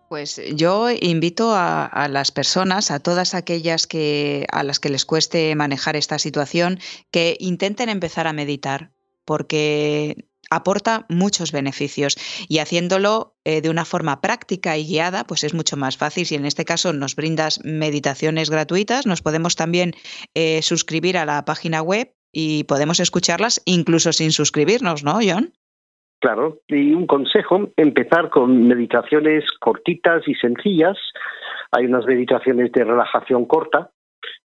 Pues 0.09 0.41
yo 0.55 0.87
invito 1.01 1.51
a, 1.53 2.07
las 2.09 2.30
personas, 2.30 2.93
a 2.93 3.01
todas 3.01 3.34
aquellas 3.34 3.89
que 3.89 4.47
a 4.53 4.62
las 4.62 4.78
que 4.78 4.91
les 4.91 5.05
cueste 5.05 5.53
manejar 5.57 5.97
esta 5.97 6.20
situación, 6.20 6.78
que 7.11 7.37
intenten 7.41 7.89
empezar 7.89 8.28
a 8.28 8.32
meditar, 8.32 8.93
porque 9.24 10.28
aporta 10.51 11.07
muchos 11.09 11.53
beneficios 11.53 12.16
y 12.49 12.59
haciéndolo 12.59 13.34
eh, 13.44 13.61
de 13.61 13.70
una 13.70 13.84
forma 13.84 14.20
práctica 14.20 14.76
y 14.76 14.86
guiada, 14.86 15.24
pues 15.24 15.44
es 15.44 15.55
mucho 15.55 15.76
más 15.76 15.97
fácil. 15.97 16.26
Si 16.26 16.34
en 16.34 16.47
este 16.47 16.64
caso 16.64 16.92
nos 16.92 17.16
brindas 17.16 17.61
meditaciones 17.64 18.51
gratuitas, 18.51 19.07
nos 19.07 19.22
podemos 19.22 19.57
también 19.57 19.92
eh, 20.34 20.62
suscribir 20.62 21.18
a 21.18 21.26
la 21.26 21.44
página 21.44 21.82
web 21.82 22.12
y 22.32 22.64
podemos 22.64 23.01
escucharlas 23.01 23.62
incluso 23.64 24.12
sin 24.12 24.32
suscribirnos, 24.32 25.05
¿no, 25.05 25.18
John? 25.22 25.53
Claro, 26.20 26.61
y 26.68 26.92
un 26.92 27.07
consejo, 27.07 27.70
empezar 27.76 28.30
con 28.30 28.66
meditaciones 28.66 29.44
cortitas 29.61 30.26
y 30.26 30.34
sencillas. 30.34 30.97
Hay 31.72 31.86
unas 31.86 32.07
meditaciones 32.07 32.72
de 32.72 32.84
relajación 32.84 33.44
corta 33.44 33.90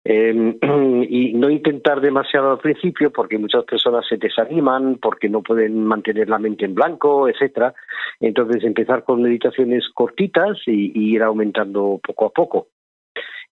em, 0.05 0.57
y 1.09 1.33
no 1.35 1.51
intentar 1.51 2.01
demasiado 2.01 2.53
al 2.53 2.59
principio 2.59 3.11
porque 3.11 3.39
muchas 3.39 3.65
personas 3.65 4.07
se 4.09 4.17
desaniman, 4.17 4.97
porque 4.97 5.29
no 5.29 5.43
pueden 5.43 5.85
mantener 5.85 6.29
la 6.29 6.39
mente 6.39 6.65
en 6.65 6.75
blanco, 6.75 7.29
etcétera. 7.29 7.75
Entonces 8.21 8.65
empezar 8.65 9.05
con 9.05 9.23
meditaciones 9.23 9.89
cortitas 9.95 10.59
y, 10.67 10.93
ir 11.15 11.23
aumentando 11.23 12.01
poco 12.03 12.27
a 12.27 12.31
poco. 12.31 12.69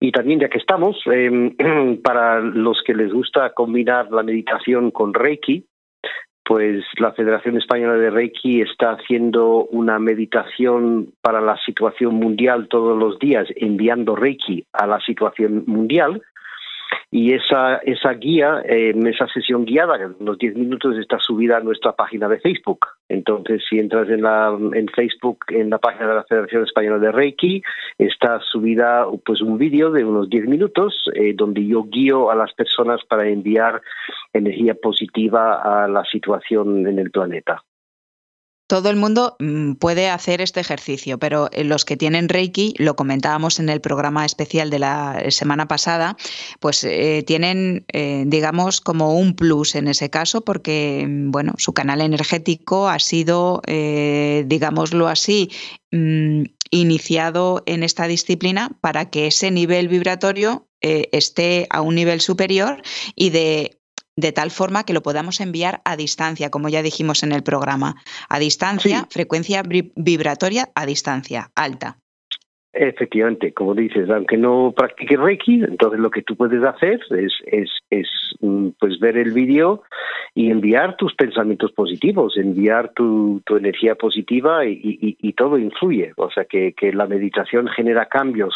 Y 0.01 0.12
también 0.12 0.41
ya 0.41 0.49
que 0.49 0.59
estamos, 0.59 0.97
em, 1.07 1.57
para 2.03 2.41
los 2.41 2.83
que 2.85 2.95
les 2.95 3.12
gusta 3.12 3.53
combinar 3.55 4.11
la 4.11 4.22
meditación 4.22 4.91
con 4.91 5.14
Reiki, 5.14 5.64
pues 6.49 6.82
la 6.99 7.12
Federación 7.12 7.59
Española 7.59 7.99
de 7.99 8.09
Reiki 8.09 8.62
está 8.62 8.92
haciendo 8.92 9.66
una 9.66 9.99
meditación 9.99 11.12
para 11.20 11.42
la 11.42 11.59
situación 11.59 12.14
mundial 12.14 12.68
todos 12.68 12.99
los 12.99 13.18
días, 13.18 13.46
enviando 13.55 14.16
Reiki 14.16 14.64
a 14.72 14.86
la 14.86 14.99
situación 15.01 15.64
mundial 15.66 16.22
y 17.11 17.32
esa, 17.34 17.76
esa 17.78 18.12
guía, 18.14 18.62
en 18.64 19.07
esa 19.07 19.26
sesión 19.28 19.64
guiada, 19.64 19.99
unos 20.20 20.39
10 20.39 20.57
minutos, 20.57 20.97
está 20.99 21.18
subida 21.18 21.57
a 21.57 21.61
nuestra 21.61 21.93
página 21.93 22.28
de 22.28 22.39
Facebook. 22.41 22.86
Entonces, 23.09 23.62
si 23.68 23.78
entras 23.78 24.09
en, 24.11 24.22
la, 24.22 24.57
en 24.74 24.89
Facebook, 24.89 25.39
en 25.49 25.70
la 25.70 25.78
página 25.78 26.09
de 26.09 26.14
la 26.16 26.24
Federación 26.24 26.64
Española 26.64 26.99
de 26.99 27.12
Reiki, 27.12 27.62
está 27.97 28.41
subida 28.41 29.07
pues 29.24 29.41
un 29.41 29.57
vídeo 29.59 29.91
de 29.91 30.05
unos 30.05 30.28
10 30.28 30.47
minutos 30.47 30.95
eh, 31.14 31.32
donde 31.34 31.66
yo 31.66 31.84
guío 31.84 32.30
a 32.30 32.34
las 32.34 32.53
personas 32.53 33.01
para 33.09 33.28
enviar 33.28 33.80
energía 34.32 34.74
positiva 34.74 35.84
a 35.84 35.89
la 35.89 36.05
situación 36.05 36.86
en 36.86 36.99
el 36.99 37.11
planeta 37.11 37.62
todo 38.69 38.91
el 38.91 38.97
mundo 38.97 39.35
mm, 39.41 39.73
puede 39.75 40.11
hacer 40.11 40.41
este 40.43 40.61
ejercicio, 40.61 41.19
pero 41.19 41.49
eh, 41.53 41.64
los 41.64 41.85
que 41.85 41.97
tienen 41.97 42.29
Reiki, 42.29 42.75
lo 42.77 42.97
comentábamos 42.97 43.59
en 43.59 43.71
el 43.71 43.81
programa 43.81 44.27
especial 44.27 44.69
de 44.71 44.79
la 44.79 45.25
semana 45.31 45.66
pasada, 45.66 46.16
pues 46.61 46.85
eh, 46.85 47.25
tienen, 47.27 47.87
eh, 47.93 48.25
digamos, 48.27 48.81
como 48.83 49.14
un 49.14 49.35
plus 49.35 49.75
en 49.75 49.89
ese 49.89 50.11
caso, 50.11 50.43
porque, 50.43 51.05
mm, 51.09 51.31
bueno, 51.31 51.55
su 51.57 51.73
canal 51.73 52.03
energético 52.03 52.89
ha 52.89 52.99
sido, 52.99 53.62
digámoslo 53.66 55.09
así, 55.09 55.51
mm, 55.91 56.43
iniciado 56.71 57.62
en 57.64 57.83
esta 57.83 58.07
disciplina 58.07 58.77
para 58.83 59.09
que 59.09 59.29
ese 59.29 59.51
nivel 59.51 59.89
vibratorio 59.89 60.69
esté 60.81 61.66
a 61.71 61.81
un 61.81 61.95
nivel 61.95 62.21
superior 62.21 62.83
y 63.16 63.31
de 63.31 63.78
de 64.19 64.33
tal 64.33 64.51
forma 64.51 64.85
que 64.85 64.93
lo 64.93 65.03
podamos 65.03 65.41
enviar 65.41 65.81
a 65.85 65.97
distancia, 65.97 66.51
como 66.51 66.69
ya 66.69 66.83
dijimos 66.83 67.23
en 67.23 67.31
el 67.31 67.45
programa. 67.45 67.95
A 68.29 68.41
distancia, 68.41 69.07
frecuencia 69.11 69.62
vibratoria 69.62 70.69
a 70.75 70.87
distancia, 70.87 71.51
alta. 71.55 71.99
Efectivamente, 72.73 73.53
como 73.53 73.75
dices, 73.75 74.11
aunque 74.11 74.37
no 74.37 74.73
practiques 74.77 75.19
Reiki, 75.19 75.62
entonces 75.64 76.01
lo 76.01 76.11
que 76.11 76.23
tú 76.23 76.37
puedes 76.37 76.62
hacer 76.62 77.01
es, 77.11 77.33
es, 77.47 77.71
es 77.91 78.09
mm, 78.41 78.71
pues 78.79 78.99
ver 78.99 79.16
el 79.16 79.33
vídeo 79.33 79.83
y 80.35 80.51
enviar 80.51 80.97
tus 80.97 81.14
pensamientos 81.14 81.73
positivos, 81.73 82.37
enviar 82.37 82.93
tu, 82.95 83.41
tu 83.47 83.57
energía 83.57 83.95
positiva 83.95 84.66
y, 84.66 84.81
y, 84.83 85.33
todo 85.33 85.59
influye. 85.59 86.12
O 86.16 86.31
sea 86.31 86.45
que, 86.45 86.73
que 86.75 86.93
la 86.93 87.07
meditación 87.07 87.69
genera 87.69 88.07
cambios 88.07 88.55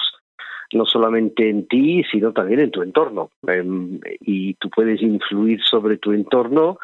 no 0.73 0.87
solamente 0.87 1.49
en 1.49 1.67
ti, 1.67 2.05
sino 2.11 2.33
también 2.33 2.61
en 2.61 2.71
tu 2.71 2.83
entorno. 2.83 3.31
Em, 3.47 4.01
y 4.21 4.55
tú 4.55 4.71
puedes 4.71 5.03
influir 5.03 5.61
sobre 5.63 5.99
tu 5.99 6.13
entorno 6.13 6.79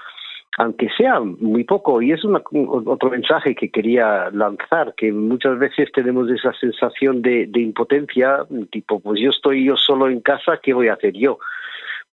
aunque 0.59 0.89
sea 0.97 1.21
muy 1.21 1.63
poco. 1.63 2.03
Y 2.03 2.13
es 2.13 2.21
otro 2.25 3.11
mensaje 3.11 3.55
que 3.55 3.71
quería 3.71 4.29
lanzar, 4.33 4.93
que 4.97 5.13
muchas 5.13 5.57
veces 5.59 5.91
tenemos 5.93 6.29
esa 6.31 6.53
sensación 6.55 7.23
de, 7.23 7.49
impotencia, 7.55 8.45
tipo, 8.71 8.99
pues 8.99 9.21
yo 9.21 9.31
estoy 9.31 9.65
yo 9.65 9.77
solo 9.77 10.09
en 10.09 10.21
casa, 10.21 10.59
¿qué 10.61 10.75
voy 10.75 10.89
a 10.89 10.95
hacer 10.95 11.13
yo? 11.13 11.39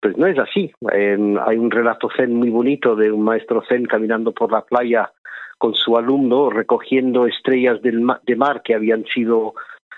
Pues 0.01 0.17
no 0.17 0.25
es 0.25 0.39
así. 0.39 0.71
hay 0.91 1.57
un 1.57 1.69
relato 1.69 2.09
zen 2.17 2.33
muy 2.33 2.49
bonito 2.49 2.95
de 2.95 3.11
un 3.11 3.23
maestro 3.23 3.63
zen 3.69 3.85
caminando 3.85 4.31
por 4.31 4.51
la 4.51 4.61
playa 4.61 5.11
con 5.59 5.75
su 5.75 5.95
alumno 5.95 6.49
recogiendo 6.49 7.27
estrellas 7.27 7.79
del 7.83 8.03
de 8.25 8.35
mar 8.35 8.63
que 8.63 8.73
habían 8.73 9.05
sido 9.05 9.53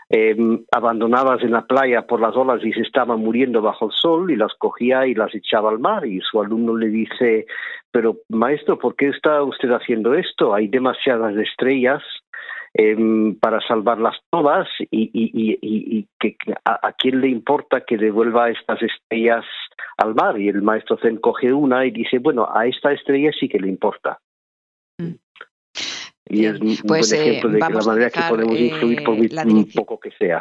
eh, 0.09 0.35
abandonadas 0.71 1.41
en 1.43 1.51
la 1.51 1.65
playa 1.65 2.05
por 2.05 2.19
las 2.19 2.35
olas 2.35 2.63
y 2.63 2.73
se 2.73 2.81
estaban 2.81 3.19
muriendo 3.19 3.61
bajo 3.61 3.85
el 3.85 3.91
sol 3.93 4.31
y 4.31 4.35
las 4.35 4.53
cogía 4.55 5.07
y 5.07 5.15
las 5.15 5.33
echaba 5.33 5.69
al 5.69 5.79
mar 5.79 6.05
y 6.05 6.19
su 6.21 6.41
alumno 6.41 6.75
le 6.75 6.87
dice 6.87 7.45
pero 7.91 8.17
maestro 8.29 8.77
¿por 8.77 8.95
qué 8.95 9.09
está 9.09 9.41
usted 9.43 9.69
haciendo 9.69 10.13
esto? 10.13 10.53
hay 10.53 10.67
demasiadas 10.67 11.35
estrellas 11.37 12.03
em, 12.73 13.39
para 13.39 13.61
salvarlas 13.61 14.17
todas 14.29 14.67
y, 14.91 15.09
y, 15.13 15.57
y, 15.61 16.07
que 16.19 16.35
a, 16.65 16.91
quién 16.93 17.21
le 17.21 17.29
importa 17.29 17.81
que 17.81 17.97
devuelva 17.97 18.49
estas 18.49 18.81
estrellas 18.81 19.45
al 19.97 20.15
mar 20.15 20.39
y 20.39 20.49
el 20.49 20.61
maestro 20.61 20.97
Zen 20.97 21.17
coge 21.17 21.53
una 21.53 21.85
y 21.85 21.91
dice 21.91 22.19
bueno 22.19 22.47
a 22.53 22.67
esta 22.67 22.91
estrella 22.91 23.31
sí 23.39 23.47
que 23.47 23.59
le 23.59 23.69
importa 23.69 24.19
mm. 24.99 25.13
Y 26.30 26.45
es 26.45 26.59
un 26.59 26.78
pues, 26.88 27.09
buen 27.09 27.21
ejemplo 27.21 27.49
de 27.49 27.59
la 27.59 27.69
manera 27.69 28.09
que 28.09 28.21
podemos 28.30 28.59
influir 28.59 29.03
por 29.03 29.45
muy 29.45 29.65
poco 29.65 29.99
que 29.99 30.11
sea. 30.17 30.39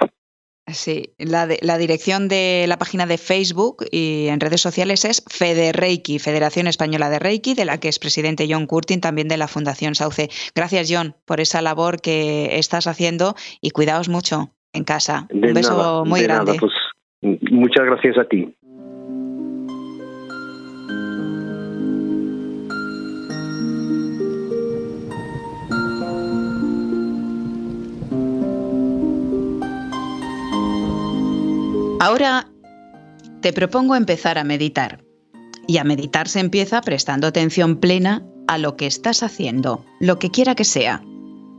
Sí, 0.68 1.12
la, 1.18 1.48
la, 1.60 1.76
dirección 1.76 2.28
de 2.28 2.66
la 2.68 2.78
página 2.78 3.04
de 3.04 3.18
Facebook 3.18 3.84
y 3.90 4.28
en 4.28 4.38
redes 4.38 4.60
sociales 4.60 5.04
es 5.04 5.24
Federeiki, 5.28 6.20
Federación 6.20 6.68
Española 6.68 7.10
de 7.10 7.18
Reiki, 7.18 7.54
de 7.54 7.64
la 7.64 7.78
que 7.78 7.88
es 7.88 7.98
presidente 7.98 8.46
John 8.48 8.66
Curtin, 8.66 9.00
también 9.00 9.26
de 9.26 9.36
la 9.36 9.48
Fundación 9.48 9.96
Sauce. 9.96 10.28
Gracias, 10.54 10.88
John, 10.88 11.16
por 11.26 11.40
esa 11.40 11.62
labor 11.62 12.00
que 12.00 12.58
estás 12.58 12.86
haciendo 12.86 13.34
y 13.60 13.70
cuidaos 13.70 14.08
mucho 14.08 14.52
en 14.72 14.84
casa. 14.84 15.26
Un 15.30 15.52
beso 15.52 16.04
muy 16.06 16.22
grande. 16.22 16.56
Pues, 16.60 16.72
muchas 17.50 17.84
gracias 17.84 18.16
a 18.18 18.24
ti. 18.24 18.54
Ahora 32.02 32.50
te 33.42 33.52
propongo 33.52 33.94
empezar 33.94 34.36
a 34.36 34.42
meditar. 34.42 35.04
Y 35.68 35.76
a 35.76 35.84
meditar 35.84 36.26
se 36.26 36.40
empieza 36.40 36.80
prestando 36.80 37.28
atención 37.28 37.76
plena 37.76 38.26
a 38.48 38.58
lo 38.58 38.76
que 38.76 38.88
estás 38.88 39.22
haciendo, 39.22 39.84
lo 40.00 40.18
que 40.18 40.32
quiera 40.32 40.56
que 40.56 40.64
sea. 40.64 41.00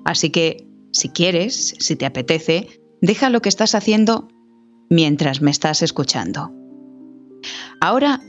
Así 0.03 0.31
que, 0.31 0.67
si 0.91 1.07
quieres, 1.07 1.75
si 1.79 1.95
te 1.95 2.05
apetece, 2.05 2.81
deja 2.99 3.29
lo 3.29 3.41
que 3.41 3.47
estás 3.47 3.73
haciendo 3.73 4.27
mientras 4.89 5.41
me 5.41 5.49
estás 5.49 5.81
escuchando. 5.81 6.51
Ahora 7.79 8.19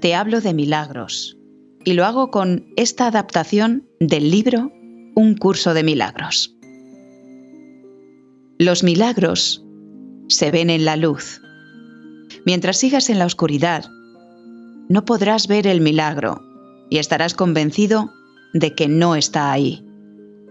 te 0.00 0.16
hablo 0.16 0.40
de 0.40 0.54
milagros 0.54 1.38
y 1.84 1.92
lo 1.92 2.04
hago 2.06 2.32
con 2.32 2.66
esta 2.76 3.06
adaptación 3.06 3.88
del 4.00 4.32
libro 4.32 4.72
Un 5.14 5.36
curso 5.36 5.74
de 5.74 5.84
milagros. 5.84 6.56
Los 8.58 8.82
milagros 8.82 9.64
se 10.26 10.50
ven 10.50 10.68
en 10.68 10.84
la 10.84 10.96
luz 10.96 11.40
Mientras 12.44 12.76
sigas 12.76 13.08
en 13.10 13.18
la 13.18 13.26
oscuridad, 13.26 13.84
no 14.88 15.04
podrás 15.04 15.46
ver 15.46 15.66
el 15.66 15.80
milagro 15.80 16.42
y 16.90 16.98
estarás 16.98 17.34
convencido 17.34 18.12
de 18.52 18.74
que 18.74 18.88
no 18.88 19.14
está 19.14 19.52
ahí. 19.52 19.86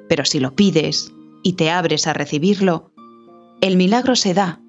Pero 0.08 0.26
si 0.26 0.39
lo 0.39 0.56
pides 0.56 1.12
y 1.44 1.54
te 1.54 1.70
abres 1.70 2.08
a 2.08 2.14
recibirlo, 2.14 2.92
el 3.62 3.78
milagro 3.78 4.16
se 4.16 4.34
da 4.34 4.62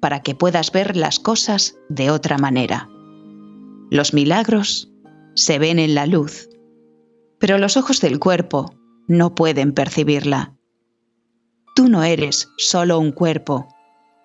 para 0.00 0.22
que 0.22 0.34
puedas 0.34 0.70
ver 0.70 0.96
las 0.96 1.18
cosas 1.18 1.76
de 1.88 2.10
otra 2.10 2.38
manera. 2.38 2.88
Los 3.90 4.14
milagros 4.14 4.92
se 5.34 5.58
ven 5.58 5.78
en 5.78 5.94
la 5.94 6.06
luz, 6.06 6.48
pero 7.38 7.58
los 7.58 7.76
ojos 7.76 8.00
del 8.00 8.18
cuerpo 8.18 8.74
no 9.08 9.34
pueden 9.34 9.72
percibirla. 9.72 10.54
Tú 11.74 11.88
no 11.88 12.04
eres 12.04 12.48
solo 12.56 12.98
un 12.98 13.12
cuerpo 13.12 13.68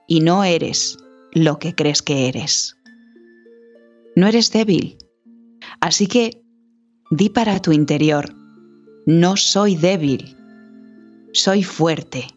y 0.07 0.19
no 0.19 0.43
eres 0.43 0.97
lo 1.33 1.59
que 1.59 1.75
crees 1.75 2.01
que 2.01 2.27
eres. 2.27 2.77
No 4.15 4.27
eres 4.27 4.51
débil. 4.51 4.97
Así 5.79 6.07
que 6.07 6.41
di 7.09 7.29
para 7.29 7.59
tu 7.61 7.71
interior, 7.71 8.33
no 9.05 9.37
soy 9.37 9.75
débil, 9.75 10.35
soy 11.33 11.63
fuerte. 11.63 12.27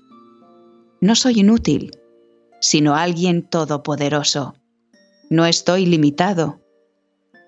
No 1.01 1.14
soy 1.14 1.40
inútil, 1.40 1.90
sino 2.61 2.95
alguien 2.95 3.42
todopoderoso. 3.42 4.55
No 5.28 5.45
estoy 5.45 5.84
limitado, 5.86 6.61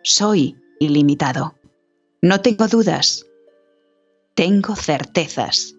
soy 0.03 0.57
ilimitado. 0.81 1.55
No 2.21 2.41
tengo 2.41 2.69
dudas, 2.69 3.27
tengo 4.35 4.75
certezas. 4.77 5.75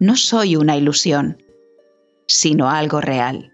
No 0.00 0.16
soy 0.16 0.56
una 0.56 0.76
ilusión, 0.76 1.42
sino 2.26 2.68
algo 2.68 3.00
real. 3.00 3.52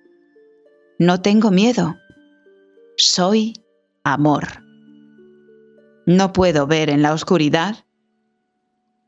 No 1.05 1.21
tengo 1.21 1.51
miedo. 1.51 1.97
Soy 2.97 3.55
amor. 4.05 4.45
No 6.07 6.33
puedo 6.33 6.69
ver 6.69 6.91
en 6.91 7.03
la 7.03 7.13
oscuridad, 7.13 7.85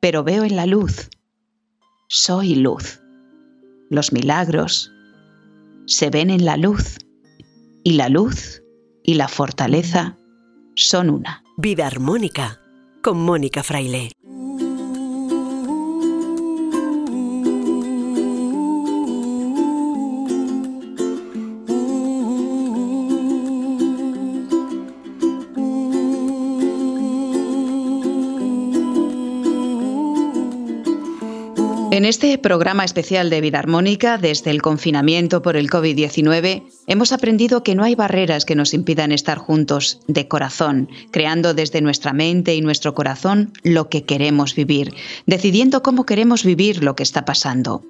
pero 0.00 0.24
veo 0.24 0.42
en 0.42 0.56
la 0.56 0.66
luz. 0.66 1.08
Soy 2.08 2.56
luz. 2.56 3.00
Los 3.90 4.12
milagros 4.12 4.90
se 5.86 6.10
ven 6.10 6.30
en 6.30 6.44
la 6.44 6.56
luz 6.56 6.98
y 7.84 7.92
la 7.92 8.08
luz 8.08 8.60
y 9.04 9.14
la 9.14 9.28
fortaleza 9.28 10.18
son 10.74 11.10
una. 11.10 11.44
Vida 11.58 11.86
armónica 11.86 12.58
con 13.04 13.18
Mónica 13.20 13.62
Fraile. 13.62 14.10
En 31.94 32.04
este 32.04 32.36
programa 32.38 32.84
especial 32.84 33.30
de 33.30 33.40
Vida 33.40 33.60
Armónica, 33.60 34.18
desde 34.18 34.50
el 34.50 34.62
confinamiento 34.62 35.42
por 35.42 35.56
el 35.56 35.70
COVID-19, 35.70 36.64
hemos 36.88 37.12
aprendido 37.12 37.62
que 37.62 37.76
no 37.76 37.84
hay 37.84 37.94
barreras 37.94 38.44
que 38.44 38.56
nos 38.56 38.74
impidan 38.74 39.12
estar 39.12 39.38
juntos 39.38 40.00
de 40.08 40.26
corazón, 40.26 40.88
creando 41.12 41.54
desde 41.54 41.82
nuestra 41.82 42.12
mente 42.12 42.56
y 42.56 42.62
nuestro 42.62 42.94
corazón 42.94 43.52
lo 43.62 43.90
que 43.90 44.02
queremos 44.02 44.56
vivir, 44.56 44.92
decidiendo 45.26 45.84
cómo 45.84 46.04
queremos 46.04 46.42
vivir 46.42 46.82
lo 46.82 46.96
que 46.96 47.04
está 47.04 47.24
pasando. 47.24 47.84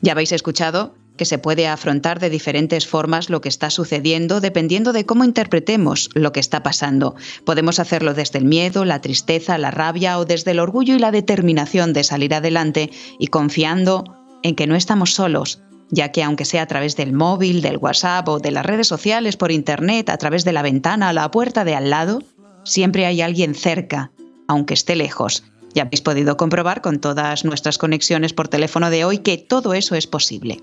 Ya 0.00 0.12
habéis 0.12 0.30
escuchado 0.30 0.94
que 1.20 1.26
se 1.26 1.36
puede 1.36 1.68
afrontar 1.68 2.18
de 2.18 2.30
diferentes 2.30 2.86
formas 2.86 3.28
lo 3.28 3.42
que 3.42 3.50
está 3.50 3.68
sucediendo 3.68 4.40
dependiendo 4.40 4.94
de 4.94 5.04
cómo 5.04 5.22
interpretemos 5.22 6.08
lo 6.14 6.32
que 6.32 6.40
está 6.40 6.62
pasando. 6.62 7.14
Podemos 7.44 7.78
hacerlo 7.78 8.14
desde 8.14 8.38
el 8.38 8.46
miedo, 8.46 8.86
la 8.86 9.02
tristeza, 9.02 9.58
la 9.58 9.70
rabia 9.70 10.18
o 10.18 10.24
desde 10.24 10.52
el 10.52 10.60
orgullo 10.60 10.94
y 10.94 10.98
la 10.98 11.10
determinación 11.10 11.92
de 11.92 12.04
salir 12.04 12.32
adelante 12.32 12.90
y 13.18 13.26
confiando 13.26 14.04
en 14.42 14.54
que 14.54 14.66
no 14.66 14.76
estamos 14.76 15.12
solos, 15.12 15.60
ya 15.90 16.10
que 16.10 16.22
aunque 16.22 16.46
sea 16.46 16.62
a 16.62 16.66
través 16.66 16.96
del 16.96 17.12
móvil, 17.12 17.60
del 17.60 17.76
WhatsApp 17.76 18.26
o 18.26 18.38
de 18.38 18.52
las 18.52 18.64
redes 18.64 18.88
sociales, 18.88 19.36
por 19.36 19.52
Internet, 19.52 20.08
a 20.08 20.16
través 20.16 20.46
de 20.46 20.54
la 20.54 20.62
ventana 20.62 21.12
la 21.12 21.30
puerta 21.30 21.66
de 21.66 21.74
al 21.74 21.90
lado, 21.90 22.22
siempre 22.64 23.04
hay 23.04 23.20
alguien 23.20 23.54
cerca, 23.54 24.10
aunque 24.48 24.72
esté 24.72 24.96
lejos. 24.96 25.44
Ya 25.74 25.82
habéis 25.82 26.00
podido 26.00 26.38
comprobar 26.38 26.80
con 26.80 26.98
todas 26.98 27.44
nuestras 27.44 27.76
conexiones 27.76 28.32
por 28.32 28.48
teléfono 28.48 28.88
de 28.88 29.04
hoy 29.04 29.18
que 29.18 29.36
todo 29.36 29.74
eso 29.74 29.94
es 29.96 30.06
posible. 30.06 30.62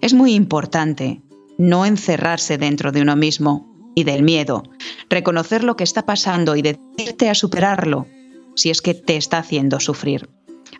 Es 0.00 0.14
muy 0.14 0.34
importante 0.34 1.22
no 1.58 1.86
encerrarse 1.86 2.58
dentro 2.58 2.92
de 2.92 3.02
uno 3.02 3.16
mismo 3.16 3.74
y 3.94 4.04
del 4.04 4.22
miedo, 4.22 4.64
reconocer 5.08 5.62
lo 5.64 5.76
que 5.76 5.84
está 5.84 6.04
pasando 6.04 6.56
y 6.56 6.62
decirte 6.62 7.30
a 7.30 7.34
superarlo 7.34 8.06
si 8.56 8.70
es 8.70 8.82
que 8.82 8.94
te 8.94 9.16
está 9.16 9.38
haciendo 9.38 9.80
sufrir. 9.80 10.28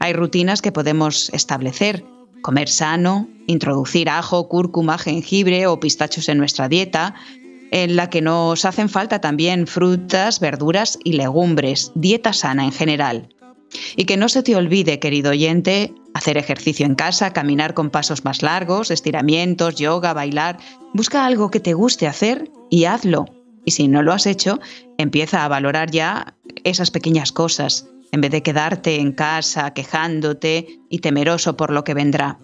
Hay 0.00 0.12
rutinas 0.12 0.62
que 0.62 0.72
podemos 0.72 1.30
establecer, 1.30 2.04
comer 2.42 2.68
sano, 2.68 3.28
introducir 3.46 4.08
ajo, 4.08 4.48
cúrcuma, 4.48 4.98
jengibre 4.98 5.66
o 5.66 5.80
pistachos 5.80 6.28
en 6.28 6.38
nuestra 6.38 6.68
dieta, 6.68 7.14
en 7.70 7.96
la 7.96 8.10
que 8.10 8.22
nos 8.22 8.64
hacen 8.64 8.88
falta 8.88 9.20
también 9.20 9.66
frutas, 9.66 10.40
verduras 10.40 10.98
y 11.02 11.14
legumbres, 11.14 11.90
dieta 11.94 12.32
sana 12.32 12.64
en 12.64 12.72
general. 12.72 13.28
Y 13.96 14.04
que 14.04 14.16
no 14.16 14.28
se 14.28 14.42
te 14.42 14.56
olvide, 14.56 14.98
querido 14.98 15.30
oyente, 15.30 15.92
hacer 16.14 16.36
ejercicio 16.36 16.86
en 16.86 16.94
casa, 16.94 17.32
caminar 17.32 17.74
con 17.74 17.90
pasos 17.90 18.24
más 18.24 18.42
largos, 18.42 18.90
estiramientos, 18.90 19.76
yoga, 19.76 20.12
bailar. 20.12 20.58
Busca 20.92 21.26
algo 21.26 21.50
que 21.50 21.60
te 21.60 21.74
guste 21.74 22.06
hacer 22.06 22.50
y 22.70 22.84
hazlo. 22.84 23.26
Y 23.64 23.72
si 23.72 23.88
no 23.88 24.02
lo 24.02 24.12
has 24.12 24.26
hecho, 24.26 24.60
empieza 24.98 25.44
a 25.44 25.48
valorar 25.48 25.90
ya 25.90 26.36
esas 26.64 26.90
pequeñas 26.90 27.32
cosas 27.32 27.86
en 28.12 28.20
vez 28.20 28.30
de 28.30 28.42
quedarte 28.42 29.00
en 29.00 29.10
casa 29.10 29.72
quejándote 29.74 30.78
y 30.88 31.00
temeroso 31.00 31.56
por 31.56 31.72
lo 31.72 31.82
que 31.82 31.94
vendrá. 31.94 32.38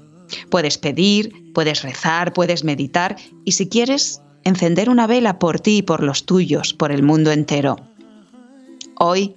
Puedes 0.50 0.78
pedir, 0.78 1.52
puedes 1.54 1.82
rezar, 1.82 2.32
puedes 2.32 2.64
meditar 2.64 3.16
y 3.44 3.52
si 3.52 3.68
quieres, 3.68 4.20
encender 4.42 4.90
una 4.90 5.06
vela 5.06 5.38
por 5.38 5.60
ti 5.60 5.78
y 5.78 5.82
por 5.82 6.02
los 6.02 6.26
tuyos, 6.26 6.74
por 6.74 6.90
el 6.90 7.02
mundo 7.02 7.30
entero. 7.30 7.76
Hoy, 8.96 9.34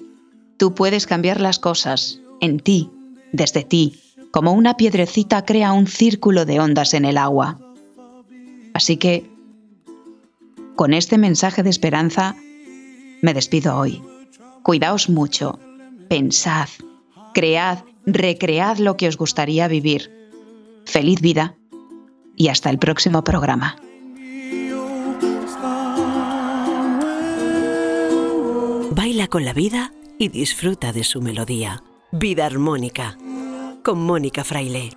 tú 0.57 0.73
puedes 0.73 1.07
cambiar 1.07 1.39
las 1.39 1.59
cosas 1.59 2.19
en 2.41 2.59
ti, 2.59 2.89
desde 3.31 3.63
ti, 3.63 3.99
como 4.31 4.53
una 4.53 4.77
piedrecita 4.77 5.45
crea 5.45 5.73
un 5.73 5.87
círculo 5.87 6.45
de 6.45 6.59
ondas 6.59 6.93
en 6.93 7.05
el 7.05 7.17
agua. 7.17 7.59
Así 8.73 8.97
que, 8.97 9.29
con 10.75 10.93
este 10.93 11.17
mensaje 11.17 11.61
de 11.63 11.69
esperanza, 11.69 12.35
me 13.21 13.33
despido 13.33 13.77
hoy. 13.77 14.01
Cuidaos 14.63 15.09
mucho, 15.09 15.59
pensad, 16.09 16.67
cread, 17.33 17.83
recread 18.05 18.77
lo 18.77 18.97
que 18.97 19.07
os 19.07 19.17
gustaría 19.17 19.67
vivir. 19.67 20.11
Feliz 20.85 21.21
vida 21.21 21.55
y 22.35 22.47
hasta 22.47 22.69
el 22.69 22.79
próximo 22.79 23.23
programa. 23.23 23.75
Baila 28.91 29.27
con 29.27 29.45
la 29.45 29.53
vida 29.53 29.93
y 30.17 30.29
disfruta 30.29 30.91
de 30.91 31.03
su 31.03 31.21
melodía. 31.21 31.83
Vida 32.11 32.45
armónica 32.45 33.17
con 33.83 33.99
Mónica 33.99 34.43
Fraile. 34.43 34.91